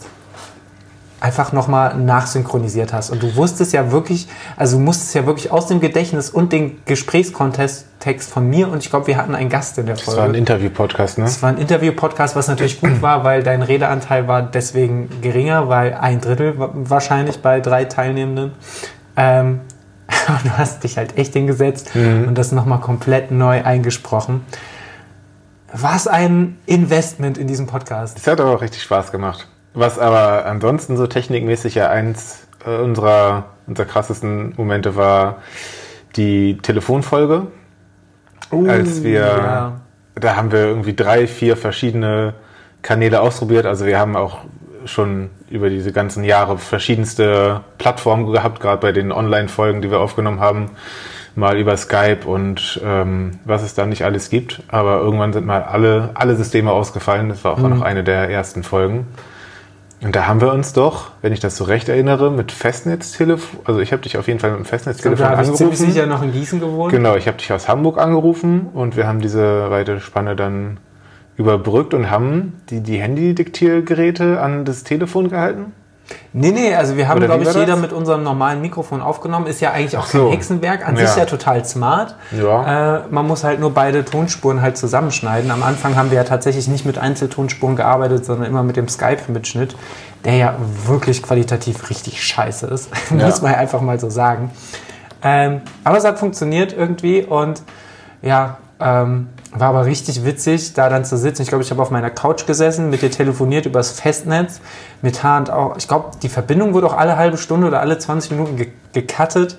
einfach 1.20 1.52
nochmal 1.52 1.96
nachsynchronisiert 1.96 2.92
hast. 2.92 3.10
Und 3.10 3.22
du 3.22 3.36
wusstest 3.36 3.72
ja 3.72 3.90
wirklich, 3.90 4.28
also 4.56 4.76
du 4.76 4.82
musstest 4.82 5.14
ja 5.14 5.24
wirklich 5.26 5.50
aus 5.50 5.66
dem 5.66 5.80
Gedächtnis 5.80 6.28
und 6.30 6.52
den 6.52 6.80
Gesprächskontext 6.84 7.86
Text 7.98 8.30
von 8.30 8.48
mir 8.48 8.68
und 8.68 8.78
ich 8.84 8.90
glaube, 8.90 9.06
wir 9.06 9.16
hatten 9.16 9.34
einen 9.34 9.48
Gast 9.48 9.78
in 9.78 9.86
der 9.86 9.96
Das 9.96 10.06
war 10.08 10.14
ein 10.14 10.20
Folge. 10.24 10.38
Interview-Podcast, 10.38 11.16
ne? 11.18 11.24
Es 11.24 11.42
war 11.42 11.48
ein 11.48 11.56
Interview-Podcast, 11.58 12.36
was 12.36 12.46
natürlich 12.46 12.80
gut 12.80 13.00
war, 13.02 13.24
weil 13.24 13.42
dein 13.42 13.62
Redeanteil 13.62 14.28
war 14.28 14.42
deswegen 14.42 15.08
geringer, 15.22 15.68
weil 15.68 15.94
ein 15.94 16.20
Drittel 16.20 16.58
wa- 16.58 16.70
wahrscheinlich 16.74 17.40
bei 17.40 17.60
drei 17.60 17.86
Teilnehmenden. 17.86 18.52
Ähm, 19.16 19.60
du 20.44 20.50
hast 20.58 20.84
dich 20.84 20.98
halt 20.98 21.16
echt 21.18 21.32
hingesetzt 21.32 21.90
und 21.96 22.34
das 22.36 22.52
nochmal 22.52 22.80
komplett 22.80 23.30
neu 23.32 23.64
eingesprochen. 23.64 24.44
Was 25.72 26.06
ein 26.06 26.58
Investment 26.66 27.38
in 27.38 27.46
diesem 27.48 27.66
Podcast. 27.66 28.18
Es 28.18 28.26
hat 28.26 28.40
aber 28.40 28.54
auch 28.54 28.60
richtig 28.60 28.82
Spaß 28.82 29.10
gemacht. 29.10 29.48
Was 29.76 29.98
aber 29.98 30.46
ansonsten 30.46 30.96
so 30.96 31.06
technikmäßig 31.06 31.74
ja 31.74 31.90
eins 31.90 32.48
äh, 32.64 32.78
unserer, 32.78 33.44
unserer 33.66 33.86
krassesten 33.86 34.54
Momente 34.56 34.96
war 34.96 35.42
die 36.16 36.56
Telefonfolge. 36.56 37.48
als 38.70 39.04
wir, 39.04 39.20
ja. 39.20 39.80
da 40.14 40.34
haben 40.34 40.50
wir 40.50 40.60
irgendwie 40.60 40.96
drei, 40.96 41.26
vier 41.26 41.58
verschiedene 41.58 42.32
Kanäle 42.80 43.20
ausprobiert. 43.20 43.66
Also 43.66 43.84
wir 43.84 43.98
haben 43.98 44.16
auch 44.16 44.38
schon 44.86 45.28
über 45.50 45.68
diese 45.68 45.92
ganzen 45.92 46.24
Jahre 46.24 46.56
verschiedenste 46.56 47.60
Plattformen 47.76 48.32
gehabt, 48.32 48.60
gerade 48.60 48.80
bei 48.80 48.92
den 48.92 49.12
Online-Folgen, 49.12 49.82
die 49.82 49.90
wir 49.90 50.00
aufgenommen 50.00 50.40
haben. 50.40 50.70
Mal 51.34 51.58
über 51.58 51.76
Skype 51.76 52.20
und 52.24 52.80
ähm, 52.82 53.32
was 53.44 53.62
es 53.62 53.74
da 53.74 53.84
nicht 53.84 54.06
alles 54.06 54.30
gibt. 54.30 54.62
Aber 54.68 55.00
irgendwann 55.00 55.34
sind 55.34 55.44
mal 55.44 55.62
alle, 55.64 56.12
alle 56.14 56.34
Systeme 56.34 56.72
ausgefallen. 56.72 57.28
Das 57.28 57.44
war 57.44 57.52
auch 57.52 57.58
noch 57.58 57.82
eine 57.82 58.04
der 58.04 58.30
ersten 58.30 58.62
Folgen. 58.62 59.06
Und 60.02 60.14
da 60.14 60.26
haben 60.26 60.40
wir 60.40 60.52
uns 60.52 60.72
doch, 60.74 61.10
wenn 61.22 61.32
ich 61.32 61.40
das 61.40 61.56
so 61.56 61.64
recht 61.64 61.88
erinnere, 61.88 62.30
mit 62.30 62.52
Festnetztelefon, 62.52 63.60
also 63.64 63.80
ich 63.80 63.92
habe 63.92 64.02
dich 64.02 64.18
auf 64.18 64.28
jeden 64.28 64.40
Fall 64.40 64.50
mit 64.50 64.60
dem 64.60 64.64
Festnetztelefon 64.66 65.26
habe 65.26 65.42
ich 65.42 65.52
ziemlich 65.54 65.60
angerufen. 65.62 65.92
sicher 65.92 66.06
noch 66.06 66.22
in 66.22 66.32
Gießen 66.32 66.60
gewohnt. 66.60 66.92
Genau, 66.92 67.16
ich 67.16 67.26
habe 67.26 67.38
dich 67.38 67.50
aus 67.52 67.66
Hamburg 67.66 67.98
angerufen 67.98 68.68
und 68.74 68.96
wir 68.96 69.06
haben 69.06 69.20
diese 69.20 69.70
weite 69.70 70.00
Spanne 70.00 70.36
dann 70.36 70.78
überbrückt 71.36 71.94
und 71.94 72.10
haben 72.10 72.54
die, 72.68 72.80
die 72.80 72.98
Handy-Diktiergeräte 72.98 74.40
an 74.40 74.64
das 74.64 74.84
Telefon 74.84 75.30
gehalten. 75.30 75.72
Nee, 76.32 76.50
nee, 76.50 76.74
also 76.74 76.96
wir 76.96 77.08
haben, 77.08 77.20
glaube 77.20 77.42
ich, 77.42 77.54
jeder 77.54 77.66
das? 77.72 77.80
mit 77.80 77.92
unserem 77.92 78.22
normalen 78.22 78.60
Mikrofon 78.60 79.00
aufgenommen. 79.00 79.46
Ist 79.46 79.60
ja 79.60 79.72
eigentlich 79.72 79.96
auch 79.96 80.06
so. 80.06 80.24
kein 80.24 80.32
Hexenwerk. 80.32 80.86
An 80.86 80.96
Ja. 80.96 81.06
sich 81.06 81.16
ja 81.16 81.24
total 81.24 81.64
smart. 81.64 82.14
Ja. 82.30 82.98
Äh, 82.98 83.02
man 83.10 83.26
muss 83.26 83.42
halt 83.42 83.58
nur 83.58 83.72
beide 83.72 84.04
Tonspuren 84.04 84.60
halt 84.60 84.76
zusammenschneiden. 84.76 85.50
Am 85.50 85.62
Anfang 85.62 85.96
haben 85.96 86.10
wir 86.10 86.16
ja 86.18 86.24
tatsächlich 86.24 86.68
nicht 86.68 86.84
mit 86.84 86.98
Einzeltonspuren 86.98 87.74
gearbeitet, 87.74 88.24
sondern 88.24 88.46
immer 88.48 88.62
mit 88.62 88.76
dem 88.76 88.88
Skype-Mitschnitt, 88.88 89.76
der 90.24 90.34
ja 90.36 90.54
wirklich 90.86 91.22
qualitativ 91.22 91.88
richtig 91.90 92.22
scheiße 92.24 92.66
ist. 92.66 92.90
muss 93.10 93.42
man 93.42 93.52
ja 93.52 93.58
einfach 93.58 93.80
mal 93.80 93.98
so 93.98 94.10
sagen. 94.10 94.50
Ähm, 95.22 95.62
aber 95.84 95.96
es 95.96 96.04
hat 96.04 96.18
funktioniert 96.18 96.72
irgendwie 96.72 97.22
und 97.22 97.62
ja, 98.22 98.58
ähm, 98.78 99.28
war 99.60 99.68
aber 99.68 99.86
richtig 99.86 100.24
witzig, 100.24 100.74
da 100.74 100.88
dann 100.88 101.04
zu 101.04 101.16
sitzen. 101.16 101.42
Ich 101.42 101.48
glaube, 101.48 101.62
ich 101.62 101.70
habe 101.70 101.80
auf 101.82 101.90
meiner 101.90 102.10
Couch 102.10 102.46
gesessen, 102.46 102.90
mit 102.90 103.02
dir 103.02 103.10
telefoniert 103.10 103.66
übers 103.66 103.92
Festnetz, 103.92 104.60
mit 105.02 105.22
Hand 105.22 105.50
auch. 105.50 105.76
Ich 105.76 105.88
glaube, 105.88 106.10
die 106.22 106.28
Verbindung 106.28 106.74
wurde 106.74 106.86
auch 106.86 106.96
alle 106.96 107.16
halbe 107.16 107.36
Stunde 107.36 107.66
oder 107.66 107.80
alle 107.80 107.98
20 107.98 108.32
Minuten 108.32 108.56
ge 108.56 108.68
gecuttet. 108.92 109.58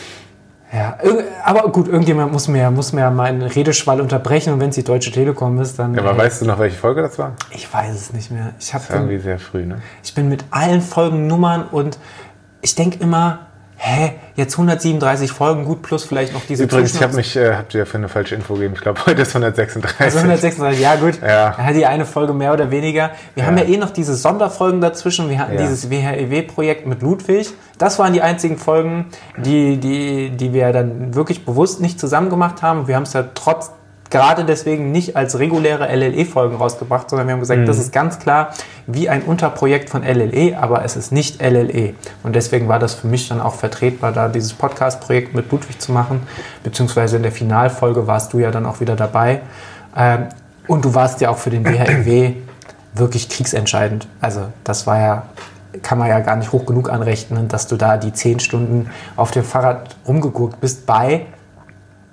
ja, 0.72 0.96
aber 1.44 1.70
gut, 1.70 1.86
irgendjemand 1.88 2.32
muss 2.32 2.48
mir, 2.48 2.70
muss 2.70 2.92
mir 2.92 3.10
meinen 3.10 3.42
Redeschwall 3.42 4.00
unterbrechen 4.00 4.54
und 4.54 4.60
wenn 4.60 4.70
es 4.70 4.74
die 4.74 4.84
Deutsche 4.84 5.12
Telekom 5.12 5.60
ist, 5.60 5.78
dann. 5.78 5.98
Aber 5.98 6.12
äh, 6.12 6.18
weißt 6.18 6.42
du 6.42 6.46
noch, 6.46 6.58
welche 6.58 6.78
Folge 6.78 7.02
das 7.02 7.18
war? 7.18 7.34
ich 7.50 7.72
weiß 7.72 7.94
es 7.94 8.12
nicht 8.12 8.30
mehr. 8.30 8.54
Ich, 8.58 8.72
hab 8.72 8.80
Das 8.80 8.90
war 8.90 8.96
irgendwie 8.96 9.18
sehr 9.18 9.38
früh, 9.38 9.66
ne? 9.66 9.82
ich 10.02 10.14
bin 10.14 10.28
mit 10.28 10.44
allen 10.50 10.80
Folgennummern 10.80 11.66
und 11.70 11.98
ich 12.62 12.74
denke 12.74 12.98
immer, 13.00 13.40
hä, 13.76 14.12
jetzt 14.36 14.54
137 14.54 15.30
Folgen, 15.32 15.64
gut, 15.64 15.82
plus 15.82 16.04
vielleicht 16.04 16.32
noch 16.32 16.44
diese 16.46 16.64
Übrigens, 16.64 16.94
ich 16.94 17.02
habe 17.02 17.14
mich, 17.14 17.36
äh, 17.36 17.54
hab 17.54 17.68
dir 17.68 17.86
für 17.86 17.98
eine 17.98 18.08
falsche 18.08 18.34
Info 18.34 18.54
gegeben. 18.54 18.74
Ich 18.74 18.80
glaube, 18.80 19.04
heute 19.06 19.22
ist 19.22 19.34
136. 19.34 20.00
Also 20.00 20.18
136, 20.18 20.80
ja 20.80 20.96
gut. 20.96 21.20
Ja. 21.20 21.54
Ja. 21.58 21.72
Die 21.72 21.86
eine 21.86 22.04
Folge 22.06 22.32
mehr 22.32 22.52
oder 22.52 22.70
weniger. 22.70 23.10
Wir 23.34 23.46
haben 23.46 23.58
ja 23.58 23.64
eh 23.64 23.76
noch 23.76 23.90
diese 23.90 24.14
Sonderfolgen 24.14 24.80
dazwischen. 24.80 25.28
Wir 25.28 25.38
hatten 25.38 25.54
Ja. 25.54 25.60
dieses 25.62 25.90
WHEW-Projekt 25.90 26.86
mit 26.86 27.02
Ludwig. 27.02 27.52
Das 27.78 27.98
waren 27.98 28.12
die 28.12 28.22
einzigen 28.22 28.56
Folgen, 28.56 29.06
die, 29.36 29.76
die, 29.78 30.30
die 30.30 30.52
wir 30.52 30.72
dann 30.72 31.14
wirklich 31.14 31.44
bewusst 31.44 31.80
nicht 31.80 31.98
zusammen 32.00 32.30
gemacht 32.30 32.62
haben. 32.62 32.86
Wir 32.88 32.96
haben 32.96 33.02
es 33.02 33.12
ja 33.12 33.24
trotz, 33.34 33.70
gerade 34.14 34.44
deswegen 34.44 34.92
nicht 34.92 35.16
als 35.16 35.40
reguläre 35.40 35.92
LLE-Folgen 35.92 36.54
rausgebracht, 36.54 37.10
sondern 37.10 37.26
wir 37.26 37.32
haben 37.32 37.40
gesagt, 37.40 37.66
das 37.66 37.80
ist 37.80 37.92
ganz 37.92 38.20
klar 38.20 38.54
wie 38.86 39.08
ein 39.08 39.22
Unterprojekt 39.22 39.90
von 39.90 40.04
LLE, 40.04 40.56
aber 40.56 40.84
es 40.84 40.94
ist 40.94 41.10
nicht 41.10 41.42
LLE. 41.42 41.94
Und 42.22 42.36
deswegen 42.36 42.68
war 42.68 42.78
das 42.78 42.94
für 42.94 43.08
mich 43.08 43.28
dann 43.28 43.40
auch 43.40 43.56
vertretbar, 43.56 44.12
da 44.12 44.28
dieses 44.28 44.52
Podcast-Projekt 44.52 45.34
mit 45.34 45.50
Ludwig 45.50 45.80
zu 45.80 45.90
machen. 45.90 46.22
Beziehungsweise 46.62 47.16
in 47.16 47.24
der 47.24 47.32
Finalfolge 47.32 48.06
warst 48.06 48.32
du 48.32 48.38
ja 48.38 48.52
dann 48.52 48.66
auch 48.66 48.78
wieder 48.78 48.94
dabei. 48.94 49.40
Ähm, 49.96 50.28
und 50.68 50.84
du 50.84 50.94
warst 50.94 51.20
ja 51.20 51.30
auch 51.30 51.38
für 51.38 51.50
den 51.50 51.64
WHIW 51.64 52.34
wirklich 52.94 53.28
kriegsentscheidend. 53.28 54.06
Also 54.20 54.42
das 54.62 54.86
war 54.86 55.00
ja, 55.00 55.22
kann 55.82 55.98
man 55.98 56.06
ja 56.06 56.20
gar 56.20 56.36
nicht 56.36 56.52
hoch 56.52 56.66
genug 56.66 56.88
anrechnen, 56.88 57.48
dass 57.48 57.66
du 57.66 57.74
da 57.74 57.96
die 57.96 58.12
zehn 58.12 58.38
Stunden 58.38 58.90
auf 59.16 59.32
dem 59.32 59.42
Fahrrad 59.42 59.96
rumgeguckt 60.06 60.60
bist 60.60 60.86
bei, 60.86 61.26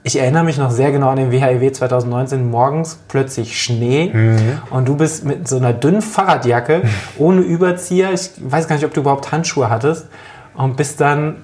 ich 0.03 0.17
erinnere 0.17 0.43
mich 0.43 0.57
noch 0.57 0.71
sehr 0.71 0.91
genau 0.91 1.09
an 1.09 1.17
den 1.17 1.31
WHIW 1.31 1.71
2019, 1.71 2.49
morgens 2.49 2.99
plötzlich 3.07 3.61
Schnee 3.61 4.11
und 4.71 4.87
du 4.87 4.95
bist 4.95 5.25
mit 5.25 5.47
so 5.47 5.57
einer 5.57 5.73
dünnen 5.73 6.01
Fahrradjacke, 6.01 6.83
ohne 7.17 7.41
Überzieher, 7.41 8.11
ich 8.13 8.31
weiß 8.39 8.67
gar 8.67 8.75
nicht, 8.75 8.85
ob 8.85 8.93
du 8.93 9.01
überhaupt 9.01 9.31
Handschuhe 9.31 9.69
hattest 9.69 10.07
und 10.55 10.75
bist 10.75 11.01
dann 11.01 11.43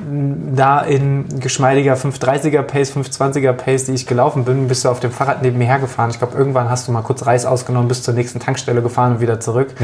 da 0.00 0.80
in 0.80 1.40
geschmeidiger 1.40 1.94
530er 1.94 2.62
Pace, 2.62 2.92
520er 2.92 3.52
Pace, 3.52 3.86
die 3.86 3.92
ich 3.92 4.06
gelaufen 4.06 4.44
bin, 4.44 4.68
bist 4.68 4.84
du 4.84 4.88
auf 4.88 5.00
dem 5.00 5.10
Fahrrad 5.10 5.42
neben 5.42 5.58
mir 5.58 5.66
hergefahren. 5.66 6.10
Ich 6.10 6.18
glaube, 6.18 6.38
irgendwann 6.38 6.70
hast 6.70 6.86
du 6.86 6.92
mal 6.92 7.02
kurz 7.02 7.26
Reis 7.26 7.44
ausgenommen, 7.44 7.88
bis 7.88 8.02
zur 8.02 8.14
nächsten 8.14 8.38
Tankstelle 8.38 8.80
gefahren 8.80 9.14
und 9.14 9.20
wieder 9.20 9.40
zurück. 9.40 9.74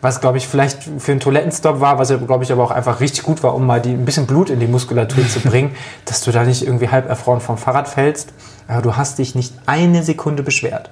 Was, 0.00 0.20
glaube 0.20 0.38
ich, 0.38 0.48
vielleicht 0.48 0.82
für 0.98 1.12
einen 1.12 1.20
Toilettenstopp 1.20 1.80
war, 1.80 1.98
was, 1.98 2.08
glaube 2.08 2.44
ich, 2.44 2.52
aber 2.52 2.64
auch 2.64 2.70
einfach 2.70 3.00
richtig 3.00 3.24
gut 3.24 3.42
war, 3.42 3.54
um 3.54 3.66
mal 3.66 3.80
die, 3.80 3.92
ein 3.92 4.04
bisschen 4.06 4.26
Blut 4.26 4.48
in 4.48 4.58
die 4.58 4.66
Muskulatur 4.66 5.26
zu 5.28 5.40
bringen, 5.40 5.72
dass 6.06 6.22
du 6.22 6.30
da 6.30 6.44
nicht 6.44 6.66
irgendwie 6.66 6.88
halb 6.88 7.08
erfroren 7.08 7.40
vom 7.40 7.58
Fahrrad 7.58 7.88
fällst. 7.88 8.32
Aber 8.68 8.80
du 8.80 8.96
hast 8.96 9.18
dich 9.18 9.34
nicht 9.34 9.54
eine 9.66 10.02
Sekunde 10.02 10.42
beschwert. 10.42 10.90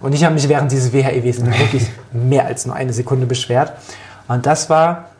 Und 0.00 0.14
ich 0.14 0.24
habe 0.24 0.34
mich 0.34 0.48
während 0.48 0.72
dieses 0.72 0.92
WHEWs 0.92 1.44
wirklich 1.58 1.90
mehr 2.12 2.46
als 2.46 2.64
nur 2.64 2.74
eine 2.74 2.92
Sekunde 2.94 3.26
beschwert. 3.26 3.72
Und 4.28 4.46
das 4.46 4.70
war, 4.70 5.10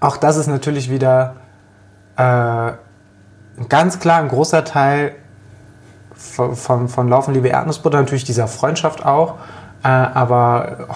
auch 0.00 0.16
das 0.16 0.36
ist 0.36 0.46
natürlich 0.48 0.90
wieder 0.90 1.36
äh, 2.16 2.72
ganz 3.68 3.98
klar 3.98 4.20
ein 4.20 4.28
großer 4.28 4.64
Teil 4.64 5.12
von, 6.14 6.56
von, 6.56 6.88
von 6.88 7.08
Laufen, 7.08 7.34
Liebe 7.34 7.48
Erdnussbutter, 7.48 7.98
natürlich 7.98 8.24
dieser 8.24 8.48
Freundschaft 8.48 9.04
auch. 9.04 9.34
Äh, 9.82 9.88
aber 9.88 10.88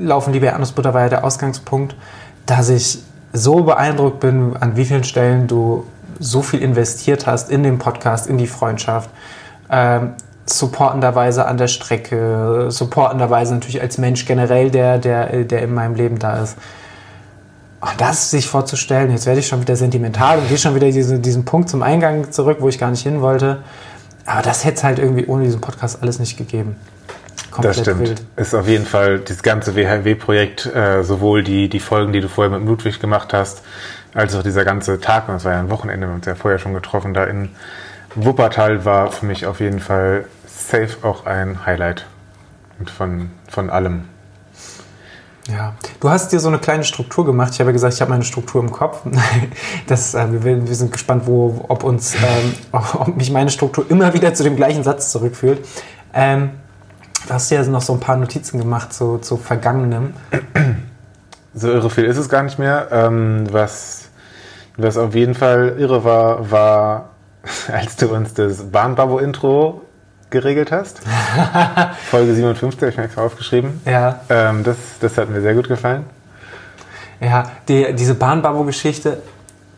Laufen, 0.00 0.32
Liebe 0.32 0.46
Erdnussbutter 0.46 0.94
war 0.94 1.02
ja 1.02 1.08
der 1.08 1.24
Ausgangspunkt, 1.24 1.96
dass 2.46 2.68
ich 2.68 3.02
so 3.32 3.62
beeindruckt 3.64 4.20
bin, 4.20 4.56
an 4.58 4.76
wie 4.76 4.84
vielen 4.84 5.04
Stellen 5.04 5.46
du 5.46 5.84
so 6.18 6.42
viel 6.42 6.62
investiert 6.62 7.26
hast 7.26 7.50
in 7.50 7.62
den 7.62 7.78
Podcast, 7.78 8.26
in 8.26 8.38
die 8.38 8.46
Freundschaft. 8.46 9.10
Ähm, 9.70 10.14
supportenderweise 10.46 11.46
an 11.46 11.58
der 11.58 11.66
Strecke, 11.66 12.66
supportenderweise 12.70 13.54
natürlich 13.54 13.80
als 13.82 13.98
Mensch 13.98 14.24
generell, 14.26 14.70
der, 14.70 14.98
der, 14.98 15.44
der 15.44 15.62
in 15.62 15.74
meinem 15.74 15.96
Leben 15.96 16.18
da 16.18 16.38
ist. 16.38 16.56
Und 17.88 18.00
das 18.00 18.30
sich 18.30 18.48
vorzustellen, 18.48 19.12
jetzt 19.12 19.26
werde 19.26 19.38
ich 19.38 19.46
schon 19.46 19.60
wieder 19.60 19.76
sentimental 19.76 20.38
und 20.38 20.48
gehe 20.48 20.58
schon 20.58 20.74
wieder 20.74 20.90
diese, 20.90 21.20
diesen 21.20 21.44
Punkt 21.44 21.68
zum 21.68 21.82
Eingang 21.82 22.32
zurück, 22.32 22.58
wo 22.60 22.68
ich 22.68 22.78
gar 22.78 22.90
nicht 22.90 23.02
hin 23.02 23.20
wollte. 23.20 23.58
Aber 24.24 24.42
das 24.42 24.64
hätte 24.64 24.78
es 24.78 24.84
halt 24.84 24.98
irgendwie 24.98 25.26
ohne 25.26 25.44
diesen 25.44 25.60
Podcast 25.60 26.02
alles 26.02 26.18
nicht 26.18 26.36
gegeben. 26.36 26.76
Das 27.62 27.78
stimmt. 27.78 28.22
Ist 28.34 28.54
auf 28.54 28.66
jeden 28.66 28.86
Fall 28.86 29.20
das 29.20 29.42
ganze 29.42 29.76
WHW-Projekt, 29.76 30.66
äh, 30.66 31.04
sowohl 31.04 31.44
die, 31.44 31.68
die 31.68 31.78
Folgen, 31.78 32.12
die 32.12 32.20
du 32.20 32.28
vorher 32.28 32.58
mit 32.58 32.66
Ludwig 32.68 33.00
gemacht 33.00 33.32
hast, 33.32 33.62
als 34.14 34.34
auch 34.34 34.42
dieser 34.42 34.64
ganze 34.64 35.00
Tag, 35.00 35.28
und 35.28 35.34
das 35.34 35.44
war 35.44 35.52
ja 35.52 35.60
ein 35.60 35.70
Wochenende, 35.70 36.06
wir 36.06 36.10
haben 36.10 36.16
uns 36.16 36.26
ja 36.26 36.34
vorher 36.34 36.58
schon 36.58 36.74
getroffen, 36.74 37.14
da 37.14 37.24
in 37.24 37.50
Wuppertal 38.16 38.84
war 38.84 39.12
für 39.12 39.26
mich 39.26 39.46
auf 39.46 39.60
jeden 39.60 39.80
Fall 39.80 40.24
safe 40.46 40.96
auch 41.02 41.24
ein 41.24 41.64
Highlight. 41.64 42.06
Und 42.78 42.90
von, 42.90 43.30
von 43.48 43.70
allem. 43.70 44.04
Ja, 45.48 45.74
du 46.00 46.10
hast 46.10 46.32
dir 46.32 46.40
so 46.40 46.48
eine 46.48 46.58
kleine 46.58 46.82
Struktur 46.82 47.24
gemacht. 47.24 47.52
Ich 47.52 47.60
habe 47.60 47.70
ja 47.70 47.72
gesagt, 47.72 47.94
ich 47.94 48.00
habe 48.00 48.10
meine 48.10 48.24
Struktur 48.24 48.62
im 48.62 48.70
Kopf. 48.70 49.02
Das, 49.86 50.14
äh, 50.14 50.26
wir, 50.42 50.66
wir, 50.66 50.74
sind 50.74 50.90
gespannt, 50.90 51.26
wo, 51.26 51.64
ob 51.68 51.84
uns, 51.84 52.14
ähm, 52.14 52.54
ob 52.72 53.16
mich 53.16 53.30
meine 53.30 53.50
Struktur 53.50 53.86
immer 53.88 54.12
wieder 54.14 54.34
zu 54.34 54.42
dem 54.42 54.56
gleichen 54.56 54.82
Satz 54.82 55.12
zurückführt. 55.12 55.64
Ähm, 56.12 56.50
du 57.28 57.34
hast 57.34 57.50
ja 57.50 57.62
noch 57.64 57.82
so 57.82 57.92
ein 57.92 58.00
paar 58.00 58.16
Notizen 58.16 58.58
gemacht 58.58 58.92
zu, 58.92 59.18
zu 59.18 59.36
Vergangenem. 59.36 60.14
So 61.58 61.70
irre 61.72 61.88
viel 61.88 62.04
ist 62.04 62.18
es 62.18 62.28
gar 62.28 62.42
nicht 62.42 62.58
mehr. 62.58 62.88
Ähm, 62.90 63.46
was, 63.50 64.10
was 64.76 64.98
auf 64.98 65.14
jeden 65.14 65.34
Fall 65.34 65.76
irre 65.78 66.04
war, 66.04 66.50
war, 66.50 67.08
als 67.72 67.96
du 67.96 68.08
uns 68.08 68.34
das 68.34 68.70
Bahnbabo-Intro 68.70 69.80
geregelt 70.30 70.72
hast. 70.72 71.00
Folge 72.10 72.34
57, 72.34 72.80
habe 72.80 72.90
ich 72.90 72.96
mir 72.96 73.04
extra 73.04 73.22
aufgeschrieben. 73.22 73.80
Ja. 73.84 74.20
Ähm, 74.28 74.64
das, 74.64 74.76
das 75.00 75.16
hat 75.18 75.30
mir 75.30 75.40
sehr 75.40 75.54
gut 75.54 75.68
gefallen. 75.68 76.04
Ja, 77.20 77.50
die, 77.68 77.94
diese 77.94 78.14
Bahnbabo-Geschichte, 78.14 79.22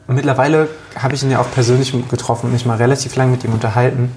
mittlerweile 0.06 0.68
habe 0.96 1.14
ich 1.14 1.22
ihn 1.22 1.30
ja 1.30 1.38
auch 1.38 1.50
persönlich 1.50 1.92
getroffen 2.08 2.46
und 2.46 2.52
mich 2.52 2.66
mal 2.66 2.76
relativ 2.76 3.14
lange 3.16 3.32
mit 3.32 3.44
ihm 3.44 3.52
unterhalten. 3.52 4.12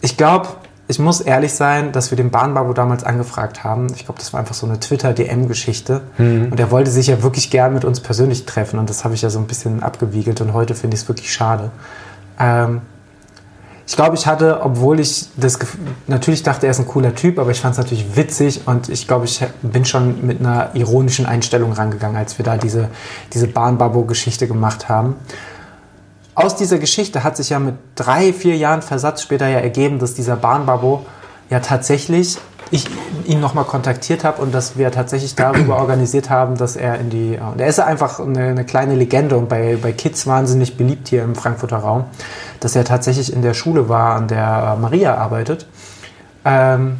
Ich 0.00 0.16
glaube, 0.16 0.48
ich 0.88 0.98
muss 0.98 1.20
ehrlich 1.20 1.54
sein, 1.54 1.92
dass 1.92 2.10
wir 2.10 2.16
den 2.16 2.30
Bahnbabo 2.30 2.72
damals 2.72 3.02
angefragt 3.02 3.64
haben. 3.64 3.86
Ich 3.94 4.04
glaube, 4.04 4.18
das 4.18 4.32
war 4.32 4.40
einfach 4.40 4.54
so 4.54 4.66
eine 4.66 4.78
Twitter-DM-Geschichte. 4.78 6.02
Mhm. 6.18 6.48
Und 6.50 6.60
er 6.60 6.70
wollte 6.70 6.90
sich 6.90 7.06
ja 7.06 7.22
wirklich 7.22 7.50
gern 7.50 7.72
mit 7.72 7.84
uns 7.84 8.00
persönlich 8.00 8.44
treffen. 8.44 8.78
Und 8.78 8.90
das 8.90 9.04
habe 9.04 9.14
ich 9.14 9.22
ja 9.22 9.30
so 9.30 9.38
ein 9.38 9.46
bisschen 9.46 9.82
abgewiegelt. 9.82 10.40
Und 10.40 10.52
heute 10.52 10.74
finde 10.74 10.96
ich 10.96 11.02
es 11.02 11.08
wirklich 11.08 11.32
schade. 11.32 11.70
Ähm, 12.38 12.82
ich 13.86 13.96
glaube, 13.96 14.14
ich 14.16 14.26
hatte, 14.26 14.60
obwohl 14.62 15.00
ich 15.00 15.26
das 15.36 15.58
natürlich 16.06 16.42
dachte, 16.42 16.66
er 16.66 16.70
ist 16.70 16.78
ein 16.78 16.86
cooler 16.86 17.14
Typ, 17.14 17.38
aber 17.38 17.50
ich 17.50 17.60
fand 17.60 17.72
es 17.72 17.78
natürlich 17.78 18.16
witzig 18.16 18.62
und 18.66 18.88
ich 18.88 19.08
glaube, 19.08 19.24
ich 19.24 19.44
bin 19.62 19.84
schon 19.84 20.24
mit 20.26 20.40
einer 20.40 20.70
ironischen 20.74 21.26
Einstellung 21.26 21.72
rangegangen, 21.72 22.16
als 22.16 22.38
wir 22.38 22.44
da 22.44 22.56
diese, 22.56 22.88
diese 23.32 23.48
Bahnbabo-Geschichte 23.48 24.46
gemacht 24.46 24.88
haben. 24.88 25.16
Aus 26.34 26.56
dieser 26.56 26.78
Geschichte 26.78 27.24
hat 27.24 27.36
sich 27.36 27.50
ja 27.50 27.58
mit 27.58 27.74
drei, 27.94 28.32
vier 28.32 28.56
Jahren 28.56 28.82
Versatz 28.82 29.22
später 29.22 29.48
ja 29.48 29.58
ergeben, 29.58 29.98
dass 29.98 30.14
dieser 30.14 30.36
Bahnbabo 30.36 31.04
ja 31.50 31.60
tatsächlich 31.60 32.38
ich 32.72 32.86
ihn 33.26 33.38
nochmal 33.38 33.64
kontaktiert 33.64 34.24
habe 34.24 34.40
und 34.40 34.52
dass 34.52 34.78
wir 34.78 34.90
tatsächlich 34.90 35.34
darüber 35.34 35.76
organisiert 35.76 36.30
haben, 36.30 36.56
dass 36.56 36.74
er 36.74 36.98
in 36.98 37.10
die. 37.10 37.38
Und 37.38 37.60
er 37.60 37.68
ist 37.68 37.78
einfach 37.78 38.18
eine, 38.18 38.48
eine, 38.48 38.64
kleine 38.64 38.94
Legende 38.94 39.36
und 39.36 39.50
bei, 39.50 39.78
bei 39.80 39.92
Kids 39.92 40.26
wahnsinnig 40.26 40.78
beliebt 40.78 41.08
hier 41.08 41.22
im 41.22 41.34
Frankfurter 41.34 41.76
Raum, 41.76 42.04
dass 42.60 42.74
er 42.74 42.84
tatsächlich 42.84 43.30
in 43.30 43.42
der 43.42 43.52
Schule 43.52 43.90
war, 43.90 44.16
an 44.16 44.26
der 44.26 44.78
Maria 44.80 45.16
arbeitet. 45.16 45.66
Ähm, 46.46 46.98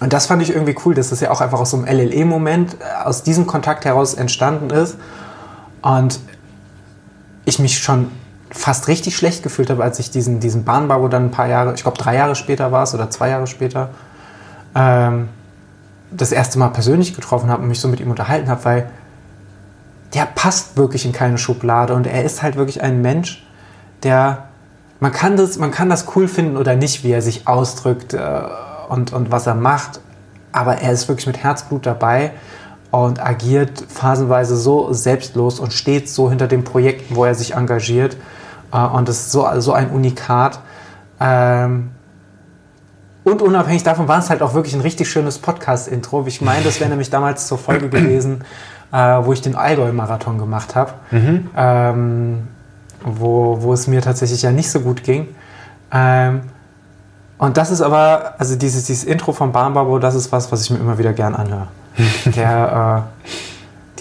und 0.00 0.12
das 0.12 0.26
fand 0.26 0.42
ich 0.42 0.50
irgendwie 0.50 0.74
cool, 0.84 0.94
dass 0.94 1.10
das 1.10 1.20
ja 1.20 1.30
auch 1.30 1.40
einfach 1.40 1.60
aus 1.60 1.70
so 1.70 1.76
einem 1.76 1.86
LLE-Moment, 1.86 2.74
äh, 2.80 3.04
aus 3.04 3.22
diesem 3.22 3.46
Kontakt 3.46 3.84
heraus 3.84 4.14
entstanden 4.14 4.70
ist. 4.70 4.96
Und 5.82 6.18
ich 7.44 7.60
mich 7.60 7.78
schon 7.78 8.10
fast 8.50 8.88
richtig 8.88 9.16
schlecht 9.16 9.44
gefühlt 9.44 9.70
habe, 9.70 9.84
als 9.84 10.00
ich 10.00 10.10
diesen, 10.10 10.40
diesen 10.40 10.64
Bahnbau 10.64 11.06
dann 11.06 11.26
ein 11.26 11.30
paar 11.30 11.46
Jahre, 11.46 11.74
ich 11.74 11.82
glaube 11.82 11.98
drei 11.98 12.16
Jahre 12.16 12.34
später 12.34 12.72
war 12.72 12.82
es 12.82 12.92
oder 12.92 13.08
zwei 13.08 13.28
Jahre 13.28 13.46
später, 13.46 13.90
ähm, 14.74 15.28
das 16.10 16.32
erste 16.32 16.58
Mal 16.58 16.68
persönlich 16.68 17.14
getroffen 17.14 17.50
habe 17.50 17.62
und 17.62 17.68
mich 17.68 17.80
so 17.80 17.88
mit 17.88 18.00
ihm 18.00 18.10
unterhalten 18.10 18.48
habe, 18.48 18.64
weil 18.64 18.90
der 20.14 20.26
passt 20.26 20.76
wirklich 20.76 21.06
in 21.06 21.12
keine 21.12 21.38
Schublade 21.38 21.94
und 21.94 22.06
er 22.06 22.24
ist 22.24 22.42
halt 22.42 22.56
wirklich 22.56 22.82
ein 22.82 23.00
Mensch, 23.00 23.46
der 24.02 24.44
man 25.00 25.10
kann 25.10 25.36
das, 25.36 25.58
man 25.58 25.72
kann 25.72 25.88
das 25.88 26.06
cool 26.14 26.28
finden 26.28 26.56
oder 26.56 26.76
nicht, 26.76 27.02
wie 27.02 27.10
er 27.10 27.22
sich 27.22 27.48
ausdrückt 27.48 28.14
äh, 28.14 28.42
und, 28.88 29.12
und 29.12 29.32
was 29.32 29.46
er 29.46 29.54
macht, 29.54 30.00
aber 30.52 30.76
er 30.76 30.92
ist 30.92 31.08
wirklich 31.08 31.26
mit 31.26 31.38
Herzblut 31.38 31.86
dabei 31.86 32.32
und 32.92 33.24
agiert 33.24 33.82
phasenweise 33.88 34.54
so 34.54 34.92
selbstlos 34.92 35.58
und 35.58 35.72
steht 35.72 36.08
so 36.08 36.28
hinter 36.28 36.46
den 36.46 36.62
Projekten, 36.62 37.16
wo 37.16 37.24
er 37.24 37.34
sich 37.34 37.54
engagiert 37.54 38.16
äh, 38.72 38.78
und 38.78 39.08
ist 39.08 39.32
so, 39.32 39.48
so 39.58 39.72
ein 39.72 39.90
Unikat. 39.90 40.60
Ähm, 41.18 41.90
und 43.24 43.42
unabhängig 43.42 43.82
davon 43.82 44.08
war 44.08 44.18
es 44.18 44.30
halt 44.30 44.42
auch 44.42 44.54
wirklich 44.54 44.74
ein 44.74 44.80
richtig 44.80 45.10
schönes 45.10 45.38
Podcast-Intro. 45.38 46.24
Ich 46.26 46.40
meine, 46.40 46.64
das 46.64 46.80
wäre 46.80 46.90
nämlich 46.90 47.10
damals 47.10 47.46
zur 47.46 47.58
Folge 47.58 47.88
gewesen, 47.88 48.42
äh, 48.92 48.96
wo 48.96 49.32
ich 49.32 49.40
den 49.40 49.54
Allgäu-Marathon 49.54 50.38
gemacht 50.38 50.74
habe. 50.74 50.92
Mhm. 51.10 51.50
Ähm, 51.56 52.48
wo, 53.04 53.58
wo 53.60 53.72
es 53.72 53.86
mir 53.86 54.00
tatsächlich 54.00 54.42
ja 54.42 54.50
nicht 54.50 54.70
so 54.70 54.80
gut 54.80 55.02
ging. 55.02 55.28
Ähm, 55.92 56.42
und 57.38 57.56
das 57.56 57.70
ist 57.70 57.80
aber, 57.80 58.34
also 58.38 58.56
dieses, 58.56 58.84
dieses 58.84 59.04
Intro 59.04 59.32
von 59.32 59.52
Bahnbabo, 59.52 59.98
das 59.98 60.14
ist 60.14 60.30
was, 60.30 60.52
was 60.52 60.62
ich 60.62 60.70
mir 60.70 60.78
immer 60.78 60.98
wieder 60.98 61.12
gern 61.12 61.34
anhöre. 61.34 61.68
Der, 62.36 63.04
äh, 63.24 63.28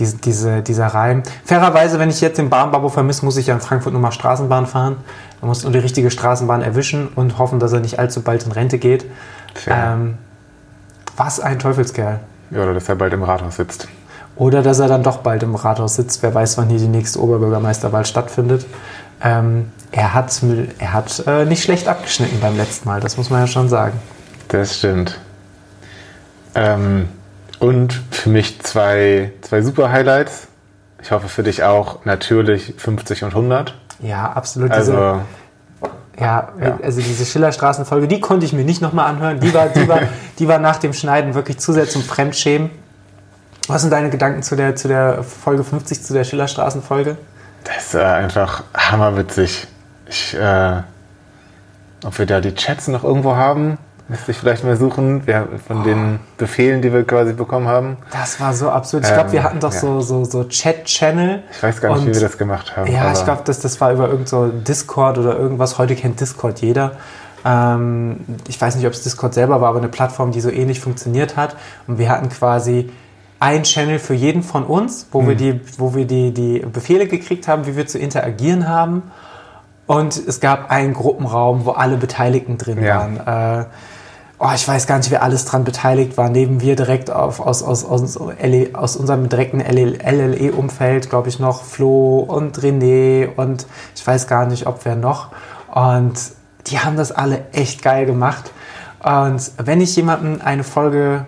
diese, 0.02 0.18
diese, 0.18 0.62
dieser 0.62 0.88
Reim. 0.88 1.22
Fairerweise, 1.46 2.00
wenn 2.00 2.10
ich 2.10 2.20
jetzt 2.22 2.38
den 2.38 2.50
Bahnbabo 2.50 2.90
vermisse, 2.90 3.24
muss 3.24 3.38
ich 3.38 3.48
ja 3.48 3.54
in 3.54 3.62
Frankfurt 3.62 3.94
nur 3.94 4.02
mal 4.02 4.12
Straßenbahn 4.12 4.66
fahren. 4.66 4.98
Man 5.40 5.50
muss 5.50 5.64
nur 5.64 5.72
die 5.72 5.80
richtige 5.80 6.10
Straßenbahn 6.10 6.62
erwischen 6.62 7.08
und 7.16 7.38
hoffen, 7.38 7.60
dass 7.60 7.72
er 7.72 7.80
nicht 7.80 8.00
allzu 8.00 8.22
bald 8.22 8.44
in 8.46 8.52
Rente 8.52 8.80
geht. 8.80 9.06
Ähm, 9.68 10.18
was 11.16 11.40
ein 11.40 11.60
Teufelskerl. 11.60 12.20
Ja, 12.50 12.64
oder 12.64 12.74
dass 12.74 12.90
er 12.90 12.96
bald 12.96 13.14
im 13.14 13.24
Rathaus 13.24 13.58
sitzt. 13.58 13.88
Oder 14.36 14.64
dass 14.64 14.80
er 14.80 14.88
dann 14.88 15.04
doch 15.04 15.18
bald 15.18 15.44
im 15.44 15.56
Rathaus 15.56 15.96
sitzt. 15.96 16.24
Wer 16.24 16.34
weiß, 16.34 16.58
wann 16.58 16.70
hier 16.70 16.80
die 16.80 16.88
nächste 16.88 17.22
Oberbürgermeisterwahl 17.22 18.06
stattfindet. 18.06 18.66
Ähm, 19.24 19.72
er 19.92 20.14
hat, 20.14 20.42
er 20.80 20.94
hat 20.94 21.24
äh, 21.28 21.46
nicht 21.46 21.64
schlecht 21.64 21.88
abgeschnitten 21.88 22.40
beim 22.40 22.58
letzten 22.58 22.90
Mal, 22.90 23.02
das 23.02 23.18
muss 23.18 23.30
man 23.30 23.42
ja 23.42 23.48
schon 23.48 23.70
sagen. 23.70 24.00
Das 24.48 24.78
stimmt. 24.78 25.20
Ähm, 26.56 27.08
und 27.62 27.94
für 28.10 28.30
mich 28.30 28.60
zwei, 28.62 29.32
zwei 29.42 29.62
super 29.62 29.92
Highlights. 29.92 30.48
Ich 31.02 31.12
hoffe 31.12 31.28
für 31.28 31.44
dich 31.44 31.64
auch 31.64 32.06
natürlich 32.06 32.74
50 32.78 33.24
und 33.24 33.30
100. 33.30 33.76
Ja, 34.00 34.32
absolut. 34.32 34.72
Also, 34.72 34.92
diese, 34.92 35.22
ja, 36.20 36.50
ja, 36.60 36.80
also 36.82 37.02
diese 37.02 37.24
Schillerstraßenfolge, 37.24 38.08
die 38.08 38.20
konnte 38.20 38.48
ich 38.48 38.54
mir 38.54 38.64
nicht 38.66 38.82
nochmal 38.82 39.06
anhören. 39.06 39.40
Die 39.40 39.54
war, 39.54 39.68
die, 39.68 39.88
war, 39.88 40.00
die 40.40 40.48
war 40.48 40.58
nach 40.58 40.78
dem 40.78 40.94
Schneiden 40.94 41.36
wirklich 41.36 41.60
zu 41.60 41.72
sehr 41.72 41.88
zum 41.88 42.02
Fremdschämen. 42.02 42.72
Was 43.68 43.82
sind 43.82 43.92
deine 43.92 44.10
Gedanken 44.10 44.42
zu 44.42 44.56
der, 44.56 44.76
zu 44.76 44.88
der 44.88 45.24
Folge 45.24 45.64
50, 45.64 46.04
zu 46.04 46.14
der 46.14 46.24
Schillerstraßenfolge? 46.24 47.16
Das 47.64 47.78
ist 47.78 47.94
äh, 47.94 48.02
einfach 48.02 48.64
hammerwitzig. 48.76 49.68
Ich, 50.08 50.34
äh, 50.34 50.82
ob 52.04 52.18
wir 52.18 52.26
da 52.26 52.42
die 52.42 52.56
Chats 52.56 52.88
noch 52.88 53.04
irgendwo 53.04 53.36
haben? 53.36 53.78
Müsste 54.12 54.32
ich 54.32 54.38
vielleicht 54.38 54.66
mal 54.66 54.76
suchen, 54.76 55.24
ja, 55.26 55.48
von 55.66 55.80
oh. 55.80 55.84
den 55.84 56.20
Befehlen, 56.38 56.82
die 56.82 56.92
wir 56.92 57.06
quasi 57.06 57.32
bekommen 57.32 57.70
haben. 57.70 57.96
Das 58.12 58.42
war 58.42 58.54
so 58.54 58.70
absurd. 58.70 59.06
Ich 59.06 59.14
glaube, 59.14 59.32
wir 59.32 59.40
ähm, 59.40 59.46
hatten 59.46 59.60
doch 59.62 59.74
ja. 59.74 59.80
so, 59.80 60.02
so, 60.02 60.26
so 60.26 60.44
Chat-Channel. 60.44 61.44
Ich 61.50 61.64
weiß 61.64 61.80
gar 61.80 61.96
nicht, 61.96 62.08
wie 62.08 62.14
wir 62.14 62.20
das 62.20 62.38
gemacht 62.38 62.76
haben. 62.76 62.92
Ja, 62.92 63.14
ich 63.14 63.24
glaube, 63.24 63.44
das, 63.46 63.62
das 63.62 63.80
war 63.80 63.94
über 63.94 64.10
irgend 64.10 64.28
so 64.28 64.50
Discord 64.50 65.18
oder 65.18 65.40
irgendwas. 65.40 65.78
Heute 65.78 65.96
kennt 65.96 66.20
Discord 66.20 66.60
jeder. 66.60 66.98
Ähm, 67.46 68.18
ich 68.50 68.60
weiß 68.60 68.76
nicht, 68.76 68.86
ob 68.86 68.92
es 68.92 69.02
Discord 69.02 69.34
selber 69.34 69.62
war, 69.62 69.70
aber 69.70 69.78
eine 69.78 69.88
Plattform, 69.88 70.34
die 70.34 70.42
so 70.42 70.50
ähnlich 70.50 70.82
funktioniert 70.82 71.38
hat. 71.38 71.56
Und 71.88 71.98
wir 71.98 72.10
hatten 72.10 72.28
quasi 72.28 72.90
ein 73.40 73.64
Channel 73.64 73.98
für 73.98 74.14
jeden 74.14 74.44
von 74.44 74.66
uns, 74.66 75.08
wo 75.14 75.22
mhm. 75.22 75.28
wir, 75.30 75.36
die, 75.36 75.62
wo 75.78 75.96
wir 75.96 76.06
die, 76.06 76.34
die 76.34 76.60
Befehle 76.60 77.08
gekriegt 77.08 77.48
haben, 77.48 77.66
wie 77.66 77.78
wir 77.78 77.88
zu 77.88 77.98
interagieren 77.98 78.68
haben. 78.68 79.04
Und 79.88 80.18
es 80.18 80.42
gab 80.42 80.70
einen 80.70 80.94
Gruppenraum, 80.94 81.64
wo 81.64 81.72
alle 81.72 81.96
Beteiligten 81.96 82.58
drin 82.58 82.84
ja. 82.84 82.98
waren. 82.98 83.62
Äh, 83.62 83.66
oh, 84.42 84.50
ich 84.56 84.68
weiß 84.68 84.88
gar 84.88 84.98
nicht, 84.98 85.12
wer 85.12 85.22
alles 85.22 85.46
dran 85.46 85.64
beteiligt 85.64 86.18
war. 86.18 86.30
Neben 86.30 86.62
wir 86.62 86.76
direkt 86.76 87.12
auf, 87.12 87.40
aus, 87.40 87.62
aus, 87.62 87.86
aus, 87.86 88.18
aus 88.74 88.96
unserem 88.96 89.30
direkten 89.30 89.62
LLE-Umfeld, 89.62 91.10
glaube 91.10 91.30
ich, 91.30 91.40
noch 91.40 91.64
Flo 91.64 92.20
und 92.20 92.58
René 92.60 93.30
und 93.36 93.68
ich 93.96 94.06
weiß 94.06 94.28
gar 94.28 94.48
nicht, 94.48 94.66
ob 94.66 94.84
wer 94.84 94.96
noch. 94.96 95.30
Und 95.74 96.14
die 96.68 96.80
haben 96.80 96.98
das 96.98 97.12
alle 97.12 97.46
echt 97.52 97.84
geil 97.84 98.08
gemacht. 98.08 98.52
Und 99.04 99.52
wenn 99.58 99.80
ich 99.80 99.96
jemandem 99.96 100.42
eine 100.44 100.64
Folge 100.64 101.26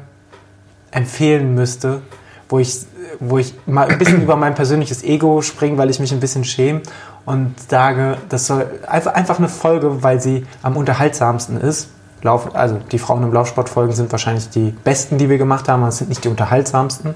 empfehlen 0.90 1.54
müsste, 1.54 2.02
wo 2.50 2.58
ich, 2.58 2.86
wo 3.20 3.38
ich 3.38 3.54
mal 3.68 3.90
ein 3.90 4.00
bisschen 4.00 4.22
über 4.24 4.36
mein 4.36 4.56
persönliches 4.56 5.04
Ego 5.04 5.44
springe, 5.44 5.78
weil 5.78 5.92
ich 5.92 6.00
mich 6.00 6.12
ein 6.12 6.20
bisschen 6.20 6.44
schäme 6.44 6.82
und 7.26 7.54
sage, 7.70 8.18
das 8.30 8.48
soll 8.48 8.66
einfach, 8.88 9.14
einfach 9.14 9.38
eine 9.38 9.50
Folge, 9.50 10.02
weil 10.02 10.20
sie 10.20 10.46
am 10.64 10.78
unterhaltsamsten 10.78 11.62
ist, 11.62 11.90
Lauf, 12.24 12.56
also 12.56 12.80
die 12.92 13.00
Frauen 13.00 13.24
im 13.24 13.34
Laufsportfolgen 13.34 13.94
sind 13.94 14.12
wahrscheinlich 14.12 14.50
die 14.50 14.72
besten, 14.84 15.18
die 15.18 15.30
wir 15.30 15.38
gemacht 15.38 15.68
haben, 15.68 15.82
aber 15.82 15.90
es 15.90 15.98
sind 15.98 16.10
nicht 16.10 16.24
die 16.24 16.30
unterhaltsamsten. 16.30 17.16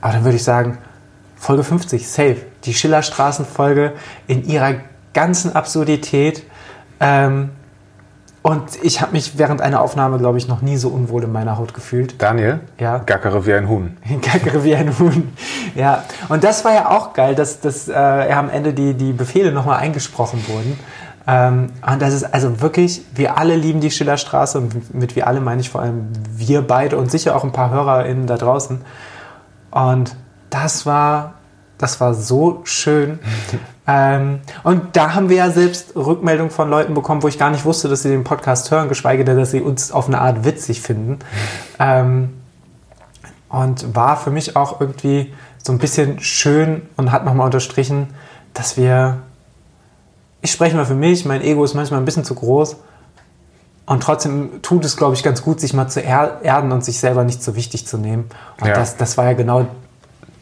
Aber 0.00 0.12
dann 0.12 0.24
würde 0.24 0.36
ich 0.36 0.44
sagen, 0.44 0.78
Folge 1.36 1.64
50, 1.64 2.08
safe. 2.08 2.36
Die 2.64 2.74
Schillerstraßenfolge 2.74 3.92
in 4.26 4.44
ihrer 4.44 4.74
ganzen 5.14 5.56
Absurdität. 5.56 6.44
Ähm, 7.00 7.50
und 8.42 8.82
ich 8.82 9.02
habe 9.02 9.12
mich 9.12 9.36
während 9.36 9.60
einer 9.60 9.82
Aufnahme, 9.82 10.18
glaube 10.18 10.38
ich, 10.38 10.48
noch 10.48 10.62
nie 10.62 10.78
so 10.78 10.88
unwohl 10.88 11.24
in 11.24 11.32
meiner 11.32 11.58
Haut 11.58 11.74
gefühlt. 11.74 12.20
Daniel? 12.22 12.60
Ja. 12.78 12.98
Gackere 12.98 13.44
wie 13.44 13.52
ein 13.52 13.68
Huhn. 13.68 13.96
Gackere 14.22 14.64
wie 14.64 14.74
ein 14.74 14.98
Huhn. 14.98 15.32
Ja. 15.74 16.04
Und 16.28 16.42
das 16.42 16.64
war 16.64 16.72
ja 16.72 16.88
auch 16.90 17.12
geil, 17.12 17.34
dass, 17.34 17.60
dass 17.60 17.88
äh, 17.88 17.92
ja, 17.92 18.38
am 18.38 18.48
Ende 18.48 18.72
die, 18.72 18.94
die 18.94 19.12
Befehle 19.12 19.52
nochmal 19.52 19.78
eingesprochen 19.80 20.42
wurden. 20.48 20.78
Ähm, 21.26 21.68
und 21.86 22.02
das 22.02 22.14
ist 22.14 22.24
also 22.24 22.60
wirklich, 22.60 23.02
wir 23.14 23.38
alle 23.38 23.56
lieben 23.56 23.80
die 23.80 23.90
Schillerstraße 23.90 24.58
und 24.58 24.94
mit 24.94 25.16
wir 25.16 25.26
alle 25.26 25.40
meine 25.40 25.60
ich 25.60 25.70
vor 25.70 25.82
allem 25.82 26.08
wir 26.34 26.62
beide 26.62 26.96
und 26.96 27.10
sicher 27.10 27.36
auch 27.36 27.44
ein 27.44 27.52
paar 27.52 27.70
HörerInnen 27.70 28.26
da 28.26 28.36
draußen. 28.36 28.80
Und 29.70 30.16
das 30.50 30.86
war, 30.86 31.34
das 31.78 32.00
war 32.00 32.14
so 32.14 32.60
schön. 32.64 33.18
ähm, 33.86 34.40
und 34.64 34.96
da 34.96 35.14
haben 35.14 35.28
wir 35.28 35.36
ja 35.36 35.50
selbst 35.50 35.94
Rückmeldungen 35.94 36.50
von 36.50 36.68
Leuten 36.68 36.94
bekommen, 36.94 37.22
wo 37.22 37.28
ich 37.28 37.38
gar 37.38 37.50
nicht 37.50 37.64
wusste, 37.64 37.88
dass 37.88 38.02
sie 38.02 38.08
den 38.08 38.24
Podcast 38.24 38.70
hören, 38.70 38.88
geschweige 38.88 39.24
denn, 39.24 39.36
dass 39.36 39.50
sie 39.50 39.60
uns 39.60 39.92
auf 39.92 40.08
eine 40.08 40.20
Art 40.20 40.44
witzig 40.44 40.80
finden. 40.82 41.18
Ähm, 41.82 42.34
und 43.48 43.96
war 43.96 44.16
für 44.16 44.30
mich 44.30 44.54
auch 44.54 44.80
irgendwie 44.80 45.32
so 45.62 45.72
ein 45.72 45.78
bisschen 45.78 46.20
schön 46.20 46.82
und 46.96 47.12
hat 47.12 47.24
nochmal 47.24 47.46
unterstrichen, 47.46 48.08
dass 48.54 48.76
wir, 48.76 49.18
ich 50.42 50.52
spreche 50.52 50.76
mal 50.76 50.86
für 50.86 50.94
mich, 50.94 51.24
mein 51.24 51.42
Ego 51.42 51.64
ist 51.64 51.74
manchmal 51.74 52.00
ein 52.00 52.04
bisschen 52.04 52.24
zu 52.24 52.34
groß 52.34 52.76
und 53.90 54.02
trotzdem 54.02 54.62
tut 54.62 54.84
es, 54.84 54.96
glaube 54.96 55.14
ich, 55.14 55.22
ganz 55.22 55.42
gut, 55.42 55.60
sich 55.60 55.74
mal 55.74 55.88
zu 55.88 56.00
erden 56.00 56.70
und 56.72 56.84
sich 56.84 57.00
selber 57.00 57.24
nicht 57.24 57.42
so 57.42 57.56
wichtig 57.56 57.86
zu 57.86 57.98
nehmen. 57.98 58.30
Und 58.60 58.68
ja. 58.68 58.74
das, 58.74 58.96
das 58.96 59.18
war 59.18 59.24
ja 59.24 59.32
genau, 59.32 59.66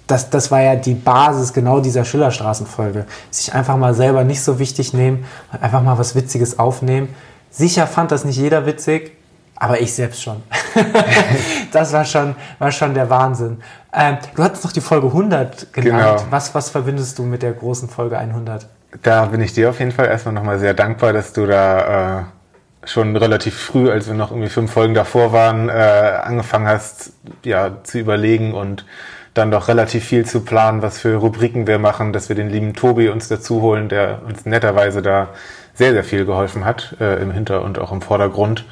das, 0.06 0.30
das 0.30 0.50
war 0.50 0.60
ja 0.60 0.76
die 0.76 0.94
Basis 0.94 1.52
genau 1.52 1.80
dieser 1.80 2.04
Schillerstraßenfolge. 2.04 3.06
Sich 3.30 3.54
einfach 3.54 3.76
mal 3.76 3.94
selber 3.94 4.22
nicht 4.24 4.42
so 4.42 4.58
wichtig 4.58 4.92
nehmen 4.92 5.24
und 5.50 5.62
einfach 5.62 5.82
mal 5.82 5.98
was 5.98 6.14
Witziges 6.14 6.58
aufnehmen. 6.58 7.14
Sicher 7.50 7.86
fand 7.86 8.12
das 8.12 8.26
nicht 8.26 8.36
jeder 8.36 8.66
witzig, 8.66 9.16
aber 9.56 9.80
ich 9.80 9.94
selbst 9.94 10.22
schon. 10.22 10.42
das 11.72 11.92
war 11.92 12.04
schon, 12.04 12.36
war 12.58 12.70
schon 12.70 12.94
der 12.94 13.08
Wahnsinn. 13.08 13.62
Ähm, 13.92 14.18
du 14.34 14.42
hattest 14.42 14.62
noch 14.62 14.72
die 14.72 14.82
Folge 14.82 15.06
100 15.06 15.72
genannt. 15.72 16.18
Genau. 16.18 16.26
Was, 16.30 16.54
was 16.54 16.68
verbindest 16.68 17.18
du 17.18 17.22
mit 17.22 17.42
der 17.42 17.52
großen 17.52 17.88
Folge 17.88 18.18
100? 18.18 18.66
Da 19.02 19.26
bin 19.26 19.40
ich 19.42 19.52
dir 19.52 19.70
auf 19.70 19.80
jeden 19.80 19.92
Fall 19.92 20.06
erstmal 20.06 20.34
nochmal 20.34 20.58
sehr 20.58 20.74
dankbar, 20.74 21.12
dass 21.12 21.32
du 21.32 21.46
da 21.46 22.20
äh, 22.20 22.86
schon 22.86 23.16
relativ 23.16 23.58
früh, 23.58 23.90
als 23.90 24.06
wir 24.06 24.14
noch 24.14 24.30
irgendwie 24.30 24.48
fünf 24.48 24.72
Folgen 24.72 24.94
davor 24.94 25.32
waren, 25.32 25.68
äh, 25.68 25.72
angefangen 25.72 26.66
hast, 26.66 27.12
ja, 27.44 27.82
zu 27.84 27.98
überlegen 27.98 28.54
und 28.54 28.86
dann 29.34 29.50
doch 29.50 29.68
relativ 29.68 30.04
viel 30.04 30.24
zu 30.24 30.40
planen, 30.40 30.82
was 30.82 30.98
für 30.98 31.16
Rubriken 31.16 31.66
wir 31.66 31.78
machen, 31.78 32.12
dass 32.12 32.28
wir 32.28 32.36
den 32.36 32.48
lieben 32.48 32.74
Tobi 32.74 33.08
uns 33.08 33.28
dazu 33.28 33.60
holen, 33.62 33.88
der 33.88 34.22
uns 34.26 34.46
netterweise 34.46 35.02
da 35.02 35.28
sehr, 35.74 35.92
sehr 35.92 36.04
viel 36.04 36.24
geholfen 36.24 36.64
hat, 36.64 36.96
äh, 37.00 37.22
im 37.22 37.30
Hinter- 37.30 37.62
und 37.62 37.78
auch 37.78 37.92
im 37.92 38.02
Vordergrund. 38.02 38.64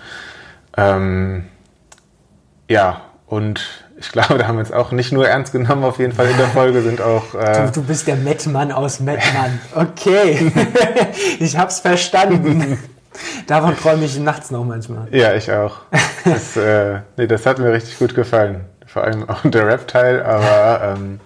Ähm, 0.76 1.46
ja, 2.68 3.02
und 3.26 3.85
ich 3.98 4.12
glaube, 4.12 4.38
da 4.38 4.46
haben 4.46 4.56
wir 4.56 4.60
uns 4.60 4.72
auch 4.72 4.92
nicht 4.92 5.12
nur 5.12 5.26
ernst 5.26 5.52
genommen, 5.52 5.84
auf 5.84 5.98
jeden 5.98 6.12
Fall 6.12 6.28
in 6.28 6.36
der 6.36 6.48
Folge 6.48 6.82
sind 6.82 7.00
auch. 7.00 7.34
Äh 7.34 7.66
du, 7.66 7.80
du 7.80 7.82
bist 7.82 8.06
der 8.06 8.16
Mettmann 8.16 8.70
aus 8.70 9.00
Mettmann. 9.00 9.58
Okay. 9.74 10.52
ich 11.38 11.56
hab's 11.56 11.80
verstanden. 11.80 12.78
Davon 13.46 13.74
träume 13.76 14.04
ich 14.04 14.18
nachts 14.18 14.50
noch 14.50 14.64
manchmal. 14.64 15.08
Ja, 15.10 15.34
ich 15.34 15.50
auch. 15.50 15.78
Das, 16.24 16.56
äh, 16.56 17.00
nee, 17.16 17.26
das 17.26 17.46
hat 17.46 17.58
mir 17.58 17.72
richtig 17.72 17.98
gut 17.98 18.14
gefallen. 18.14 18.66
Vor 18.86 19.04
allem 19.04 19.28
auch 19.28 19.40
der 19.44 19.66
Rap-Teil, 19.66 20.22
aber 20.22 20.96
ähm, 20.96 21.20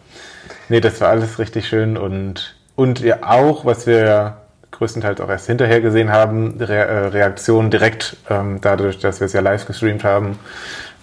nee, 0.69 0.81
das 0.81 1.01
war 1.01 1.09
alles 1.09 1.41
richtig 1.41 1.69
schön 1.69 1.97
und, 1.97 2.57
und 2.77 3.01
ja 3.01 3.19
auch, 3.23 3.65
was 3.65 3.87
wir 3.87 4.37
größtenteils 4.71 5.21
auch 5.21 5.29
erst 5.29 5.47
hinterher 5.47 5.81
gesehen 5.81 6.13
haben, 6.13 6.59
Re 6.61 6.77
äh, 6.77 7.07
Reaktionen 7.09 7.71
direkt 7.71 8.17
ähm, 8.29 8.61
dadurch, 8.61 8.99
dass 9.01 9.21
wir 9.21 9.27
es 9.27 9.33
ja 9.33 9.41
live 9.41 9.67
gestreamt 9.67 10.05
haben 10.05 10.39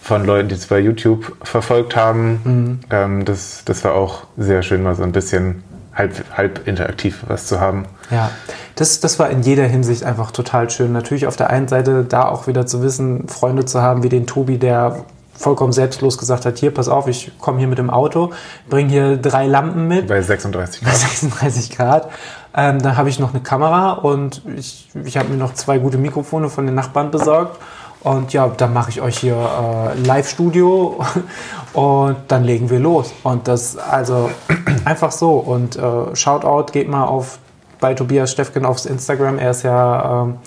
von 0.01 0.25
Leuten, 0.25 0.49
die 0.49 0.55
es 0.55 0.67
bei 0.67 0.79
YouTube 0.79 1.35
verfolgt 1.43 1.95
haben. 1.95 2.41
Mhm. 2.43 2.79
Ähm, 2.89 3.25
das, 3.25 3.63
das 3.65 3.83
war 3.83 3.93
auch 3.93 4.23
sehr 4.37 4.63
schön, 4.63 4.83
mal 4.83 4.95
so 4.95 5.03
ein 5.03 5.11
bisschen 5.11 5.63
halb, 5.93 6.23
halb 6.35 6.67
interaktiv 6.67 7.23
was 7.27 7.47
zu 7.47 7.59
haben. 7.59 7.85
Ja, 8.11 8.31
das, 8.75 8.99
das 8.99 9.19
war 9.19 9.29
in 9.29 9.41
jeder 9.41 9.65
Hinsicht 9.65 10.03
einfach 10.03 10.31
total 10.31 10.69
schön. 10.69 10.93
Natürlich 10.93 11.27
auf 11.27 11.35
der 11.35 11.49
einen 11.49 11.67
Seite 11.67 12.03
da 12.03 12.27
auch 12.27 12.47
wieder 12.47 12.65
zu 12.65 12.81
wissen, 12.81 13.27
Freunde 13.27 13.65
zu 13.65 13.81
haben 13.81 14.03
wie 14.03 14.09
den 14.09 14.27
Tobi, 14.27 14.57
der 14.57 15.05
vollkommen 15.33 15.71
selbstlos 15.71 16.17
gesagt 16.17 16.45
hat, 16.45 16.57
hier, 16.57 16.73
pass 16.73 16.87
auf, 16.87 17.07
ich 17.07 17.31
komme 17.39 17.59
hier 17.59 17.67
mit 17.67 17.77
dem 17.77 17.89
Auto, 17.89 18.31
bringe 18.69 18.89
hier 18.89 19.17
drei 19.17 19.45
Lampen 19.45 19.87
mit. 19.87 20.07
Bei 20.07 20.21
36 20.21 20.81
Grad. 20.81 20.91
Bei 20.91 20.97
36 20.97 21.77
Grad. 21.77 22.09
Ähm, 22.55 22.81
dann 22.81 22.97
habe 22.97 23.09
ich 23.09 23.19
noch 23.19 23.33
eine 23.33 23.43
Kamera 23.43 23.93
und 23.93 24.41
ich, 24.55 24.89
ich 25.05 25.17
habe 25.17 25.29
mir 25.29 25.37
noch 25.37 25.53
zwei 25.53 25.77
gute 25.77 25.99
Mikrofone 25.99 26.49
von 26.49 26.65
den 26.65 26.73
Nachbarn 26.73 27.11
besorgt. 27.11 27.59
Und 28.03 28.31
ja, 28.33 28.47
dann 28.47 28.73
mache 28.73 28.89
ich 28.89 29.01
euch 29.01 29.17
hier 29.17 29.35
äh, 29.35 29.99
Live-Studio 30.05 30.99
und 31.73 32.17
dann 32.27 32.43
legen 32.43 32.69
wir 32.69 32.79
los. 32.79 33.13
Und 33.23 33.47
das 33.47 33.77
also 33.77 34.29
einfach 34.85 35.11
so. 35.11 35.31
Und 35.31 35.75
äh, 35.75 36.15
Shoutout 36.15 36.71
geht 36.71 36.89
mal 36.89 37.05
auf 37.05 37.39
bei 37.79 37.93
Tobias 37.93 38.31
Steffken 38.31 38.65
aufs 38.65 38.85
Instagram. 38.85 39.39
Er 39.39 39.51
ist 39.51 39.63
ja 39.63 40.23
ähm, 40.23 40.37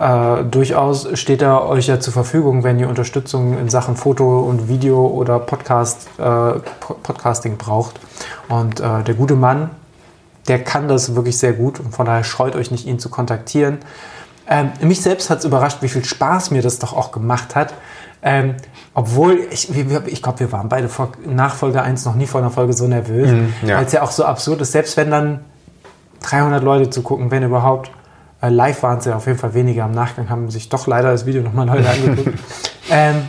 äh, 0.00 0.44
durchaus 0.44 1.06
steht 1.18 1.42
er 1.42 1.68
euch 1.68 1.88
ja 1.88 2.00
zur 2.00 2.14
Verfügung, 2.14 2.64
wenn 2.64 2.78
ihr 2.78 2.88
Unterstützung 2.88 3.58
in 3.58 3.68
Sachen 3.68 3.96
Foto 3.96 4.40
und 4.40 4.66
Video 4.68 5.06
oder 5.06 5.38
Podcast, 5.38 6.08
äh, 6.18 6.22
Podcasting 7.02 7.58
braucht. 7.58 8.00
Und 8.48 8.80
äh, 8.80 9.02
der 9.02 9.14
gute 9.14 9.34
Mann, 9.34 9.70
der 10.48 10.64
kann 10.64 10.88
das 10.88 11.14
wirklich 11.14 11.38
sehr 11.38 11.52
gut 11.52 11.80
und 11.80 11.94
von 11.94 12.06
daher 12.06 12.24
scheut 12.24 12.56
euch 12.56 12.70
nicht, 12.70 12.86
ihn 12.86 12.98
zu 12.98 13.10
kontaktieren. 13.10 13.78
Ähm, 14.52 14.72
mich 14.82 15.00
selbst 15.00 15.30
hat 15.30 15.38
es 15.38 15.44
überrascht, 15.44 15.78
wie 15.80 15.88
viel 15.88 16.04
Spaß 16.04 16.50
mir 16.50 16.60
das 16.60 16.80
doch 16.80 16.92
auch 16.92 17.12
gemacht 17.12 17.54
hat. 17.54 17.72
Ähm, 18.22 18.56
obwohl, 18.92 19.46
ich, 19.50 19.70
ich 19.74 20.22
glaube, 20.22 20.40
wir 20.40 20.52
waren 20.52 20.68
beide 20.68 20.88
vor 20.88 21.12
Nachfolge 21.24 21.80
1 21.80 22.04
noch 22.04 22.16
nie 22.16 22.26
vor 22.26 22.40
einer 22.40 22.50
Folge 22.50 22.72
so 22.72 22.86
nervös, 22.88 23.30
mhm, 23.30 23.54
ja. 23.62 23.78
weil 23.78 23.86
es 23.86 23.92
ja 23.92 24.02
auch 24.02 24.10
so 24.10 24.24
absurd 24.24 24.60
ist, 24.60 24.72
selbst 24.72 24.96
wenn 24.96 25.10
dann 25.10 25.44
300 26.22 26.62
Leute 26.62 26.90
zu 26.90 27.02
gucken, 27.02 27.30
wenn 27.30 27.44
überhaupt, 27.44 27.92
äh, 28.42 28.48
live 28.48 28.82
waren 28.82 28.98
es 28.98 29.04
ja 29.04 29.16
auf 29.16 29.26
jeden 29.26 29.38
Fall 29.38 29.54
weniger. 29.54 29.84
Im 29.84 29.92
Nachgang 29.92 30.28
haben 30.28 30.50
sich 30.50 30.68
doch 30.68 30.86
leider 30.88 31.12
das 31.12 31.24
Video 31.24 31.42
nochmal 31.42 31.68
Leute 31.68 31.88
angeguckt. 31.88 32.38
ähm, 32.90 33.28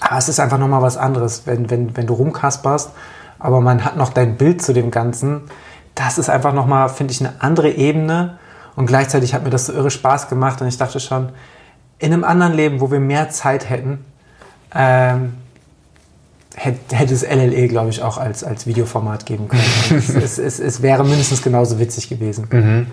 aber 0.00 0.18
es 0.18 0.28
ist 0.28 0.38
einfach 0.38 0.58
nochmal 0.58 0.82
was 0.82 0.96
anderes, 0.96 1.42
wenn, 1.46 1.68
wenn, 1.70 1.96
wenn 1.96 2.06
du 2.06 2.14
rumkasperst, 2.14 2.92
aber 3.40 3.60
man 3.60 3.84
hat 3.84 3.96
noch 3.96 4.10
dein 4.10 4.36
Bild 4.36 4.62
zu 4.62 4.72
dem 4.72 4.92
Ganzen. 4.92 5.42
Das 5.96 6.18
ist 6.18 6.30
einfach 6.30 6.52
nochmal, 6.52 6.88
finde 6.88 7.12
ich, 7.12 7.20
eine 7.20 7.34
andere 7.40 7.70
Ebene. 7.70 8.38
Und 8.76 8.86
gleichzeitig 8.86 9.34
hat 9.34 9.42
mir 9.42 9.50
das 9.50 9.66
so 9.66 9.72
irre 9.72 9.90
Spaß 9.90 10.28
gemacht. 10.28 10.60
Und 10.60 10.68
ich 10.68 10.76
dachte 10.76 11.00
schon, 11.00 11.30
in 11.98 12.12
einem 12.12 12.24
anderen 12.24 12.52
Leben, 12.52 12.80
wo 12.80 12.90
wir 12.90 13.00
mehr 13.00 13.30
Zeit 13.30 13.70
hätten, 13.70 14.04
ähm, 14.74 15.34
hätte, 16.54 16.94
hätte 16.94 17.14
es 17.14 17.22
LLE, 17.22 17.68
glaube 17.68 17.88
ich, 17.88 18.02
auch 18.02 18.18
als, 18.18 18.44
als 18.44 18.66
Videoformat 18.66 19.24
geben 19.24 19.48
können. 19.48 19.62
es, 19.98 20.10
es, 20.10 20.38
es, 20.38 20.60
es, 20.60 20.82
wäre 20.82 21.04
mindestens 21.04 21.42
genauso 21.42 21.78
witzig 21.78 22.08
gewesen. 22.10 22.46
Mhm. 22.50 22.86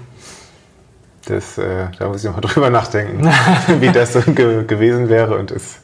Das, 1.26 1.58
äh, 1.58 1.88
da 2.00 2.08
muss 2.08 2.24
ich 2.24 2.26
noch 2.26 2.36
mal 2.36 2.42
drüber 2.48 2.70
nachdenken, 2.70 3.30
wie 3.80 3.92
das 3.92 4.14
so 4.14 4.22
ge 4.22 4.66
gewesen 4.66 5.10
wäre. 5.10 5.38
Und 5.38 5.52
es, 5.52 5.80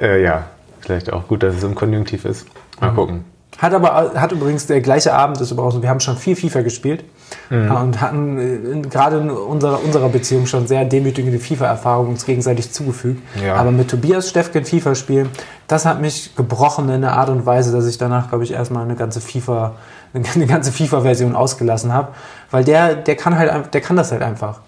äh, 0.00 0.22
ja, 0.22 0.46
vielleicht 0.80 1.12
auch 1.12 1.28
gut, 1.28 1.42
dass 1.42 1.56
es 1.56 1.62
im 1.62 1.74
Konjunktiv 1.74 2.24
ist. 2.24 2.46
Mal 2.80 2.90
mhm. 2.90 2.96
gucken. 2.96 3.24
Hat 3.58 3.72
aber 3.72 4.12
hat 4.14 4.32
übrigens 4.32 4.66
der 4.66 4.80
gleiche 4.82 5.14
Abend 5.14 5.40
ist 5.40 5.50
übrigens, 5.50 5.80
wir 5.80 5.88
haben 5.88 6.00
schon 6.00 6.16
viel 6.16 6.36
FIFA 6.36 6.60
gespielt 6.60 7.04
mhm. 7.50 7.70
und 7.70 8.00
hatten 8.00 8.84
äh, 8.84 8.88
gerade 8.88 9.18
in 9.18 9.30
unserer, 9.30 9.82
unserer 9.82 10.08
Beziehung 10.08 10.46
schon 10.46 10.66
sehr 10.66 10.84
demütigende 10.84 11.38
FIFA-Erfahrungen 11.38 12.10
uns 12.10 12.24
gegenseitig 12.24 12.72
zugefügt. 12.72 13.22
Ja. 13.42 13.56
Aber 13.56 13.70
mit 13.70 13.90
Tobias 13.90 14.28
Steffken 14.28 14.64
FIFA 14.64 14.94
spielen, 14.94 15.28
das 15.68 15.84
hat 15.84 16.00
mich 16.00 16.34
gebrochen 16.36 16.88
in 16.88 17.00
der 17.00 17.12
Art 17.12 17.28
und 17.28 17.46
Weise, 17.46 17.72
dass 17.72 17.86
ich 17.86 17.98
danach, 17.98 18.28
glaube 18.28 18.44
ich, 18.44 18.52
erstmal 18.52 18.84
eine 18.84 18.96
ganze 18.96 19.20
FIFA, 19.20 19.74
eine 20.34 20.46
ganze 20.46 20.72
FIFA-Version 20.72 21.34
ausgelassen 21.34 21.92
habe. 21.92 22.08
Weil 22.50 22.64
der, 22.64 22.94
der 22.94 23.16
kann 23.16 23.36
halt, 23.36 23.74
der 23.74 23.80
kann 23.80 23.96
das 23.96 24.12
halt 24.12 24.22
einfach. 24.22 24.60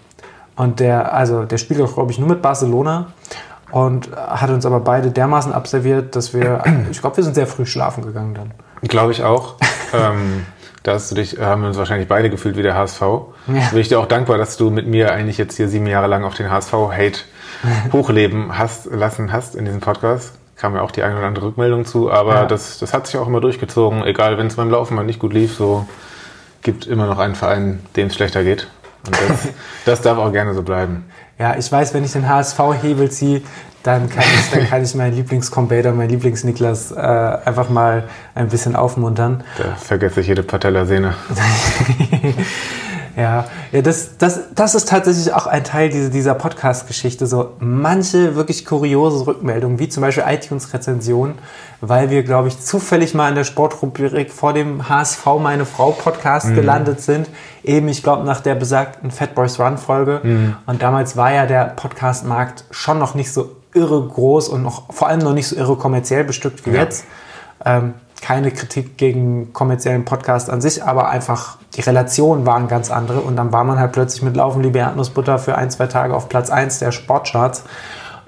Und 0.55 0.81
der, 0.81 1.13
also 1.13 1.45
der 1.45 1.57
spielt 1.57 1.81
auch, 1.81 1.93
glaube 1.93 2.11
ich, 2.11 2.19
nur 2.19 2.27
mit 2.27 2.41
Barcelona 2.41 3.07
und 3.71 4.09
hat 4.15 4.49
uns 4.49 4.65
aber 4.65 4.79
beide 4.79 5.11
dermaßen 5.11 5.53
abserviert, 5.53 6.15
dass 6.15 6.33
wir, 6.33 6.63
ich 6.91 6.99
glaube, 6.99 7.17
wir 7.17 7.23
sind 7.23 7.35
sehr 7.35 7.47
früh 7.47 7.65
schlafen 7.65 8.03
gegangen 8.03 8.33
dann. 8.33 8.51
Glaube 8.81 9.11
ich 9.11 9.23
auch. 9.23 9.55
ähm, 9.93 10.45
da 10.83 10.93
hast 10.93 11.11
du 11.11 11.15
dich, 11.15 11.39
haben 11.39 11.61
wir 11.61 11.67
uns 11.67 11.77
wahrscheinlich 11.77 12.07
beide 12.07 12.29
gefühlt 12.29 12.55
wie 12.55 12.61
der 12.61 12.75
HSV. 12.75 13.01
Ja. 13.01 13.27
Bin 13.71 13.79
ich 13.79 13.89
dir 13.89 13.99
auch 13.99 14.05
dankbar, 14.05 14.37
dass 14.37 14.57
du 14.57 14.69
mit 14.69 14.87
mir 14.87 15.11
eigentlich 15.11 15.37
jetzt 15.37 15.57
hier 15.57 15.67
sieben 15.67 15.87
Jahre 15.87 16.07
lang 16.07 16.23
auf 16.23 16.35
den 16.35 16.49
HSV-Hate 16.49 17.19
hochleben 17.93 18.57
hast, 18.57 18.85
lassen 18.85 19.31
hast 19.31 19.55
in 19.55 19.65
diesem 19.65 19.81
Podcast. 19.81 20.33
Kam 20.55 20.75
ja 20.75 20.81
auch 20.81 20.91
die 20.91 21.03
eine 21.03 21.17
oder 21.17 21.27
andere 21.27 21.47
Rückmeldung 21.47 21.85
zu, 21.85 22.11
aber 22.11 22.35
ja. 22.35 22.45
das, 22.45 22.79
das 22.79 22.93
hat 22.93 23.07
sich 23.07 23.17
auch 23.17 23.27
immer 23.27 23.41
durchgezogen. 23.41 24.03
Egal, 24.03 24.37
wenn 24.37 24.47
es 24.47 24.55
beim 24.55 24.69
Laufen 24.69 24.95
mal 24.95 25.05
nicht 25.05 25.19
gut 25.19 25.33
lief, 25.33 25.55
so 25.55 25.85
gibt 26.61 26.85
immer 26.87 27.05
noch 27.05 27.19
einen 27.19 27.35
Verein, 27.35 27.79
dem 27.95 28.07
es 28.07 28.15
schlechter 28.15 28.43
geht. 28.43 28.67
Und 29.05 29.15
das, 29.15 29.47
das 29.85 30.01
darf 30.01 30.17
auch 30.17 30.31
gerne 30.31 30.53
so 30.53 30.63
bleiben. 30.63 31.05
Ja, 31.37 31.55
ich 31.55 31.71
weiß, 31.71 31.93
wenn 31.93 32.03
ich 32.03 32.11
den 32.11 32.27
HSV-Hebel 32.27 33.09
ziehe, 33.11 33.41
dann 33.83 34.09
kann 34.09 34.23
ich, 34.23 34.51
dann 34.51 34.67
kann 34.67 34.83
ich 34.83 34.93
meinen 34.95 35.15
Lieblingscombater, 35.15 35.93
meinen 35.93 36.09
Lieblingsniklas 36.09 36.91
äh, 36.91 36.97
einfach 36.97 37.69
mal 37.69 38.03
ein 38.35 38.49
bisschen 38.49 38.75
aufmuntern. 38.75 39.43
Da 39.57 39.75
vergesse 39.75 40.21
ich 40.21 40.27
jede 40.27 40.43
Patellasehne. 40.43 41.15
Ja, 43.19 43.45
ja 43.71 43.81
das, 43.81 44.17
das, 44.17 44.53
das 44.55 44.75
ist 44.75 44.87
tatsächlich 44.87 45.33
auch 45.33 45.45
ein 45.45 45.63
Teil 45.63 45.89
dieser, 45.89 46.09
dieser 46.09 46.33
Podcast-Geschichte. 46.35 47.27
So 47.27 47.53
manche 47.59 48.35
wirklich 48.35 48.65
kuriose 48.65 49.27
Rückmeldungen, 49.27 49.79
wie 49.79 49.89
zum 49.89 50.01
Beispiel 50.01 50.23
iTunes-Rezensionen, 50.25 51.35
weil 51.81 52.09
wir, 52.09 52.23
glaube 52.23 52.47
ich, 52.47 52.59
zufällig 52.59 53.13
mal 53.13 53.29
in 53.29 53.35
der 53.35 53.43
Sportrubrik 53.43 54.31
vor 54.31 54.53
dem 54.53 54.87
HSV 54.87 55.25
Meine 55.41 55.65
Frau 55.65 55.91
Podcast 55.91 56.47
mhm. 56.47 56.55
gelandet 56.55 57.01
sind. 57.01 57.29
Eben, 57.63 57.89
ich 57.89 58.03
glaube, 58.03 58.23
nach 58.23 58.39
der 58.39 58.55
besagten 58.55 59.11
Fat 59.11 59.35
Boys 59.35 59.59
Run 59.59 59.77
Folge. 59.77 60.21
Mhm. 60.23 60.55
Und 60.65 60.81
damals 60.81 61.17
war 61.17 61.33
ja 61.33 61.45
der 61.45 61.65
Podcast-Markt 61.65 62.63
schon 62.71 62.99
noch 62.99 63.15
nicht 63.15 63.33
so 63.33 63.58
irre 63.73 64.07
groß 64.07 64.49
und 64.49 64.63
noch, 64.63 64.93
vor 64.93 65.07
allem 65.07 65.19
noch 65.19 65.33
nicht 65.33 65.47
so 65.47 65.55
irre 65.55 65.75
kommerziell 65.75 66.23
bestückt 66.23 66.65
wie 66.65 66.71
ja. 66.71 66.83
jetzt. 66.83 67.05
Ähm, 67.65 67.93
keine 68.21 68.51
Kritik 68.51 68.97
gegen 68.97 69.53
kommerziellen 69.53 70.05
Podcast 70.05 70.49
an 70.49 70.61
sich, 70.61 70.83
aber 70.83 71.09
einfach 71.09 71.57
die 71.75 71.81
Relationen 71.81 72.45
waren 72.45 72.67
ganz 72.67 72.91
andere 72.91 73.21
und 73.21 73.35
dann 73.35 73.53
war 73.53 73.63
man 73.63 73.79
halt 73.79 73.93
plötzlich 73.93 74.21
mit 74.21 74.35
Laufen 74.35 74.61
liebe 74.61 74.79
Erdnussbutter 74.79 75.39
für 75.39 75.55
ein, 75.55 75.71
zwei 75.71 75.87
Tage 75.87 76.13
auf 76.13 76.27
Platz 76.27 76.49
1 76.49 76.79
der 76.79 76.91
Sportcharts 76.91 77.63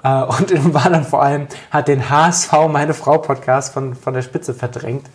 äh, 0.04 0.24
und 0.24 0.74
war 0.74 0.90
dann 0.90 1.04
vor 1.04 1.22
allem, 1.22 1.48
hat 1.72 1.88
den 1.88 2.10
HSV 2.10 2.52
Meine 2.70 2.94
Frau 2.94 3.18
Podcast 3.18 3.74
von, 3.74 3.96
von 3.96 4.14
der 4.14 4.22
Spitze 4.22 4.54
verdrängt. 4.54 5.08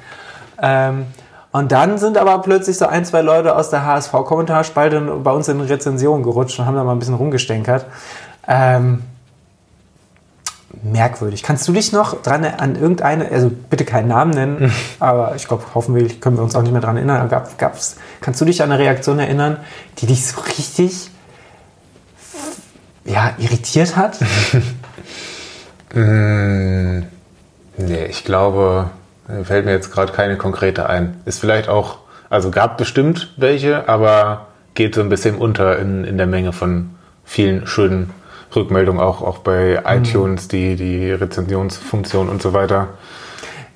Ähm, 0.61 1.07
und 1.53 1.73
dann 1.73 1.97
sind 1.97 2.19
aber 2.19 2.39
plötzlich 2.43 2.77
so 2.77 2.87
ein, 2.87 3.05
zwei 3.07 3.23
Leute 3.23 3.57
aus 3.57 3.71
der 3.71 3.87
HSV-Kommentarspalte 3.87 5.01
bei 5.01 5.31
uns 5.31 5.49
in 5.49 5.61
Rezensionen 5.61 6.23
gerutscht 6.23 6.59
und 6.59 6.67
haben 6.67 6.75
da 6.75 6.85
mal 6.85 6.93
ein 6.93 6.99
bisschen 6.99 7.15
rumgestänkert. 7.15 7.87
Ähm, 8.47 9.03
merkwürdig. 10.93 11.43
Kannst 11.43 11.67
du 11.69 11.73
dich 11.73 11.93
noch 11.93 12.23
dran 12.23 12.45
an 12.45 12.77
irgendeine, 12.77 13.31
also 13.31 13.51
bitte 13.51 13.85
keinen 13.85 14.09
Namen 14.09 14.33
nennen, 14.33 14.73
aber 15.01 15.35
ich 15.37 15.47
glaube, 15.47 15.65
hoffentlich 15.75 16.21
können 16.21 16.37
wir 16.37 16.43
uns 16.43 16.55
auch 16.55 16.63
nicht 16.63 16.73
mehr 16.73 16.81
dran 16.81 16.97
erinnern. 16.97 17.29
Gab, 17.29 17.59
gab's, 17.59 17.97
kannst 18.21 18.41
du 18.41 18.45
dich 18.45 18.63
an 18.63 18.71
eine 18.71 18.83
Reaktion 18.83 19.19
erinnern, 19.19 19.59
die 19.99 20.07
dich 20.07 20.27
so 20.27 20.41
richtig 20.41 21.11
ja, 23.05 23.35
irritiert 23.39 23.97
hat? 23.97 24.19
mm, 25.95 27.01
nee, 27.77 28.05
ich 28.07 28.25
glaube, 28.25 28.91
fällt 29.45 29.65
mir 29.65 29.73
jetzt 29.73 29.93
gerade 29.93 30.13
keine 30.13 30.37
konkrete 30.37 30.89
ein. 30.89 31.21
Ist 31.25 31.39
vielleicht 31.39 31.69
auch, 31.69 31.99
also 32.29 32.51
gab 32.51 32.79
bestimmt 32.79 33.33
welche, 33.37 33.89
aber 33.89 34.49
geht 34.75 34.95
so 34.95 35.01
ein 35.01 35.09
bisschen 35.09 35.37
unter 35.37 35.79
in, 35.79 36.05
in 36.05 36.19
der 36.19 36.27
Menge 36.27 36.53
von 36.53 36.91
vielen 37.25 37.67
schönen 37.67 38.11
Rückmeldungen, 38.55 39.01
auch, 39.01 39.23
auch 39.23 39.39
bei 39.39 39.81
mhm. 39.81 40.03
iTunes, 40.03 40.49
die, 40.49 40.77
die 40.77 41.11
Rezensionsfunktion 41.11 42.29
und 42.29 42.43
so 42.43 42.53
weiter. 42.53 42.89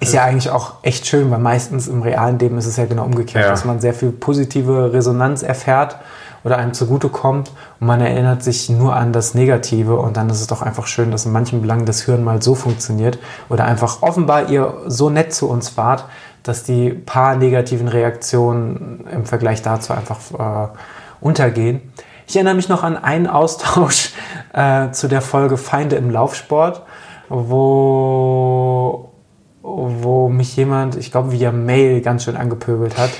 Ist 0.02 0.14
ja 0.14 0.24
eigentlich 0.24 0.50
auch 0.50 0.74
echt 0.82 1.06
schön, 1.06 1.30
weil 1.30 1.40
meistens 1.40 1.86
im 1.86 2.00
realen 2.00 2.38
Leben 2.38 2.56
ist 2.56 2.64
es 2.64 2.78
ja 2.78 2.86
genau 2.86 3.04
umgekehrt, 3.04 3.44
ja. 3.44 3.50
dass 3.50 3.66
man 3.66 3.80
sehr 3.80 3.92
viel 3.92 4.12
positive 4.12 4.94
Resonanz 4.94 5.42
erfährt 5.42 5.96
oder 6.42 6.56
einem 6.56 6.72
zugutekommt 6.72 7.52
und 7.80 7.86
man 7.86 8.00
erinnert 8.00 8.42
sich 8.42 8.70
nur 8.70 8.96
an 8.96 9.12
das 9.12 9.34
Negative 9.34 9.96
und 9.96 10.16
dann 10.16 10.30
ist 10.30 10.40
es 10.40 10.46
doch 10.46 10.62
einfach 10.62 10.86
schön, 10.86 11.10
dass 11.10 11.26
in 11.26 11.32
manchen 11.32 11.60
Belangen 11.60 11.84
das 11.84 12.06
Hören 12.06 12.24
mal 12.24 12.40
so 12.40 12.54
funktioniert 12.54 13.18
oder 13.50 13.64
einfach 13.64 14.00
offenbar 14.00 14.48
ihr 14.48 14.74
so 14.86 15.10
nett 15.10 15.34
zu 15.34 15.50
uns 15.50 15.76
wart, 15.76 16.06
dass 16.42 16.62
die 16.62 16.90
paar 16.90 17.36
negativen 17.36 17.88
Reaktionen 17.88 19.06
im 19.12 19.26
Vergleich 19.26 19.60
dazu 19.60 19.92
einfach 19.92 20.18
äh, 20.38 20.68
untergehen. 21.20 21.82
Ich 22.30 22.36
erinnere 22.36 22.54
mich 22.54 22.68
noch 22.68 22.84
an 22.84 22.96
einen 22.96 23.26
Austausch 23.26 24.12
äh, 24.52 24.92
zu 24.92 25.08
der 25.08 25.20
Folge 25.20 25.56
Feinde 25.56 25.96
im 25.96 26.10
Laufsport, 26.10 26.82
wo, 27.28 29.10
wo 29.62 30.28
mich 30.28 30.54
jemand, 30.54 30.94
ich 30.94 31.10
glaube 31.10 31.32
via 31.32 31.50
Mail, 31.50 32.00
ganz 32.02 32.22
schön 32.22 32.36
angepöbelt 32.36 32.96
hat. 32.98 33.10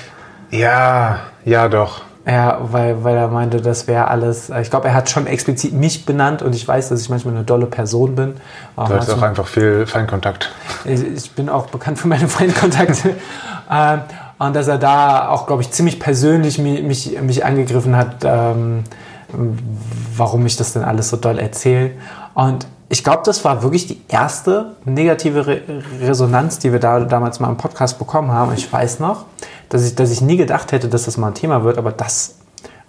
Ja, 0.53 1.23
ja 1.45 1.69
doch. 1.69 2.03
Ja, 2.25 2.61
weil, 2.63 3.03
weil 3.03 3.17
er 3.17 3.27
meinte, 3.27 3.61
das 3.61 3.89
wäre 3.89 4.07
alles. 4.07 4.49
Ich 4.49 4.71
glaube, 4.71 4.87
er 4.87 4.95
hat 4.95 5.11
schon 5.11 5.27
explizit 5.27 5.73
mich 5.73 6.07
benannt 6.07 6.43
und 6.43 6.55
ich 6.55 6.69
weiß, 6.69 6.91
dass 6.91 7.01
ich 7.01 7.11
manchmal 7.11 7.35
eine 7.35 7.43
dolle 7.43 7.67
Person 7.67 8.15
bin. 8.15 8.35
du 8.77 8.83
hast 8.91 9.11
auch 9.11 9.23
einfach 9.23 9.49
viel 9.49 9.89
Feindkontakt. 9.89 10.53
Ich, 10.85 11.03
ich 11.03 11.33
bin 11.33 11.49
auch 11.49 11.67
bekannt 11.67 11.99
für 11.99 12.07
meine 12.07 12.29
Feindkontakte. 12.29 13.17
ähm, 13.73 14.03
und 14.41 14.57
dass 14.57 14.69
er 14.69 14.79
da 14.79 15.29
auch, 15.29 15.47
glaube 15.47 15.61
ich, 15.61 15.71
ziemlich 15.71 16.01
persönlich 16.01 16.59
mich, 16.59 16.83
mich, 16.83 17.21
mich 17.21 17.45
angegriffen 17.45 17.95
hat, 17.95 18.25
ähm, 18.25 18.85
warum 20.17 20.47
ich 20.47 20.57
das 20.57 20.73
denn 20.73 20.83
alles 20.83 21.11
so 21.11 21.19
doll 21.19 21.39
erzähle. 21.39 21.91
Und 22.33 22.67
ich 22.89 23.05
glaube, 23.05 23.21
das 23.27 23.45
war 23.45 23.63
wirklich 23.63 23.87
die 23.87 24.01
erste 24.09 24.77
negative 24.87 25.47
Re 25.47 25.61
Resonanz, 26.01 26.59
die 26.59 26.73
wir 26.73 26.81
da 26.81 27.01
damals 27.01 27.39
mal 27.39 27.51
im 27.51 27.59
Podcast 27.59 27.99
bekommen 27.99 28.33
haben. 28.33 28.55
Ich 28.55 28.73
weiß 28.73 28.99
noch, 28.99 29.27
dass 29.69 29.87
ich, 29.87 29.95
dass 29.95 30.11
ich 30.11 30.23
nie 30.23 30.39
gedacht 30.39 30.73
hätte, 30.73 30.89
dass 30.89 31.05
das 31.05 31.19
mal 31.19 31.29
ein 31.29 31.35
Thema 31.35 31.63
wird, 31.63 31.77
aber 31.77 31.93
das, 31.93 32.37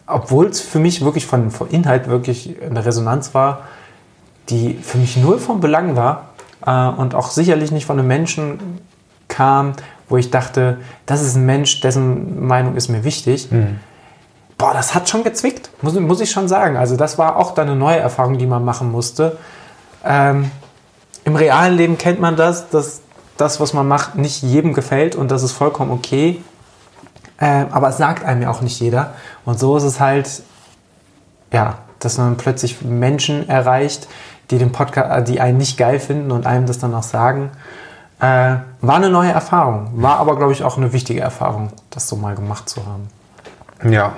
obwohl 0.07 0.45
es 0.45 0.61
für 0.61 0.79
mich 0.79 1.03
wirklich 1.03 1.25
von, 1.25 1.51
von 1.51 1.67
Inhalt 1.67 2.07
wirklich 2.07 2.55
eine 2.63 2.85
Resonanz 2.85 3.33
war, 3.33 3.63
die 4.47 4.75
für 4.75 4.97
mich 4.97 5.17
null 5.17 5.37
von 5.37 5.59
Belang 5.59 5.97
war 5.97 6.29
äh, 6.65 6.87
und 6.87 7.13
auch 7.13 7.29
sicherlich 7.29 7.73
nicht 7.73 7.87
von 7.87 7.99
einem 7.99 8.07
Menschen 8.07 8.79
kam, 9.27 9.73
wo 10.12 10.18
ich 10.18 10.30
dachte, 10.30 10.78
das 11.05 11.22
ist 11.22 11.36
ein 11.36 11.45
Mensch, 11.45 11.82
dessen 11.82 12.45
Meinung 12.45 12.76
ist 12.76 12.89
mir 12.89 13.03
wichtig. 13.03 13.51
Mhm. 13.51 13.80
Boah, 14.57 14.74
das 14.74 14.93
hat 14.93 15.09
schon 15.09 15.24
gezwickt, 15.24 15.72
muss, 15.82 15.99
muss 15.99 16.22
ich 16.22 16.30
schon 16.30 16.47
sagen. 16.47 16.78
Also 16.78 16.95
das 16.95 17.18
war 17.18 17.38
auch 17.38 17.53
dann 17.53 17.68
eine 17.68 17.76
neue 17.76 17.97
Erfahrung, 17.97 18.38
die 18.38 18.45
man 18.45 18.64
machen 18.64 18.91
musste. 18.91 19.38
Ähm, 20.05 20.51
Im 21.24 21.36
realen 21.36 21.76
Leben 21.76 21.97
kennt 21.97 22.20
man 22.20 22.36
das, 22.36 22.70
dass 22.70 23.01
das, 23.38 23.59
was 23.59 23.74
man 23.74 23.88
macht, 23.88 24.16
nicht 24.16 24.43
jedem 24.43 24.74
gefällt 24.74 25.16
und 25.16 25.32
das 25.32 25.41
ist 25.41 25.53
vollkommen 25.53 25.91
okay. 25.91 26.43
Ähm, 27.39 27.68
aber 27.72 27.89
es 27.89 27.97
sagt 27.97 28.24
einem 28.24 28.43
ja 28.43 28.51
auch 28.51 28.62
nicht 28.62 28.80
jeder. 28.80 29.16
Und 29.45 29.59
so 29.59 29.76
ist 29.78 29.84
es 29.84 29.99
halt, 29.99 30.43
ja, 31.51 31.80
dass 31.99 32.18
man 32.18 32.38
plötzlich 32.38 32.84
Menschen 32.84 33.49
erreicht, 33.49 34.07
die 34.51 34.57
den 34.57 34.72
Podcast, 34.72 35.28
die 35.28 35.39
einen 35.39 35.57
nicht 35.57 35.78
geil 35.78 35.99
finden 35.99 36.32
und 36.32 36.45
einem 36.45 36.68
das 36.68 36.78
dann 36.78 36.93
auch 36.93 37.03
sagen. 37.03 37.49
Äh, 38.22 38.57
war 38.82 38.95
eine 38.95 39.09
neue 39.09 39.32
Erfahrung, 39.32 39.89
war 39.95 40.19
aber, 40.19 40.36
glaube 40.38 40.53
ich, 40.53 40.63
auch 40.63 40.78
eine 40.78 40.93
wichtige 40.93 41.22
Erfahrung, 41.22 41.74
das 41.89 42.07
so 42.07 42.15
mal 42.15 42.36
gemacht 42.36 42.69
zu 42.69 42.86
haben. 42.86 43.09
Ja. 43.91 44.13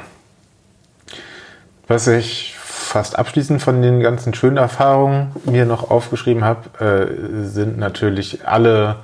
Was 1.88 2.08
ich 2.08 2.56
fast 2.60 3.18
abschließend 3.18 3.62
von 3.62 3.82
den 3.82 4.02
ganzen 4.02 4.34
schönen 4.34 4.58
Erfahrungen 4.58 5.32
mir 5.46 5.66
noch 5.66 5.90
aufgeschrieben 5.90 6.44
habe, 6.44 6.84
äh, 6.84 7.46
sind 7.46 7.78
natürlich 7.78 8.46
alle 8.46 8.98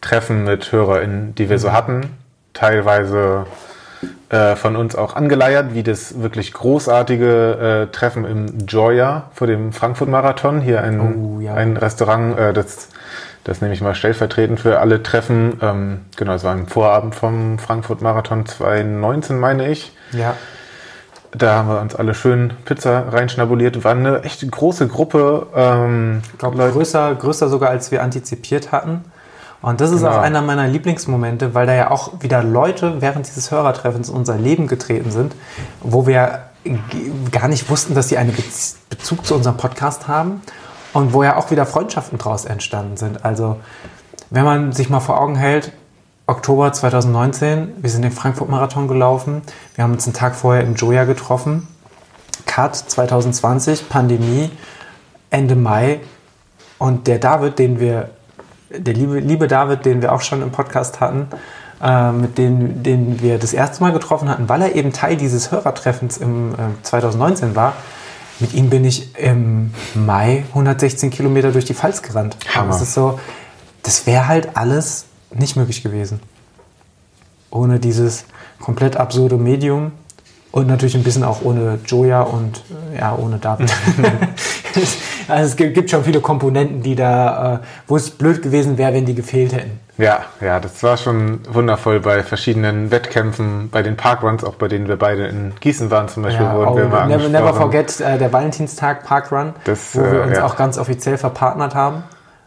Treffen 0.00 0.44
mit 0.44 0.72
HörerInnen, 0.72 1.34
die 1.34 1.50
wir 1.50 1.58
so 1.58 1.72
hatten. 1.72 2.16
Teilweise 2.54 3.46
äh, 4.30 4.56
von 4.56 4.74
uns 4.74 4.96
auch 4.96 5.16
angeleiert, 5.16 5.74
wie 5.74 5.82
das 5.82 6.22
wirklich 6.22 6.52
großartige 6.52 7.88
äh, 7.88 7.92
Treffen 7.92 8.24
im 8.24 8.66
Joya 8.66 9.30
vor 9.34 9.46
dem 9.46 9.72
Frankfurt-Marathon. 9.72 10.62
Hier 10.62 10.82
ein, 10.82 11.00
oh, 11.00 11.40
ja. 11.40 11.54
ein 11.54 11.76
Restaurant, 11.76 12.38
äh, 12.38 12.52
das, 12.52 12.88
das 13.46 13.60
nehme 13.60 13.72
ich 13.72 13.80
mal 13.80 13.94
stellvertretend 13.94 14.58
für 14.58 14.80
alle 14.80 15.04
Treffen. 15.04 15.58
Ähm, 15.62 16.00
genau, 16.16 16.32
es 16.32 16.42
war 16.42 16.52
im 16.52 16.66
Vorabend 16.66 17.14
vom 17.14 17.60
Frankfurt-Marathon 17.60 18.44
2019, 18.44 19.38
meine 19.38 19.68
ich. 19.68 19.92
Ja. 20.10 20.34
Da 21.30 21.54
haben 21.54 21.68
wir 21.68 21.80
uns 21.80 21.94
alle 21.94 22.14
schön 22.14 22.54
Pizza 22.64 23.12
reinschnabuliert. 23.12 23.84
War 23.84 23.92
eine 23.92 24.24
echt 24.24 24.50
große 24.50 24.88
Gruppe. 24.88 25.46
Ähm, 25.54 26.22
ich 26.32 26.38
glaube, 26.38 26.56
größer, 26.56 27.14
größer 27.14 27.48
sogar, 27.48 27.70
als 27.70 27.92
wir 27.92 28.02
antizipiert 28.02 28.72
hatten. 28.72 29.04
Und 29.62 29.80
das 29.80 29.92
ist 29.92 30.00
genau. 30.00 30.10
auch 30.10 30.18
einer 30.18 30.42
meiner 30.42 30.66
Lieblingsmomente, 30.66 31.54
weil 31.54 31.68
da 31.68 31.74
ja 31.74 31.92
auch 31.92 32.20
wieder 32.22 32.42
Leute 32.42 33.00
während 33.00 33.28
dieses 33.28 33.52
Hörertreffens 33.52 34.08
in 34.08 34.16
unser 34.16 34.38
Leben 34.38 34.66
getreten 34.66 35.12
sind, 35.12 35.36
wo 35.80 36.08
wir 36.08 36.40
gar 37.30 37.46
nicht 37.46 37.70
wussten, 37.70 37.94
dass 37.94 38.08
sie 38.08 38.18
einen 38.18 38.36
Bezug 38.90 39.24
zu 39.24 39.36
unserem 39.36 39.56
Podcast 39.56 40.08
haben 40.08 40.40
und 40.96 41.12
wo 41.12 41.22
ja 41.22 41.36
auch 41.36 41.50
wieder 41.50 41.66
Freundschaften 41.66 42.16
daraus 42.16 42.46
entstanden 42.46 42.96
sind. 42.96 43.22
Also 43.22 43.58
wenn 44.30 44.44
man 44.44 44.72
sich 44.72 44.88
mal 44.88 45.00
vor 45.00 45.20
Augen 45.20 45.36
hält, 45.36 45.72
Oktober 46.26 46.72
2019, 46.72 47.74
wir 47.82 47.90
sind 47.90 48.00
den 48.00 48.12
Frankfurt-Marathon 48.12 48.88
gelaufen, 48.88 49.42
wir 49.74 49.84
haben 49.84 49.92
uns 49.92 50.06
einen 50.06 50.14
Tag 50.14 50.34
vorher 50.34 50.62
im 50.62 50.74
Joya 50.74 51.04
getroffen, 51.04 51.68
Cut 52.46 52.74
2020, 52.74 53.90
Pandemie, 53.90 54.50
Ende 55.28 55.54
Mai 55.54 56.00
und 56.78 57.06
der 57.06 57.18
David, 57.18 57.58
den 57.58 57.78
wir 57.78 58.08
der 58.70 58.94
liebe, 58.94 59.18
liebe 59.18 59.48
David, 59.48 59.84
den 59.84 60.00
wir 60.00 60.14
auch 60.14 60.22
schon 60.22 60.40
im 60.40 60.50
Podcast 60.50 61.00
hatten, 61.00 61.28
äh, 61.82 62.10
mit 62.10 62.38
dem 62.38 62.82
den 62.82 63.20
wir 63.20 63.38
das 63.38 63.52
erste 63.52 63.82
Mal 63.82 63.92
getroffen 63.92 64.30
hatten, 64.30 64.48
weil 64.48 64.62
er 64.62 64.74
eben 64.74 64.94
Teil 64.94 65.18
dieses 65.18 65.52
Hörertreffens 65.52 66.16
im 66.16 66.54
äh, 66.54 66.56
2019 66.84 67.54
war. 67.54 67.74
Mit 68.38 68.52
ihm 68.54 68.68
bin 68.68 68.84
ich 68.84 69.16
im 69.16 69.72
Mai 69.94 70.44
116 70.48 71.10
Kilometer 71.10 71.52
durch 71.52 71.64
die 71.64 71.74
Pfalz 71.74 72.02
gerannt. 72.02 72.36
Hammer. 72.54 72.68
Das 72.68 72.82
ist 72.82 72.94
so, 72.94 73.18
das 73.82 74.06
wäre 74.06 74.28
halt 74.28 74.56
alles 74.56 75.06
nicht 75.32 75.56
möglich 75.56 75.82
gewesen. 75.82 76.20
Ohne 77.50 77.78
dieses 77.80 78.24
komplett 78.60 78.96
absurde 78.96 79.36
Medium 79.36 79.92
und 80.56 80.68
natürlich 80.68 80.94
ein 80.94 81.02
bisschen 81.02 81.22
auch 81.22 81.42
ohne 81.42 81.78
Joya 81.84 82.22
und 82.22 82.62
äh, 82.94 83.00
ja, 83.00 83.14
ohne 83.14 83.36
David. 83.36 83.70
also 85.28 85.44
es 85.44 85.54
gibt, 85.54 85.90
schon 85.90 86.02
viele 86.02 86.22
Komponenten, 86.22 86.82
die 86.82 86.94
da, 86.94 87.56
äh, 87.56 87.58
wo 87.86 87.96
es 87.96 88.08
blöd 88.08 88.40
gewesen 88.40 88.78
wäre, 88.78 88.94
wenn 88.94 89.04
die 89.04 89.14
gefehlt 89.14 89.52
hätten. 89.52 89.78
Ja, 89.98 90.20
ja, 90.40 90.58
das 90.58 90.82
war 90.82 90.96
schon 90.96 91.40
wundervoll 91.46 92.00
bei 92.00 92.22
verschiedenen 92.22 92.90
Wettkämpfen, 92.90 93.68
bei 93.68 93.82
den 93.82 93.98
Parkruns, 93.98 94.44
auch 94.44 94.54
bei 94.54 94.66
denen 94.68 94.88
wir 94.88 94.96
beide 94.96 95.26
in 95.26 95.52
Gießen 95.60 95.90
waren 95.90 96.08
zum 96.08 96.22
Beispiel, 96.22 96.46
Ja, 96.46 96.54
wurden 96.56 96.70
oh, 96.70 96.76
wir 96.76 96.86
mal 96.86 97.06
never, 97.06 97.28
never 97.28 97.52
forget 97.52 98.00
äh, 98.00 98.16
der 98.16 98.32
Valentinstag 98.32 99.04
Parkrun, 99.04 99.52
Das, 99.64 99.94
wo 99.94 100.00
wir 100.00 100.22
äh, 100.22 100.26
uns 100.28 100.38
ja. 100.38 100.46
auch 100.46 100.56
ganz 100.56 100.78
offiziell 100.78 101.18
verpartnert 101.18 101.74
haben. 101.74 102.02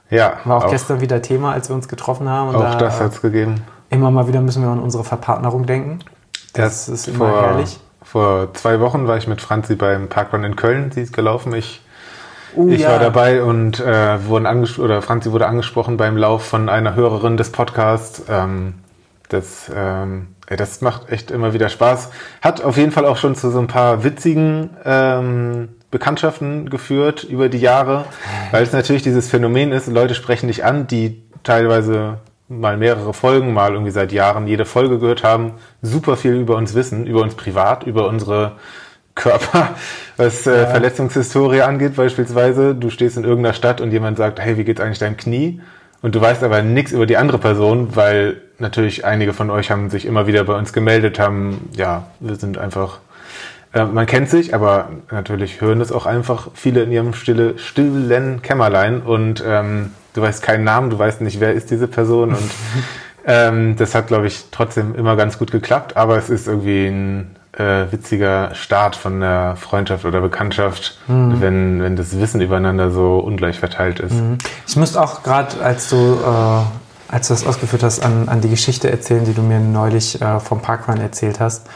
Ja, 0.09 0.33
War 0.45 0.65
auch, 0.65 0.71
gestern 0.71 0.99
wieder 0.99 1.21
Thema, 1.21 1.53
als 1.53 1.69
wir 1.69 1.75
uns 1.75 1.87
getroffen 1.87 2.27
haben. 2.27 2.55
Auch 2.55 2.71
da, 2.71 2.75
das 2.75 2.99
hat's 2.99 3.21
gegeben. 3.21 3.61
immer 3.91 4.09
mal 4.09 4.27
wieder 4.27 4.41
müssen 4.41 4.63
wir 4.63 4.69
an 4.71 4.79
unsere 4.79 5.03
Verpartnerung 5.03 5.67
denken. 5.67 5.99
Das 6.53 6.89
ist 6.89 7.07
immer 7.07 7.29
vor, 7.29 7.41
herrlich. 7.43 7.79
Vor 8.01 8.53
zwei 8.53 8.79
Wochen 8.79 9.07
war 9.07 9.17
ich 9.17 9.27
mit 9.27 9.41
Franzi 9.41 9.75
beim 9.75 10.07
Parkrun 10.07 10.43
in 10.43 10.55
Köln, 10.55 10.91
sie 10.91 11.01
ist 11.01 11.13
gelaufen, 11.13 11.53
ich 11.53 11.81
Uh, 12.55 12.71
Ich 12.71 12.81
ja. 12.81 12.89
war 12.89 12.99
dabei 12.99 13.43
und 13.43 13.79
äh, 13.79 14.25
wurden 14.25 14.47
oder 14.79 15.01
Franzi 15.01 15.31
wurde 15.31 15.47
angesprochen 15.47 15.97
beim 15.97 16.17
Lauf 16.17 16.45
von 16.45 16.69
einer 16.69 16.95
Hörerin 16.95 17.37
des 17.37 17.51
Podcasts. 17.51 18.23
Ähm, 18.29 18.75
das, 19.29 19.71
ähm, 19.75 20.29
das 20.47 20.81
macht 20.81 21.11
echt 21.11 21.29
immer 21.29 21.53
wieder 21.53 21.69
Spaß. 21.69 22.09
Hat 22.41 22.63
auf 22.63 22.77
jeden 22.77 22.91
Fall 22.91 23.05
auch 23.05 23.17
schon 23.17 23.35
zu 23.35 23.51
so 23.51 23.59
ein 23.59 23.67
paar 23.67 24.03
witzigen 24.03 24.71
ähm, 24.83 25.69
Bekanntschaften 25.91 26.69
geführt 26.69 27.23
über 27.23 27.49
die 27.49 27.59
Jahre, 27.59 28.05
weil 28.51 28.63
es 28.63 28.73
natürlich 28.73 29.03
dieses 29.03 29.29
Phänomen 29.29 29.71
ist, 29.71 29.87
Leute 29.87 30.15
sprechen 30.15 30.47
dich 30.47 30.65
an, 30.65 30.87
die 30.87 31.23
teilweise 31.43 32.17
mal 32.49 32.77
mehrere 32.77 33.13
Folgen, 33.13 33.53
mal 33.53 33.73
irgendwie 33.73 33.91
seit 33.91 34.11
Jahren 34.11 34.47
jede 34.47 34.65
Folge 34.65 34.99
gehört 34.99 35.23
haben, 35.23 35.53
super 35.81 36.17
viel 36.17 36.33
über 36.33 36.55
uns 36.55 36.73
wissen, 36.73 37.05
über 37.05 37.21
uns 37.21 37.35
privat, 37.35 37.85
über 37.85 38.07
unsere 38.07 38.53
Körper, 39.15 39.75
was 40.17 40.47
äh, 40.47 40.65
Verletzungshistorie 40.67 41.61
angeht 41.61 41.95
beispielsweise. 41.95 42.73
Du 42.73 42.89
stehst 42.89 43.17
in 43.17 43.23
irgendeiner 43.23 43.53
Stadt 43.53 43.81
und 43.81 43.91
jemand 43.91 44.17
sagt, 44.17 44.39
hey, 44.39 44.57
wie 44.57 44.63
geht's 44.63 44.81
eigentlich 44.81 44.99
deinem 44.99 45.17
Knie? 45.17 45.61
Und 46.01 46.15
du 46.15 46.21
weißt 46.21 46.43
aber 46.43 46.61
nichts 46.61 46.91
über 46.91 47.05
die 47.05 47.17
andere 47.17 47.37
Person, 47.37 47.95
weil 47.95 48.41
natürlich 48.57 49.05
einige 49.05 49.33
von 49.33 49.49
euch 49.49 49.69
haben 49.69 49.89
sich 49.89 50.05
immer 50.05 50.27
wieder 50.27 50.43
bei 50.43 50.57
uns 50.57 50.73
gemeldet, 50.73 51.19
haben, 51.19 51.69
ja, 51.75 52.07
wir 52.19 52.35
sind 52.35 52.57
einfach, 52.57 52.99
äh, 53.73 53.83
man 53.85 54.05
kennt 54.05 54.29
sich, 54.29 54.55
aber 54.55 54.89
natürlich 55.11 55.61
hören 55.61 55.81
es 55.81 55.91
auch 55.91 56.05
einfach 56.05 56.47
viele 56.53 56.81
in 56.83 56.91
ihrem 56.91 57.13
stille, 57.13 57.57
stillen 57.57 58.41
Kämmerlein 58.41 59.01
und 59.01 59.43
ähm, 59.45 59.91
du 60.13 60.21
weißt 60.21 60.41
keinen 60.41 60.63
Namen, 60.63 60.89
du 60.89 60.99
weißt 60.99 61.21
nicht, 61.21 61.39
wer 61.39 61.53
ist 61.53 61.71
diese 61.71 61.87
Person 61.87 62.29
und 62.29 62.51
ähm, 63.25 63.75
das 63.75 63.95
hat, 63.95 64.07
glaube 64.07 64.27
ich, 64.27 64.45
trotzdem 64.51 64.95
immer 64.95 65.15
ganz 65.15 65.37
gut 65.37 65.51
geklappt, 65.51 65.97
aber 65.97 66.17
es 66.17 66.29
ist 66.29 66.47
irgendwie 66.47 66.87
ein 66.87 67.35
äh, 67.53 67.91
witziger 67.91 68.53
Start 68.55 68.95
von 68.95 69.15
einer 69.15 69.55
Freundschaft 69.55 70.05
oder 70.05 70.21
Bekanntschaft, 70.21 70.97
wenn, 71.07 71.81
wenn 71.81 71.95
das 71.95 72.17
Wissen 72.19 72.41
übereinander 72.41 72.91
so 72.91 73.17
ungleich 73.17 73.59
verteilt 73.59 73.99
ist. 73.99 74.13
Ich 74.67 74.75
musste 74.77 75.01
auch 75.01 75.23
gerade, 75.23 75.61
als 75.61 75.89
du, 75.89 75.95
äh, 75.95 77.11
als 77.11 77.27
du 77.27 77.33
das 77.33 77.45
ausgeführt 77.45 77.83
hast, 77.83 78.05
an, 78.05 78.29
an 78.29 78.41
die 78.41 78.49
Geschichte 78.49 78.89
erzählen, 78.89 79.25
die 79.25 79.33
du 79.33 79.41
mir 79.41 79.59
neulich 79.59 80.21
äh, 80.21 80.39
vom 80.39 80.61
Parkrun 80.61 81.01
erzählt 81.01 81.39
hast, 81.39 81.67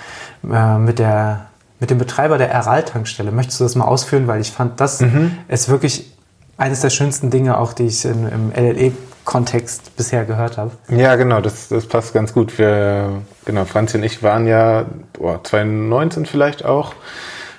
äh, 0.49 0.77
mit 0.77 0.99
der 0.99 1.47
mit 1.79 1.89
dem 1.89 1.97
Betreiber 1.97 2.37
der 2.37 2.55
Aral-Tankstelle. 2.55 3.33
Möchtest 3.33 3.59
du 3.59 3.65
das 3.65 3.75
mal 3.75 3.83
ausführen? 3.83 4.25
Weil 4.25 4.39
ich 4.39 4.51
fand, 4.51 4.79
das 4.79 5.03
ist 5.49 5.67
wirklich 5.67 6.12
eines 6.57 6.81
der 6.81 6.89
schönsten 6.89 7.29
Dinge, 7.29 7.57
auch 7.57 7.73
die 7.73 7.87
ich 7.87 8.05
in, 8.05 8.27
im 8.27 8.51
LLE-Kontext 8.51 9.95
bisher 9.95 10.25
gehört 10.25 10.57
habe. 10.57 10.71
Ja, 10.89 11.15
genau, 11.15 11.41
das, 11.41 11.69
das 11.69 11.87
passt 11.87 12.13
ganz 12.13 12.33
gut. 12.33 12.57
Wir, 12.57 13.21
genau, 13.45 13.65
Franzi 13.65 13.97
und 13.97 14.03
ich 14.03 14.23
waren 14.23 14.47
ja 14.47 14.85
boah, 15.13 15.43
2019 15.43 16.25
vielleicht 16.25 16.65
auch 16.65 16.93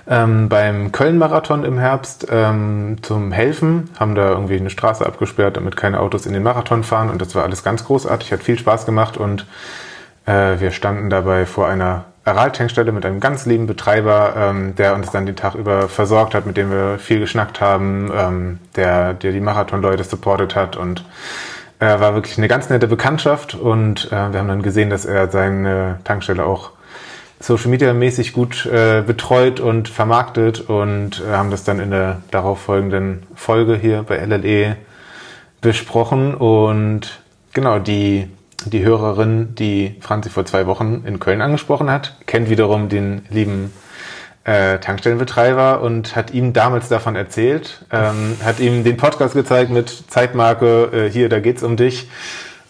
ähm, 0.07 0.49
beim 0.49 0.93
Köln-Marathon 0.93 1.65
im 1.65 1.79
Herbst 1.79 2.27
ähm, 2.31 2.99
zum 3.03 3.33
Helfen, 3.33 3.91
haben 3.99 4.15
da 4.15 4.31
irgendwie 4.31 4.57
eine 4.57 4.71
Straße 4.71 5.05
abgesperrt, 5.05 5.57
damit 5.57 5.77
keine 5.77 6.01
Autos 6.01 6.27
in 6.27 6.35
den 6.35 6.43
Marathon 6.43 6.85
fahren 6.85 7.11
und 7.11 7.23
das 7.23 7.35
war 7.35 7.45
alles 7.45 7.65
ganz 7.65 7.85
großartig, 7.85 8.33
hat 8.33 8.43
viel 8.43 8.59
Spaß 8.59 8.85
gemacht 8.85 9.17
und 9.17 9.47
äh, 10.27 10.61
wir 10.61 10.73
standen 10.73 11.09
dabei 11.09 11.47
vor 11.47 11.69
einer 11.69 12.05
Aral-Tankstelle 12.25 12.93
mit 12.93 13.05
einem 13.05 13.21
ganz 13.21 13.47
lieben 13.47 13.67
Betreiber, 13.67 14.35
ähm, 14.37 14.75
der 14.77 14.95
uns 14.95 15.11
dann 15.11 15.27
den 15.27 15.37
Tag 15.37 15.55
über 15.55 15.89
versorgt 15.89 16.35
hat, 16.35 16.47
mit 16.47 16.57
dem 16.57 16.71
wir 16.71 16.99
viel 16.99 17.21
geschnackt 17.21 17.61
haben, 17.61 18.11
ähm, 18.17 18.59
der, 18.77 19.15
der 19.15 19.33
die 19.33 19.41
Marathon-Leute 19.41 20.05
supportet 20.05 20.55
hat 20.55 20.77
und 20.77 21.05
äh, 21.81 22.01
war 22.01 22.15
wirklich 22.15 22.39
eine 22.39 22.49
ganz 22.49 22.71
nette 22.71 22.89
Bekanntschaft 22.89 23.55
und 23.55 24.07
äh, 24.07 24.33
wir 24.33 24.39
haben 24.39 24.49
dann 24.49 24.63
gesehen, 24.63 24.91
dass 24.91 25.05
er 25.05 25.31
seine 25.31 25.99
Tankstelle 26.05 26.45
auch 26.47 26.71
Social 27.41 27.69
Media 27.69 27.93
mäßig 27.93 28.33
gut 28.33 28.65
äh, 28.65 29.03
betreut 29.07 29.61
und 29.61 29.89
vermarktet 29.89 30.63
und 30.63 31.21
äh, 31.21 31.33
haben 31.33 31.51
das 31.51 31.65
dann 31.65 31.79
in 31.79 31.91
der 31.91 32.23
darauffolgenden 32.31 33.25
Folge 33.35 33.77
hier 33.77 34.03
bei 34.03 34.17
LLE 34.17 34.77
besprochen 35.61 36.35
und 36.35 37.21
genau 37.53 37.79
die 37.79 38.29
die 38.71 38.85
Hörerin, 38.85 39.55
die 39.55 39.97
Franzi 40.01 40.31
vor 40.31 40.45
zwei 40.45 40.67
Wochen 40.67 41.03
in 41.07 41.21
Köln 41.21 41.41
angesprochen 41.41 41.91
hat, 41.91 42.17
kennt 42.27 42.51
wiederum 42.51 42.89
den 42.89 43.27
lieben 43.31 43.73
äh, 44.45 44.79
Tankstellenbetreiber 44.79 45.81
und 45.81 46.17
hat 46.17 46.33
ihm 46.33 46.53
damals 46.53 46.89
davon 46.89 47.17
erzählt, 47.17 47.85
ähm, 47.91 48.37
hat 48.45 48.61
ihm 48.61 48.85
den 48.85 48.97
Podcast 48.97 49.35
gezeigt 49.35 49.71
mit 49.71 50.05
Zeitmarke, 50.09 50.91
äh, 50.93 51.11
hier, 51.11 51.29
da 51.29 51.41
geht's 51.41 51.63
um 51.63 51.77
dich. 51.77 52.09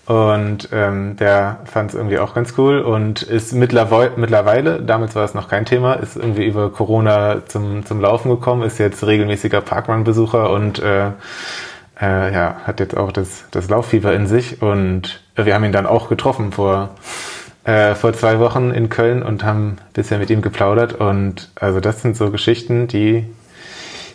Und 0.06 0.68
ähm, 0.70 1.16
der 1.16 1.60
fand 1.64 1.90
es 1.90 1.96
irgendwie 1.96 2.18
auch 2.18 2.34
ganz 2.34 2.54
cool 2.58 2.80
und 2.80 3.22
ist 3.22 3.54
mittlerweile, 3.54 4.12
mittlerweile, 4.16 4.82
damals 4.82 5.14
war 5.14 5.24
es 5.24 5.32
noch 5.32 5.48
kein 5.48 5.64
Thema, 5.64 5.94
ist 5.94 6.16
irgendwie 6.16 6.44
über 6.44 6.70
Corona 6.70 7.46
zum, 7.46 7.86
zum 7.86 8.02
Laufen 8.02 8.28
gekommen, 8.28 8.62
ist 8.62 8.78
jetzt 8.78 9.06
regelmäßiger 9.06 9.62
Parkrun-Besucher 9.62 10.50
und 10.50 10.78
äh, 10.78 11.12
äh, 12.00 12.32
ja, 12.32 12.56
hat 12.64 12.80
jetzt 12.80 12.96
auch 12.96 13.12
das, 13.12 13.44
das 13.50 13.68
Lauffieber 13.68 14.14
in 14.14 14.26
sich 14.26 14.62
und 14.62 15.20
wir 15.36 15.54
haben 15.54 15.64
ihn 15.64 15.72
dann 15.72 15.86
auch 15.86 16.08
getroffen 16.08 16.52
vor, 16.52 16.90
äh, 17.64 17.94
vor 17.94 18.12
zwei 18.12 18.38
Wochen 18.38 18.70
in 18.70 18.88
Köln 18.88 19.22
und 19.22 19.44
haben 19.44 19.78
ein 19.78 19.92
bisschen 19.92 20.20
mit 20.20 20.30
ihm 20.30 20.42
geplaudert 20.42 20.94
und 20.94 21.50
also 21.54 21.80
das 21.80 22.02
sind 22.02 22.16
so 22.16 22.30
Geschichten, 22.30 22.88
die, 22.88 23.24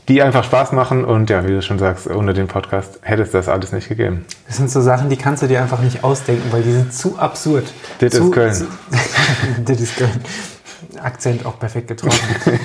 die 0.07 0.21
einfach 0.21 0.43
Spaß 0.43 0.71
machen 0.73 1.05
und 1.05 1.29
ja, 1.29 1.45
wie 1.47 1.51
du 1.51 1.61
schon 1.61 1.79
sagst, 1.79 2.07
ohne 2.09 2.33
den 2.33 2.47
Podcast 2.47 2.99
hätte 3.01 3.21
es 3.21 3.31
das 3.31 3.47
alles 3.47 3.71
nicht 3.71 3.87
gegeben. 3.87 4.25
Das 4.47 4.57
sind 4.57 4.69
so 4.69 4.81
Sachen, 4.81 5.09
die 5.09 5.17
kannst 5.17 5.43
du 5.43 5.47
dir 5.47 5.61
einfach 5.61 5.81
nicht 5.81 6.03
ausdenken, 6.03 6.51
weil 6.51 6.63
die 6.63 6.73
sind 6.73 6.93
zu 6.93 7.17
absurd. 7.17 7.65
Das 7.99 8.13
ist 8.13 8.31
Köln. 8.31 8.67
Das 9.65 9.79
ist 9.79 9.95
Köln. 9.97 10.21
Akzent 11.01 11.45
auch 11.45 11.59
perfekt 11.59 11.89
getroffen. 11.89 12.27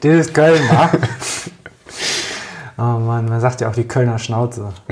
das 0.00 0.12
ist 0.12 0.34
Köln, 0.34 0.60
wa? 0.70 0.90
Oh 2.76 2.98
Mann, 2.98 3.28
man 3.28 3.40
sagt 3.40 3.60
ja 3.60 3.68
auch 3.68 3.74
die 3.74 3.86
Kölner 3.86 4.18
Schnauze. 4.18 4.72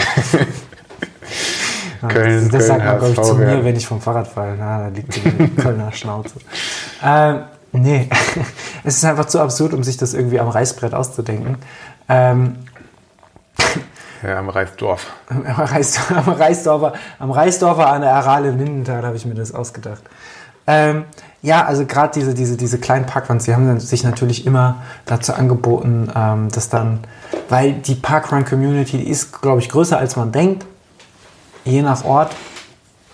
Köln, 2.09 2.49
das, 2.51 2.59
das 2.59 2.67
sagt 2.67 2.85
man, 2.85 2.99
glaube 2.99 3.13
ich, 3.13 3.23
zu 3.23 3.35
mir, 3.37 3.65
wenn 3.65 3.77
ich 3.77 3.87
vom 3.87 4.01
Fahrrad 4.01 4.27
falle. 4.27 4.57
Na, 4.59 4.81
da 4.81 4.89
liegt 4.89 5.15
die 5.17 5.49
Kölner 5.55 5.93
Schnauze. 5.93 6.35
Ähm, 7.05 7.43
nee, 7.73 8.09
es 8.85 8.97
ist 8.97 9.05
einfach 9.05 9.27
zu 9.27 9.41
absurd, 9.41 9.73
um 9.73 9.85
sich 9.85 9.97
das 9.97 10.15
irgendwie 10.15 10.41
am 10.41 10.49
Reißbrett 10.49 10.95
auszudenken. 10.95 11.59
Ähm, 12.09 12.57
Ja, 14.23 14.39
am 14.39 14.49
Reisdorf. 14.49 15.07
am, 15.29 15.43
Reis, 15.43 15.99
am, 16.11 16.29
Reisdorfer, 16.29 16.93
am 17.19 17.33
Reisdorfer 17.33 17.89
an 17.89 18.03
der 18.03 18.15
Arale 18.15 18.51
im 18.51 18.59
Lindenthal 18.59 19.05
habe 19.05 19.17
ich 19.17 19.27
mir 19.27 19.35
das 19.35 19.53
ausgedacht. 19.53 20.03
Ähm, 20.69 21.07
ja, 21.43 21.65
also 21.65 21.85
gerade 21.87 22.13
diese, 22.15 22.35
diese, 22.35 22.57
diese 22.57 22.79
kleinen 22.79 23.05
Parkruns, 23.07 23.45
die 23.45 23.55
haben 23.55 23.81
sich 23.81 24.05
natürlich 24.05 24.47
immer 24.47 24.83
dazu 25.07 25.35
angeboten, 25.35 26.09
ähm, 26.15 26.49
dass 26.51 26.69
dann, 26.69 27.01
weil 27.49 27.73
die 27.73 27.97
Parkrun-Community 27.97 29.03
ist, 29.03 29.43
glaube 29.43 29.61
ich, 29.61 29.69
größer 29.69 29.99
als 29.99 30.15
man 30.15 30.31
denkt, 30.31 30.65
je 31.65 31.83
nach 31.83 32.05
Ort, 32.05 32.35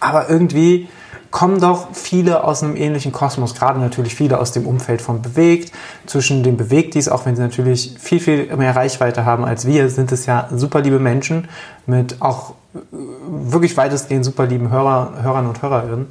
aber 0.00 0.28
irgendwie 0.28 0.88
kommen 1.30 1.60
doch 1.60 1.88
viele 1.92 2.44
aus 2.44 2.62
einem 2.62 2.76
ähnlichen 2.76 3.12
Kosmos, 3.12 3.54
gerade 3.54 3.78
natürlich 3.78 4.14
viele 4.14 4.38
aus 4.38 4.52
dem 4.52 4.66
Umfeld 4.66 5.02
von 5.02 5.20
Bewegt. 5.20 5.72
Zwischen 6.06 6.42
den 6.42 6.56
Bewegtis, 6.56 7.08
auch 7.08 7.26
wenn 7.26 7.36
sie 7.36 7.42
natürlich 7.42 7.96
viel, 7.98 8.20
viel 8.20 8.56
mehr 8.56 8.74
Reichweite 8.74 9.24
haben 9.24 9.44
als 9.44 9.66
wir, 9.66 9.90
sind 9.90 10.10
es 10.12 10.26
ja 10.26 10.48
super 10.54 10.80
liebe 10.80 10.98
Menschen 10.98 11.48
mit 11.86 12.20
auch 12.20 12.54
äh, 12.74 12.78
wirklich 12.92 13.76
weitestgehend 13.76 14.24
super 14.24 14.46
lieben 14.46 14.70
Hörer, 14.70 15.22
Hörern 15.22 15.46
und 15.46 15.60
Hörerinnen. 15.60 16.06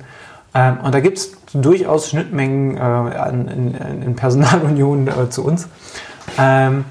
Ähm, 0.58 0.80
und 0.82 0.94
da 0.96 1.00
gibt 1.02 1.20
es 1.20 1.32
durchaus 1.54 2.10
Schnittmengen 2.10 2.78
äh, 2.78 2.80
an, 2.80 3.48
in, 3.48 4.02
in 4.02 4.16
Personalunion 4.16 5.08
äh, 5.08 5.30
zu 5.30 5.46
uns. 5.46 5.68
Ähm, 6.40 6.86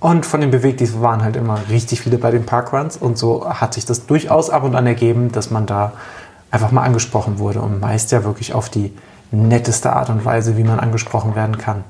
und 0.00 0.26
von 0.26 0.40
den 0.40 0.50
Bewegtis 0.50 1.00
waren 1.00 1.22
halt 1.22 1.36
immer 1.36 1.60
richtig 1.68 2.00
viele 2.00 2.18
bei 2.18 2.32
den 2.32 2.44
Parkruns. 2.44 2.96
Und 2.96 3.16
so 3.16 3.48
hat 3.48 3.74
sich 3.74 3.84
das 3.84 4.06
durchaus 4.06 4.50
ab 4.50 4.64
und 4.64 4.74
an 4.74 4.86
ergeben, 4.86 5.30
dass 5.30 5.50
man 5.50 5.66
da 5.66 5.92
einfach 6.50 6.72
mal 6.72 6.82
angesprochen 6.82 7.38
wurde. 7.38 7.60
Und 7.60 7.80
meist 7.80 8.10
ja 8.10 8.24
wirklich 8.24 8.54
auf 8.54 8.68
die 8.68 8.92
netteste 9.30 9.92
Art 9.92 10.10
und 10.10 10.24
Weise, 10.24 10.56
wie 10.56 10.64
man 10.64 10.80
angesprochen 10.80 11.36
werden 11.36 11.58
kann. 11.58 11.84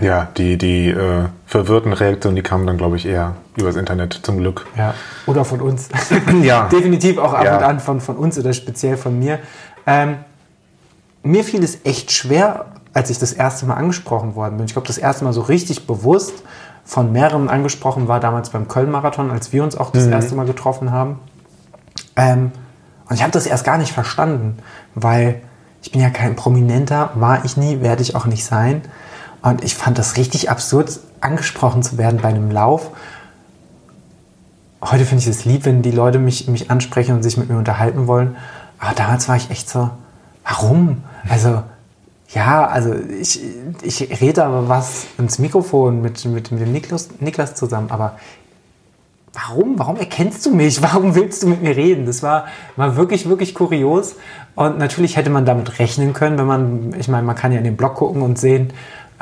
Ja, 0.00 0.28
die, 0.36 0.58
die 0.58 0.88
äh, 0.88 1.24
verwirrten 1.46 1.92
Reaktionen, 1.92 2.36
die 2.36 2.42
kamen 2.42 2.66
dann, 2.66 2.76
glaube 2.76 2.96
ich, 2.96 3.06
eher 3.06 3.34
übers 3.56 3.76
Internet, 3.76 4.20
zum 4.22 4.38
Glück. 4.38 4.66
Ja. 4.76 4.94
Oder 5.26 5.44
von 5.44 5.60
uns. 5.60 5.88
Ja. 6.42 6.68
Definitiv 6.68 7.18
auch 7.18 7.32
ab 7.32 7.44
Ja. 7.44 7.56
und 7.58 7.62
an 7.64 7.80
von, 7.80 8.00
von 8.00 8.16
uns 8.16 8.38
oder 8.38 8.52
speziell 8.52 8.96
von 8.96 9.18
mir. 9.18 9.38
Ähm, 9.86 10.16
mir 11.22 11.44
fiel 11.44 11.62
es 11.62 11.78
echt 11.84 12.10
schwer, 12.12 12.66
als 12.92 13.10
ich 13.10 13.18
das 13.18 13.32
erste 13.32 13.66
Mal 13.66 13.74
angesprochen 13.74 14.34
worden 14.34 14.56
bin. 14.56 14.66
Ich 14.66 14.72
glaube, 14.72 14.86
das 14.88 14.98
erste 14.98 15.24
Mal 15.24 15.32
so 15.32 15.42
richtig 15.42 15.86
bewusst 15.86 16.34
von 16.84 17.12
mehreren 17.12 17.48
angesprochen, 17.48 18.08
war 18.08 18.20
damals 18.20 18.50
beim 18.50 18.68
Köln-Marathon, 18.68 19.30
als 19.30 19.52
wir 19.52 19.62
uns 19.64 19.76
auch 19.76 19.90
das 19.90 20.06
Mhm. 20.06 20.12
erste 20.12 20.34
Mal 20.34 20.44
getroffen 20.46 20.90
haben. 20.92 21.18
Ähm, 22.16 22.52
und 23.08 23.16
ich 23.16 23.22
habe 23.22 23.32
das 23.32 23.46
erst 23.46 23.64
gar 23.64 23.78
nicht 23.78 23.92
verstanden, 23.92 24.58
weil 24.94 25.40
ich 25.82 25.92
bin 25.92 26.00
ja 26.00 26.10
kein 26.10 26.36
Prominenter, 26.36 27.10
war 27.14 27.44
ich 27.44 27.56
nie, 27.56 27.80
werde 27.80 28.02
ich 28.02 28.14
auch 28.16 28.26
nicht 28.26 28.44
sein. 28.44 28.82
Und 29.44 29.62
ich 29.62 29.74
fand 29.74 29.98
das 29.98 30.16
richtig 30.16 30.50
absurd, 30.50 31.00
angesprochen 31.20 31.82
zu 31.82 31.98
werden 31.98 32.18
bei 32.22 32.30
einem 32.30 32.50
Lauf. 32.50 32.90
Heute 34.80 35.04
finde 35.04 35.22
ich 35.22 35.28
es 35.28 35.44
lieb, 35.44 35.66
wenn 35.66 35.82
die 35.82 35.90
Leute 35.90 36.18
mich, 36.18 36.48
mich 36.48 36.70
ansprechen 36.70 37.14
und 37.14 37.22
sich 37.22 37.36
mit 37.36 37.50
mir 37.50 37.58
unterhalten 37.58 38.06
wollen. 38.06 38.36
Aber 38.78 38.94
damals 38.94 39.28
war 39.28 39.36
ich 39.36 39.50
echt 39.50 39.68
so, 39.68 39.90
warum? 40.44 41.04
Also, 41.28 41.62
ja, 42.30 42.66
also 42.66 42.94
ich, 42.94 43.38
ich 43.82 44.22
rede 44.22 44.46
aber 44.46 44.70
was 44.70 45.08
ins 45.18 45.38
Mikrofon 45.38 46.00
mit, 46.00 46.24
mit, 46.24 46.50
mit 46.50 46.62
dem 46.62 46.72
Niklas, 46.72 47.10
Niklas 47.20 47.54
zusammen, 47.54 47.90
aber 47.90 48.16
warum? 49.34 49.78
Warum 49.78 49.96
erkennst 49.96 50.46
du 50.46 50.54
mich? 50.54 50.80
Warum 50.82 51.14
willst 51.14 51.42
du 51.42 51.48
mit 51.48 51.62
mir 51.62 51.76
reden? 51.76 52.06
Das 52.06 52.22
war, 52.22 52.46
war 52.76 52.96
wirklich, 52.96 53.28
wirklich 53.28 53.54
kurios. 53.54 54.16
Und 54.54 54.78
natürlich 54.78 55.18
hätte 55.18 55.28
man 55.28 55.44
damit 55.44 55.78
rechnen 55.78 56.14
können, 56.14 56.38
wenn 56.38 56.46
man, 56.46 56.94
ich 56.98 57.08
meine, 57.08 57.26
man 57.26 57.36
kann 57.36 57.52
ja 57.52 57.58
in 57.58 57.64
den 57.64 57.76
Blog 57.76 57.96
gucken 57.96 58.22
und 58.22 58.38
sehen 58.38 58.72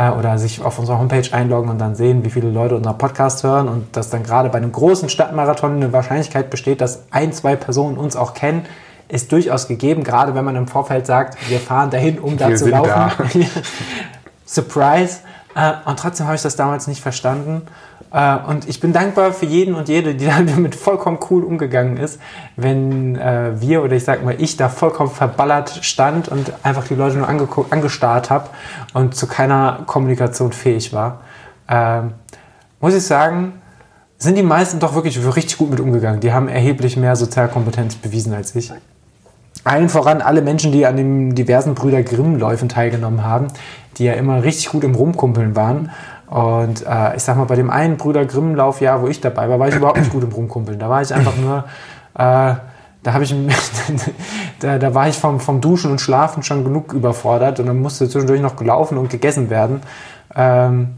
äh, 0.02 0.10
oder 0.10 0.38
sich 0.38 0.62
auf 0.62 0.78
unserer 0.78 0.98
Homepage 0.98 1.32
einloggen 1.32 1.70
und 1.70 1.78
dann 1.78 1.94
sehen, 1.94 2.24
wie 2.24 2.30
viele 2.30 2.50
Leute 2.50 2.76
unseren 2.76 2.98
Podcast 2.98 3.44
hören 3.44 3.68
und 3.68 3.96
dass 3.96 4.10
dann 4.10 4.22
gerade 4.22 4.48
bei 4.48 4.58
einem 4.58 4.72
großen 4.72 5.08
Stadtmarathon 5.08 5.76
eine 5.76 5.92
Wahrscheinlichkeit 5.92 6.50
besteht, 6.50 6.80
dass 6.80 7.04
ein, 7.10 7.32
zwei 7.32 7.56
Personen 7.56 7.96
uns 7.96 8.16
auch 8.16 8.34
kennen, 8.34 8.64
ist 9.08 9.30
durchaus 9.30 9.68
gegeben, 9.68 10.04
gerade 10.04 10.34
wenn 10.34 10.44
man 10.44 10.56
im 10.56 10.66
Vorfeld 10.66 11.06
sagt, 11.06 11.36
wir 11.50 11.60
fahren 11.60 11.90
dahin, 11.90 12.18
um 12.18 12.36
da 12.36 12.48
Wir 12.48 12.56
zu 12.56 12.68
laufen. 12.68 12.88
da. 12.88 13.12
Surprise. 14.46 15.18
Äh, 15.54 15.72
und 15.84 15.98
trotzdem 15.98 16.26
habe 16.26 16.36
ich 16.36 16.42
das 16.42 16.56
damals 16.56 16.86
nicht 16.86 17.02
verstanden. 17.02 17.62
Äh, 18.12 18.36
und 18.46 18.68
ich 18.68 18.80
bin 18.80 18.92
dankbar 18.92 19.32
für 19.32 19.46
jeden 19.46 19.74
und 19.74 19.88
jede, 19.88 20.14
die 20.14 20.26
damit 20.46 20.74
vollkommen 20.74 21.18
cool 21.30 21.44
umgegangen 21.44 21.96
ist, 21.96 22.20
wenn 22.56 23.16
äh, 23.16 23.60
wir 23.60 23.82
oder 23.82 23.96
ich 23.96 24.04
sag 24.04 24.24
mal 24.24 24.34
ich 24.38 24.56
da 24.56 24.68
vollkommen 24.68 25.10
verballert 25.10 25.80
stand 25.82 26.28
und 26.28 26.52
einfach 26.62 26.86
die 26.86 26.94
Leute 26.94 27.16
nur 27.16 27.28
angestarrt 27.28 28.30
habe 28.30 28.50
und 28.94 29.14
zu 29.14 29.26
keiner 29.26 29.80
Kommunikation 29.86 30.52
fähig 30.52 30.92
war. 30.92 31.20
Ähm, 31.68 32.14
muss 32.80 32.94
ich 32.94 33.04
sagen, 33.04 33.54
sind 34.18 34.36
die 34.36 34.42
meisten 34.42 34.78
doch 34.78 34.94
wirklich 34.94 35.18
richtig 35.34 35.58
gut 35.58 35.70
mit 35.70 35.80
umgegangen. 35.80 36.20
Die 36.20 36.32
haben 36.32 36.48
erheblich 36.48 36.96
mehr 36.96 37.16
Sozialkompetenz 37.16 37.96
bewiesen 37.96 38.32
als 38.32 38.54
ich. 38.54 38.72
Allen 39.64 39.88
voran 39.88 40.22
alle 40.22 40.42
Menschen, 40.42 40.72
die 40.72 40.86
an 40.86 40.96
den 40.96 41.34
diversen 41.34 41.74
Brüder 41.74 42.02
Grimm-Läufen 42.02 42.68
teilgenommen 42.68 43.24
haben, 43.24 43.48
die 43.96 44.04
ja 44.04 44.14
immer 44.14 44.42
richtig 44.42 44.70
gut 44.70 44.84
im 44.84 44.94
Rumkumpeln 44.94 45.54
waren. 45.54 45.90
Und 46.32 46.86
äh, 46.86 47.14
ich 47.14 47.22
sag 47.22 47.36
mal, 47.36 47.44
bei 47.44 47.56
dem 47.56 47.68
einen 47.68 47.98
Brüder 47.98 48.24
Grimm-Lauf, 48.24 48.80
ja, 48.80 49.02
wo 49.02 49.06
ich 49.06 49.20
dabei 49.20 49.50
war, 49.50 49.58
war 49.58 49.68
ich 49.68 49.74
überhaupt 49.74 49.98
nicht 49.98 50.10
gut 50.10 50.24
im 50.24 50.32
Rumkumpeln. 50.32 50.78
Da 50.78 50.88
war 50.88 51.02
ich 51.02 51.12
einfach 51.12 51.36
nur, 51.36 51.58
äh, 52.14 52.54
da 53.02 53.12
habe 53.12 53.22
ich, 53.22 53.34
da, 54.60 54.78
da 54.78 54.94
war 54.94 55.08
ich 55.08 55.18
vom, 55.18 55.40
vom 55.40 55.60
Duschen 55.60 55.90
und 55.90 56.00
Schlafen 56.00 56.42
schon 56.42 56.64
genug 56.64 56.94
überfordert 56.94 57.60
und 57.60 57.66
dann 57.66 57.80
musste 57.80 58.08
zwischendurch 58.08 58.40
noch 58.40 58.56
gelaufen 58.56 58.96
und 58.96 59.10
gegessen 59.10 59.50
werden. 59.50 59.82
Ähm, 60.34 60.94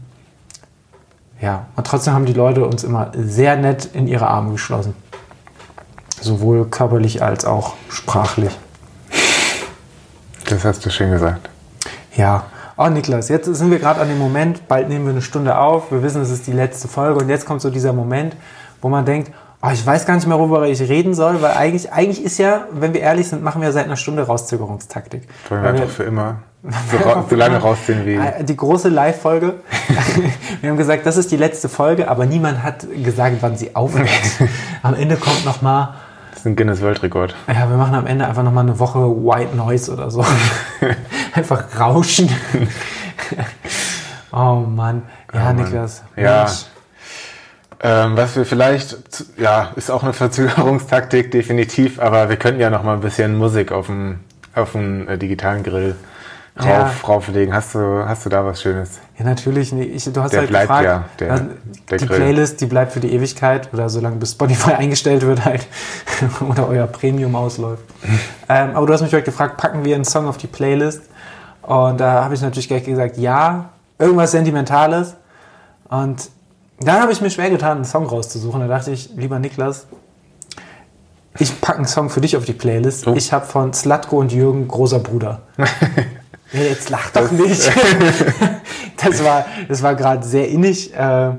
ja, 1.41 1.65
und 1.75 1.85
trotzdem 1.85 2.13
haben 2.13 2.25
die 2.25 2.31
Leute 2.31 2.65
uns 2.65 2.85
immer 2.85 3.11
sehr 3.13 3.57
nett 3.57 3.89
in 3.91 4.07
ihre 4.07 4.27
Arme 4.27 4.53
geschlossen. 4.53 4.95
Sowohl 6.21 6.65
körperlich 6.69 7.21
als 7.21 7.43
auch 7.43 7.73
sprachlich. 7.89 8.57
Das 10.47 10.63
hast 10.63 10.85
du 10.85 10.89
schön 10.89 11.11
gesagt. 11.11 11.49
Ja. 12.15 12.45
Oh, 12.77 12.89
Niklas, 12.89 13.29
jetzt 13.29 13.45
sind 13.45 13.71
wir 13.71 13.79
gerade 13.79 14.01
an 14.01 14.09
dem 14.09 14.17
Moment, 14.17 14.67
bald 14.67 14.89
nehmen 14.89 15.05
wir 15.05 15.11
eine 15.11 15.21
Stunde 15.21 15.57
auf, 15.57 15.93
wir 15.93 16.03
wissen, 16.03 16.21
es 16.21 16.29
ist 16.29 16.45
die 16.45 16.51
letzte 16.51 16.89
Folge 16.89 17.21
und 17.21 17.29
jetzt 17.29 17.45
kommt 17.45 17.61
so 17.61 17.69
dieser 17.69 17.93
Moment, 17.93 18.35
wo 18.81 18.89
man 18.89 19.05
denkt, 19.05 19.31
oh, 19.61 19.69
ich 19.71 19.85
weiß 19.85 20.05
gar 20.05 20.15
nicht 20.15 20.27
mehr, 20.27 20.37
worüber 20.37 20.67
ich 20.67 20.81
reden 20.81 21.13
soll, 21.13 21.41
weil 21.41 21.53
eigentlich, 21.53 21.93
eigentlich 21.93 22.21
ist 22.21 22.37
ja, 22.37 22.67
wenn 22.71 22.93
wir 22.93 22.99
ehrlich 22.99 23.29
sind, 23.29 23.41
machen 23.41 23.61
wir 23.61 23.71
seit 23.71 23.85
einer 23.85 23.95
Stunde 23.95 24.23
Rauszögerungstaktik. 24.23 25.25
Weil 25.47 25.63
wir 25.63 25.69
einfach 25.69 25.87
für 25.87 26.03
immer 26.03 26.39
so, 26.91 27.23
so 27.29 27.35
lange 27.37 27.59
rausziehen 27.59 28.05
wie. 28.05 28.15
Äh, 28.15 28.43
Die 28.43 28.57
große 28.57 28.89
Live-Folge. 28.89 29.53
wir 30.61 30.69
haben 30.69 30.77
gesagt, 30.77 31.05
das 31.05 31.15
ist 31.15 31.31
die 31.31 31.37
letzte 31.37 31.69
Folge, 31.69 32.09
aber 32.09 32.25
niemand 32.25 32.61
hat 32.61 32.85
gesagt, 33.01 33.37
wann 33.39 33.55
sie 33.55 33.73
aufhört. 33.73 34.09
Am 34.83 34.95
Ende 34.95 35.15
kommt 35.15 35.45
noch 35.45 35.61
mal, 35.61 35.93
Das 36.35 36.41
ist 36.41 36.47
ein 36.47 36.57
Guinness-Weltrekord. 36.57 37.33
ja, 37.47 37.69
wir 37.69 37.77
machen 37.77 37.95
am 37.95 38.05
Ende 38.05 38.27
einfach 38.27 38.43
noch 38.43 38.51
mal 38.51 38.59
eine 38.59 38.77
Woche 38.77 38.99
White 38.99 39.55
Noise 39.55 39.93
oder 39.93 40.11
so. 40.11 40.25
einfach 41.33 41.63
rauschen. 41.79 42.29
oh 44.33 44.65
Mann. 44.67 45.03
Ja, 45.33 45.39
Oh 45.39 45.43
Mann. 45.45 45.55
Niklas. 45.55 46.03
Ja. 46.17 46.43
Mensch. 46.43 46.65
Ähm, 47.79 48.17
was 48.17 48.35
wir 48.35 48.45
vielleicht, 48.45 48.97
ja, 49.37 49.71
ist 49.77 49.89
auch 49.89 50.03
eine 50.03 50.11
Verzögerungstaktik, 50.11 51.31
definitiv, 51.31 51.99
aber 52.01 52.27
wir 52.27 52.35
könnten 52.35 52.59
ja 52.59 52.69
noch 52.69 52.83
mal 52.83 52.95
ein 52.95 53.01
bisschen 53.01 53.37
Musik 53.37 53.71
auf 53.71 53.85
dem, 53.85 54.19
auf 54.55 54.73
dem 54.73 55.07
äh, 55.07 55.17
digitalen 55.17 55.63
Grill 55.63 55.95
rauf, 56.57 56.65
Ja. 56.67 56.91
rauflegen. 57.07 57.53
Hast 57.53 57.75
du, 57.75 58.05
hast 58.07 58.25
du 58.25 58.29
da 58.29 58.45
was 58.45 58.61
Schönes? 58.61 58.99
Ja, 59.17 59.25
natürlich. 59.25 59.71
nee, 59.71 59.83
Ich, 59.83 60.05
du 60.11 60.21
hast 60.21 60.31
Der 60.31 60.41
halt 60.41 60.49
bleibt 60.49 60.67
gefragt. 60.67 60.85
ja, 60.85 61.05
der- 61.19 61.31
also, 61.31 61.45
der 61.89 61.97
die 61.97 62.05
Grill. 62.07 62.17
Playlist, 62.17 62.61
die 62.61 62.65
bleibt 62.65 62.91
für 62.93 62.99
die 62.99 63.13
Ewigkeit 63.13 63.69
oder 63.73 63.89
solange 63.89 64.15
bis 64.17 64.31
Spotify 64.31 64.71
eingestellt 64.77 65.21
wird 65.25 65.43
halt 65.45 65.67
oder 66.49 66.67
euer 66.67 66.87
Premium 66.87 67.35
ausläuft. 67.35 67.83
ähm, 68.49 68.71
aber 68.75 68.85
du 68.87 68.93
hast 68.93 69.01
mich 69.01 69.13
heute 69.13 69.23
gefragt, 69.23 69.57
packen 69.57 69.83
wir 69.85 69.95
einen 69.95 70.05
Song 70.05 70.27
auf 70.27 70.37
die 70.37 70.47
Playlist? 70.47 71.01
Und 71.61 71.99
da 71.99 72.23
habe 72.23 72.33
ich 72.35 72.41
natürlich 72.41 72.67
gleich 72.67 72.83
gesagt, 72.83 73.17
ja, 73.17 73.69
irgendwas 73.97 74.31
Sentimentales. 74.31 75.15
Und 75.89 76.29
dann 76.79 77.01
habe 77.01 77.11
ich 77.11 77.21
mir 77.21 77.29
schwer 77.31 77.49
getan, 77.49 77.77
einen 77.77 77.85
Song 77.85 78.05
rauszusuchen. 78.05 78.59
Da 78.61 78.67
dachte 78.67 78.91
ich, 78.91 79.09
lieber 79.15 79.39
Niklas, 79.39 79.87
ich 81.39 81.59
packe 81.61 81.79
einen 81.79 81.87
Song 81.87 82.09
für 82.09 82.21
dich 82.21 82.37
auf 82.37 82.45
die 82.45 82.53
Playlist. 82.53 83.07
Oh. 83.07 83.13
Ich 83.15 83.33
habe 83.33 83.45
von 83.45 83.73
Slatko 83.73 84.19
und 84.19 84.31
Jürgen 84.31 84.67
Großer 84.67 84.99
Bruder. 84.99 85.41
Ja, 86.53 86.61
Jetzt 86.61 86.89
lach 86.89 87.09
doch 87.11 87.31
nicht. 87.31 87.71
das 89.03 89.23
war, 89.23 89.45
das 89.67 89.81
war 89.83 89.95
gerade 89.95 90.25
sehr 90.25 90.47
innig. 90.49 90.93
Äh, 90.93 91.31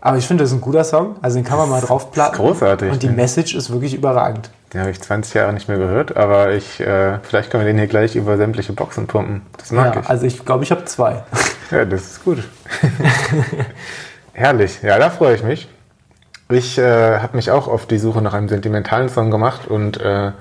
aber 0.00 0.16
ich 0.16 0.26
finde, 0.26 0.44
das 0.44 0.50
ist 0.52 0.56
ein 0.56 0.60
guter 0.60 0.84
Song. 0.84 1.16
Also 1.22 1.38
den 1.38 1.44
kann 1.44 1.58
man 1.58 1.68
mal 1.68 1.80
draufplatten. 1.80 2.36
Großartig, 2.36 2.90
Und 2.90 3.02
die? 3.02 3.08
Message 3.08 3.54
ist 3.54 3.70
wirklich 3.70 3.94
überragend. 3.94 4.50
Den 4.72 4.80
habe 4.82 4.90
ich 4.90 5.00
20 5.00 5.32
Jahre 5.34 5.52
nicht 5.54 5.66
mehr 5.68 5.78
gehört, 5.78 6.16
aber 6.16 6.52
ich, 6.52 6.78
äh, 6.80 7.18
vielleicht 7.22 7.50
können 7.50 7.64
wir 7.64 7.72
den 7.72 7.78
hier 7.78 7.86
gleich 7.86 8.14
über 8.16 8.36
sämtliche 8.36 8.72
Boxen 8.74 9.06
pumpen. 9.06 9.42
Das 9.56 9.70
mag 9.72 9.94
Ja, 9.94 10.00
ich. 10.02 10.08
also 10.08 10.26
ich 10.26 10.44
glaube, 10.44 10.62
ich 10.64 10.70
habe 10.70 10.84
zwei. 10.84 11.22
Ja, 11.70 11.84
das 11.84 12.00
ist 12.02 12.24
gut. 12.24 12.38
Herrlich. 14.32 14.78
Ja, 14.82 14.98
da 14.98 15.10
freue 15.10 15.34
ich 15.34 15.42
mich. 15.42 15.68
Ich 16.50 16.78
äh, 16.78 17.18
habe 17.18 17.36
mich 17.36 17.50
auch 17.50 17.68
auf 17.68 17.84
die 17.84 17.98
Suche 17.98 18.22
nach 18.22 18.32
einem 18.32 18.48
sentimentalen 18.48 19.10
Song 19.10 19.30
gemacht 19.30 19.66
und 19.66 20.00
äh, 20.00 20.32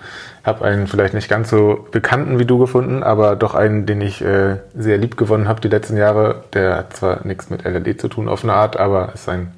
habe 0.46 0.64
einen 0.64 0.88
vielleicht 0.88 1.14
nicht 1.14 1.28
ganz 1.28 1.50
so 1.50 1.86
bekannten 1.92 2.40
wie 2.40 2.46
du 2.46 2.58
gefunden, 2.58 3.04
aber 3.04 3.36
doch 3.36 3.56
einen, 3.56 3.86
den 3.86 4.00
ich 4.00 4.22
äh, 4.22 4.58
sehr 4.74 4.98
lieb 4.98 5.18
gewonnen 5.18 5.50
habe 5.50 5.60
die 5.60 5.68
letzten 5.68 5.98
Jahre. 5.98 6.44
Der 6.54 6.78
hat 6.78 6.96
zwar 6.96 7.28
nichts 7.28 7.50
mit 7.50 7.66
LLD 7.66 8.00
zu 8.00 8.08
tun 8.08 8.30
auf 8.30 8.44
eine 8.44 8.54
Art, 8.54 8.78
aber 8.78 9.14
ist 9.14 9.28
ein 9.28 9.54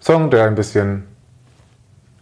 Song, 0.00 0.30
der 0.30 0.46
ein 0.46 0.54
bisschen 0.54 1.04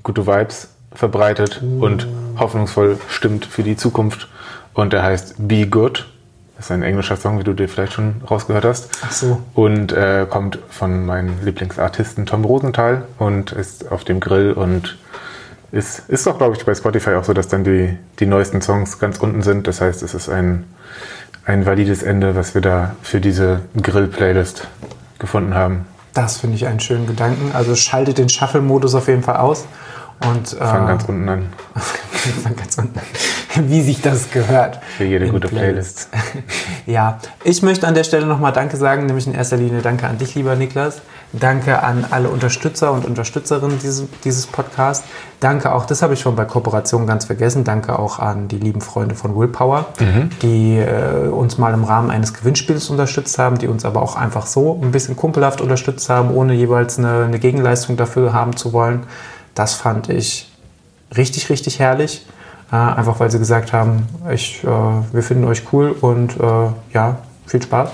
gute 0.03 0.27
Vibes 0.27 0.75
verbreitet 0.93 1.63
und 1.63 2.09
hoffnungsvoll 2.39 2.99
stimmt 3.09 3.47
für 3.47 3.63
die 3.63 3.77
Zukunft. 3.77 4.29
Und 4.75 4.93
der 4.93 5.05
heißt 5.05 5.37
Be 5.39 5.69
Good. 5.69 6.09
Das 6.61 6.67
ist 6.67 6.73
ein 6.73 6.83
englischer 6.83 7.17
Song, 7.17 7.39
wie 7.39 7.43
du 7.43 7.55
dir 7.55 7.71
vielleicht 7.71 7.95
schon 7.95 8.17
rausgehört 8.31 8.67
hast. 8.67 8.91
Ach 9.03 9.11
so. 9.11 9.41
Und 9.55 9.93
äh, 9.93 10.27
kommt 10.29 10.59
von 10.69 11.07
meinem 11.07 11.43
Lieblingsartisten 11.43 12.27
Tom 12.27 12.45
Rosenthal 12.45 13.07
und 13.17 13.53
ist 13.53 13.91
auf 13.91 14.05
dem 14.05 14.21
Grill 14.21 14.53
und 14.53 14.99
ist, 15.73 16.03
ist 16.09 16.27
doch, 16.27 16.37
glaube 16.37 16.57
ich, 16.59 16.67
bei 16.67 16.75
Spotify 16.75 17.15
auch 17.15 17.25
so, 17.25 17.33
dass 17.33 17.49
dann 17.49 17.65
die, 17.65 17.97
die 18.19 18.27
neuesten 18.27 18.61
Songs 18.61 18.99
ganz 18.99 19.17
unten 19.17 19.41
sind. 19.41 19.69
Das 19.69 19.81
heißt, 19.81 20.03
es 20.03 20.13
ist 20.13 20.29
ein, 20.29 20.65
ein 21.47 21.65
valides 21.65 22.03
Ende, 22.03 22.37
was 22.37 22.53
wir 22.53 22.61
da 22.61 22.95
für 23.03 23.23
diese 23.23 23.63
Grill-Playlist 23.81 24.69
gefunden 25.19 25.55
haben. 25.55 25.87
Das 26.13 26.37
finde 26.37 26.57
ich 26.57 26.67
einen 26.67 26.81
schönen 26.81 27.07
Gedanken. 27.07 27.53
Also 27.55 27.75
schaltet 27.75 28.19
den 28.19 28.29
Shuffle-Modus 28.29 28.95
auf 28.95 29.09
jeden 29.09 29.23
Fall 29.23 29.37
aus. 29.37 29.65
Und, 30.29 30.53
äh, 30.53 30.57
Fangen 30.59 30.87
ganz 30.87 31.05
unten 31.05 31.29
an. 31.29 31.47
fang 32.43 32.57
ganz 32.57 32.79
unten 32.79 32.99
an. 32.99 33.69
Wie 33.69 33.83
sich 33.83 34.01
das 34.01 34.31
gehört. 34.31 34.81
Für 34.97 35.05
jede 35.05 35.29
gute 35.29 35.49
Playlists. 35.49 36.07
Playlist. 36.07 36.45
Ja, 36.87 37.19
ich 37.45 37.63
möchte 37.63 37.87
an 37.87 37.95
der 37.95 38.05
Stelle 38.05 38.27
nochmal 38.27 38.53
Danke 38.53 38.77
sagen, 38.77 39.07
nämlich 39.07 39.27
in 39.27 39.35
erster 39.35 39.57
Linie 39.57 39.81
Danke 39.81 40.09
an 40.09 40.19
dich, 40.19 40.35
lieber 40.35 40.57
Niklas. 40.57 41.03
Danke 41.33 41.83
an 41.85 42.05
alle 42.11 42.29
Unterstützer 42.29 42.91
und 42.91 43.05
Unterstützerinnen 43.05 43.79
dieses, 43.79 44.05
dieses 44.25 44.49
Podcasts. 44.49 45.07
Danke 45.39 45.73
auch, 45.73 45.87
das 45.87 46.03
habe 46.03 46.15
ich 46.15 46.21
schon 46.21 46.35
bei 46.35 46.45
Kooperation 46.45 47.07
ganz 47.07 47.27
vergessen, 47.27 47.63
danke 47.63 47.97
auch 47.99 48.19
an 48.19 48.49
die 48.49 48.59
lieben 48.59 48.81
Freunde 48.81 49.15
von 49.15 49.37
Willpower, 49.37 49.87
die 50.43 50.79
äh, 50.79 51.29
uns 51.29 51.57
mal 51.57 51.73
im 51.73 51.85
Rahmen 51.85 52.11
eines 52.11 52.35
Gewinnspiels 52.35 52.91
unterstützt 52.91 53.39
haben, 53.39 53.59
die 53.59 53.69
uns 53.69 53.85
aber 53.85 54.03
auch 54.03 54.17
einfach 54.17 54.47
so 54.47 54.81
ein 54.83 54.91
bisschen 54.91 55.15
kumpelhaft 55.15 55.61
unterstützt 55.61 56.11
haben, 56.11 56.33
ohne 56.35 56.55
jeweils 56.55 56.99
eine, 56.99 57.25
eine 57.25 57.39
Gegenleistung 57.39 57.97
dafür 57.97 58.33
haben 58.33 58.57
zu 58.57 58.73
wollen. 58.73 59.05
Das 59.55 59.75
fand 59.75 60.09
ich 60.09 60.51
richtig, 61.17 61.51
richtig 61.51 61.79
herrlich. 61.79 62.27
Äh, 62.73 62.77
einfach 62.77 63.19
weil 63.19 63.31
sie 63.31 63.39
gesagt 63.39 63.73
haben, 63.73 64.07
ich, 64.31 64.63
äh, 64.63 64.67
wir 64.67 65.23
finden 65.23 65.45
euch 65.45 65.65
cool 65.73 65.91
und 66.01 66.39
äh, 66.39 66.69
ja, 66.93 67.19
viel 67.47 67.63
Spaß. 67.63 67.91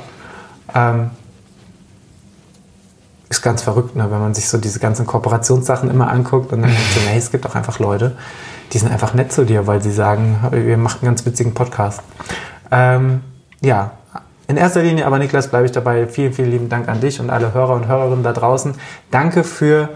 Ähm, 0.75 1.11
ist 3.29 3.43
ganz 3.43 3.63
verrückt, 3.63 3.97
ne? 3.97 4.11
wenn 4.11 4.21
man 4.21 4.35
sich 4.35 4.49
so 4.49 4.59
diese 4.59 4.79
ganzen 4.79 5.07
Kooperationssachen 5.07 5.91
immer 5.91 6.11
anguckt 6.11 6.53
und 6.53 6.63
dann 6.63 6.71
denkt 6.71 6.93
so, 6.95 7.01
nee, 7.09 7.17
es 7.17 7.33
gibt 7.33 7.47
auch 7.47 7.55
einfach 7.55 7.79
Leute, 7.79 8.17
die 8.73 8.79
sind 8.79 8.93
einfach 8.93 9.15
nett 9.15 9.33
zu 9.33 9.45
dir, 9.45 9.67
weil 9.67 9.83
sie 9.83 9.91
sagen, 9.91 10.39
wir 10.53 10.77
machen 10.77 10.99
einen 11.01 11.09
ganz 11.09 11.27
witzigen 11.27 11.55
Podcast. 11.55 12.03
Ähm, 12.71 13.23
ja, 13.63 13.93
in 14.49 14.57
erster 14.57 14.83
Linie 14.83 15.07
aber, 15.07 15.19
Niklas, 15.19 15.49
bleibe 15.49 15.67
ich 15.67 15.73
dabei. 15.73 16.07
Vielen, 16.07 16.33
vielen 16.33 16.51
lieben 16.51 16.69
Dank 16.69 16.89
an 16.89 17.01
dich 17.01 17.19
und 17.19 17.31
alle 17.31 17.53
Hörer 17.53 17.75
und 17.75 17.89
Hörerinnen 17.89 18.23
da 18.23 18.33
draußen. 18.33 18.75
Danke 19.11 19.43
für 19.43 19.89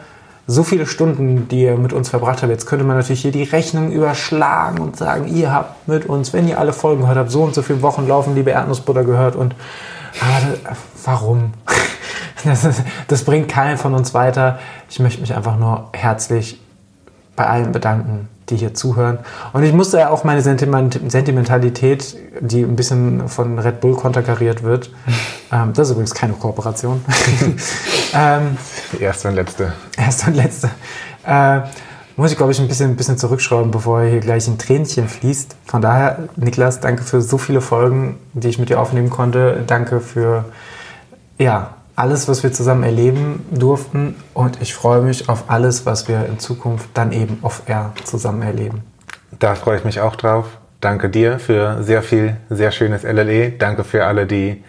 so 0.50 0.64
viele 0.64 0.86
Stunden, 0.86 1.46
die 1.48 1.62
ihr 1.62 1.76
mit 1.76 1.92
uns 1.92 2.08
verbracht 2.08 2.42
habt. 2.42 2.50
Jetzt 2.50 2.66
könnte 2.66 2.84
man 2.84 2.96
natürlich 2.96 3.22
hier 3.22 3.30
die 3.30 3.44
Rechnung 3.44 3.92
überschlagen 3.92 4.80
und 4.80 4.96
sagen, 4.96 5.28
ihr 5.28 5.52
habt 5.52 5.86
mit 5.86 6.06
uns, 6.06 6.32
wenn 6.32 6.48
ihr 6.48 6.58
alle 6.58 6.72
Folgen 6.72 7.02
gehört 7.02 7.18
habt, 7.18 7.30
so 7.30 7.42
und 7.42 7.54
so 7.54 7.62
viele 7.62 7.82
Wochen 7.82 8.08
laufen, 8.08 8.34
liebe 8.34 8.50
Erdnussbutter 8.50 9.04
gehört 9.04 9.36
und 9.36 9.54
aber 10.20 10.74
warum? 11.04 11.52
Das, 12.42 12.66
das 13.06 13.24
bringt 13.24 13.50
keinen 13.50 13.76
von 13.76 13.92
uns 13.92 14.14
weiter. 14.14 14.60
Ich 14.88 14.98
möchte 14.98 15.20
mich 15.20 15.34
einfach 15.36 15.58
nur 15.58 15.90
herzlich 15.92 16.58
bei 17.40 17.46
allen 17.46 17.72
bedanken, 17.72 18.28
die 18.50 18.56
hier 18.56 18.74
zuhören. 18.74 19.18
Und 19.54 19.62
ich 19.62 19.72
musste 19.72 19.98
ja 19.98 20.10
auch 20.10 20.24
meine 20.24 20.42
Sentimentalität, 20.42 22.18
die 22.40 22.62
ein 22.62 22.76
bisschen 22.76 23.30
von 23.30 23.58
Red 23.58 23.80
Bull 23.80 23.94
konterkariert 23.94 24.62
wird, 24.62 24.90
ähm, 25.52 25.72
das 25.72 25.88
ist 25.88 25.92
übrigens 25.92 26.14
keine 26.14 26.34
Kooperation. 26.34 27.02
ähm, 28.14 28.58
erste 28.98 29.28
und 29.28 29.36
letzte. 29.36 29.72
Erste 29.96 30.26
und 30.26 30.34
letzte. 30.36 30.70
Äh, 31.26 31.60
muss 32.16 32.30
ich, 32.30 32.36
glaube 32.36 32.52
ich, 32.52 32.60
ein 32.60 32.68
bisschen, 32.68 32.90
ein 32.90 32.96
bisschen 32.96 33.16
zurückschrauben, 33.16 33.70
bevor 33.70 34.02
hier 34.02 34.20
gleich 34.20 34.46
ein 34.46 34.58
Tränchen 34.58 35.08
fließt. 35.08 35.56
Von 35.64 35.80
daher, 35.80 36.28
Niklas, 36.36 36.80
danke 36.80 37.04
für 37.04 37.22
so 37.22 37.38
viele 37.38 37.62
Folgen, 37.62 38.18
die 38.34 38.48
ich 38.48 38.58
mit 38.58 38.68
dir 38.68 38.78
aufnehmen 38.78 39.08
konnte. 39.08 39.64
Danke 39.66 40.00
für 40.00 40.44
ja, 41.38 41.70
alles, 42.00 42.28
was 42.28 42.42
wir 42.42 42.50
zusammen 42.52 42.82
erleben 42.82 43.44
durften. 43.50 44.16
Und 44.32 44.60
ich 44.62 44.74
freue 44.74 45.02
mich 45.02 45.28
auf 45.28 45.44
alles, 45.48 45.84
was 45.84 46.08
wir 46.08 46.24
in 46.26 46.38
Zukunft 46.38 46.88
dann 46.94 47.12
eben 47.12 47.38
off-air 47.42 47.92
zusammen 48.04 48.42
erleben. 48.42 48.82
Da 49.38 49.54
freue 49.54 49.78
ich 49.78 49.84
mich 49.84 50.00
auch 50.00 50.16
drauf. 50.16 50.46
Danke 50.80 51.10
dir 51.10 51.38
für 51.38 51.82
sehr 51.82 52.02
viel, 52.02 52.36
sehr 52.48 52.72
schönes 52.72 53.02
LLE. 53.02 53.50
Danke 53.50 53.84
für 53.84 54.06
alle, 54.06 54.26
die 54.26 54.64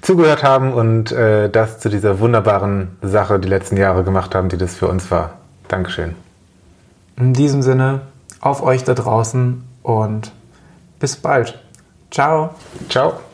zugehört 0.00 0.44
haben 0.44 0.72
und 0.72 1.10
äh, 1.10 1.50
das 1.50 1.80
zu 1.80 1.88
dieser 1.88 2.20
wunderbaren 2.20 2.96
Sache 3.02 3.40
die 3.40 3.48
letzten 3.48 3.76
Jahre 3.76 4.04
gemacht 4.04 4.36
haben, 4.36 4.48
die 4.48 4.56
das 4.56 4.76
für 4.76 4.86
uns 4.86 5.10
war. 5.10 5.38
Dankeschön. 5.66 6.14
In 7.16 7.32
diesem 7.32 7.62
Sinne, 7.62 8.02
auf 8.40 8.62
euch 8.62 8.84
da 8.84 8.94
draußen 8.94 9.64
und 9.82 10.30
bis 11.00 11.16
bald. 11.16 11.58
Ciao. 12.12 12.50
Ciao. 12.88 13.25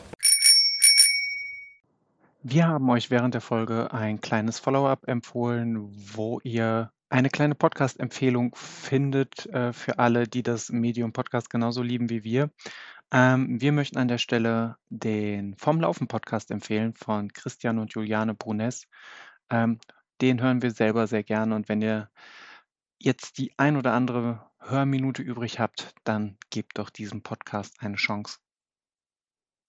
Wir 2.45 2.67
haben 2.67 2.89
euch 2.89 3.09
während 3.09 3.33
der 3.35 3.39
Folge 3.41 3.93
ein 3.93 4.19
kleines 4.19 4.59
Follow-up 4.59 5.07
empfohlen, 5.07 5.77
wo 6.13 6.41
ihr 6.43 6.91
eine 7.09 7.29
kleine 7.29 7.55
Podcast-Empfehlung 7.55 8.53
findet 8.55 9.45
äh, 9.45 9.71
für 9.71 9.97
alle, 9.97 10.27
die 10.27 10.43
das 10.43 10.69
Medium 10.69 11.13
Podcast 11.13 11.49
genauso 11.49 11.81
lieben 11.81 12.09
wie 12.09 12.25
wir. 12.25 12.51
Ähm, 13.11 13.61
wir 13.61 13.71
möchten 13.71 13.97
an 13.97 14.09
der 14.09 14.17
Stelle 14.17 14.75
den 14.89 15.55
Vom 15.55 15.79
Laufen 15.79 16.09
Podcast 16.09 16.51
empfehlen 16.51 16.93
von 16.95 17.31
Christian 17.31 17.79
und 17.79 17.93
Juliane 17.93 18.33
Brunes. 18.33 18.87
Ähm, 19.49 19.79
den 20.19 20.41
hören 20.41 20.61
wir 20.61 20.71
selber 20.71 21.07
sehr 21.07 21.23
gerne 21.23 21.55
und 21.55 21.69
wenn 21.69 21.81
ihr 21.81 22.09
jetzt 22.99 23.37
die 23.37 23.53
ein 23.55 23.77
oder 23.77 23.93
andere 23.93 24.51
Hörminute 24.59 25.21
übrig 25.21 25.61
habt, 25.61 25.95
dann 26.03 26.37
gebt 26.49 26.77
doch 26.77 26.89
diesem 26.89 27.23
Podcast 27.23 27.77
eine 27.79 27.95
Chance. 27.95 28.42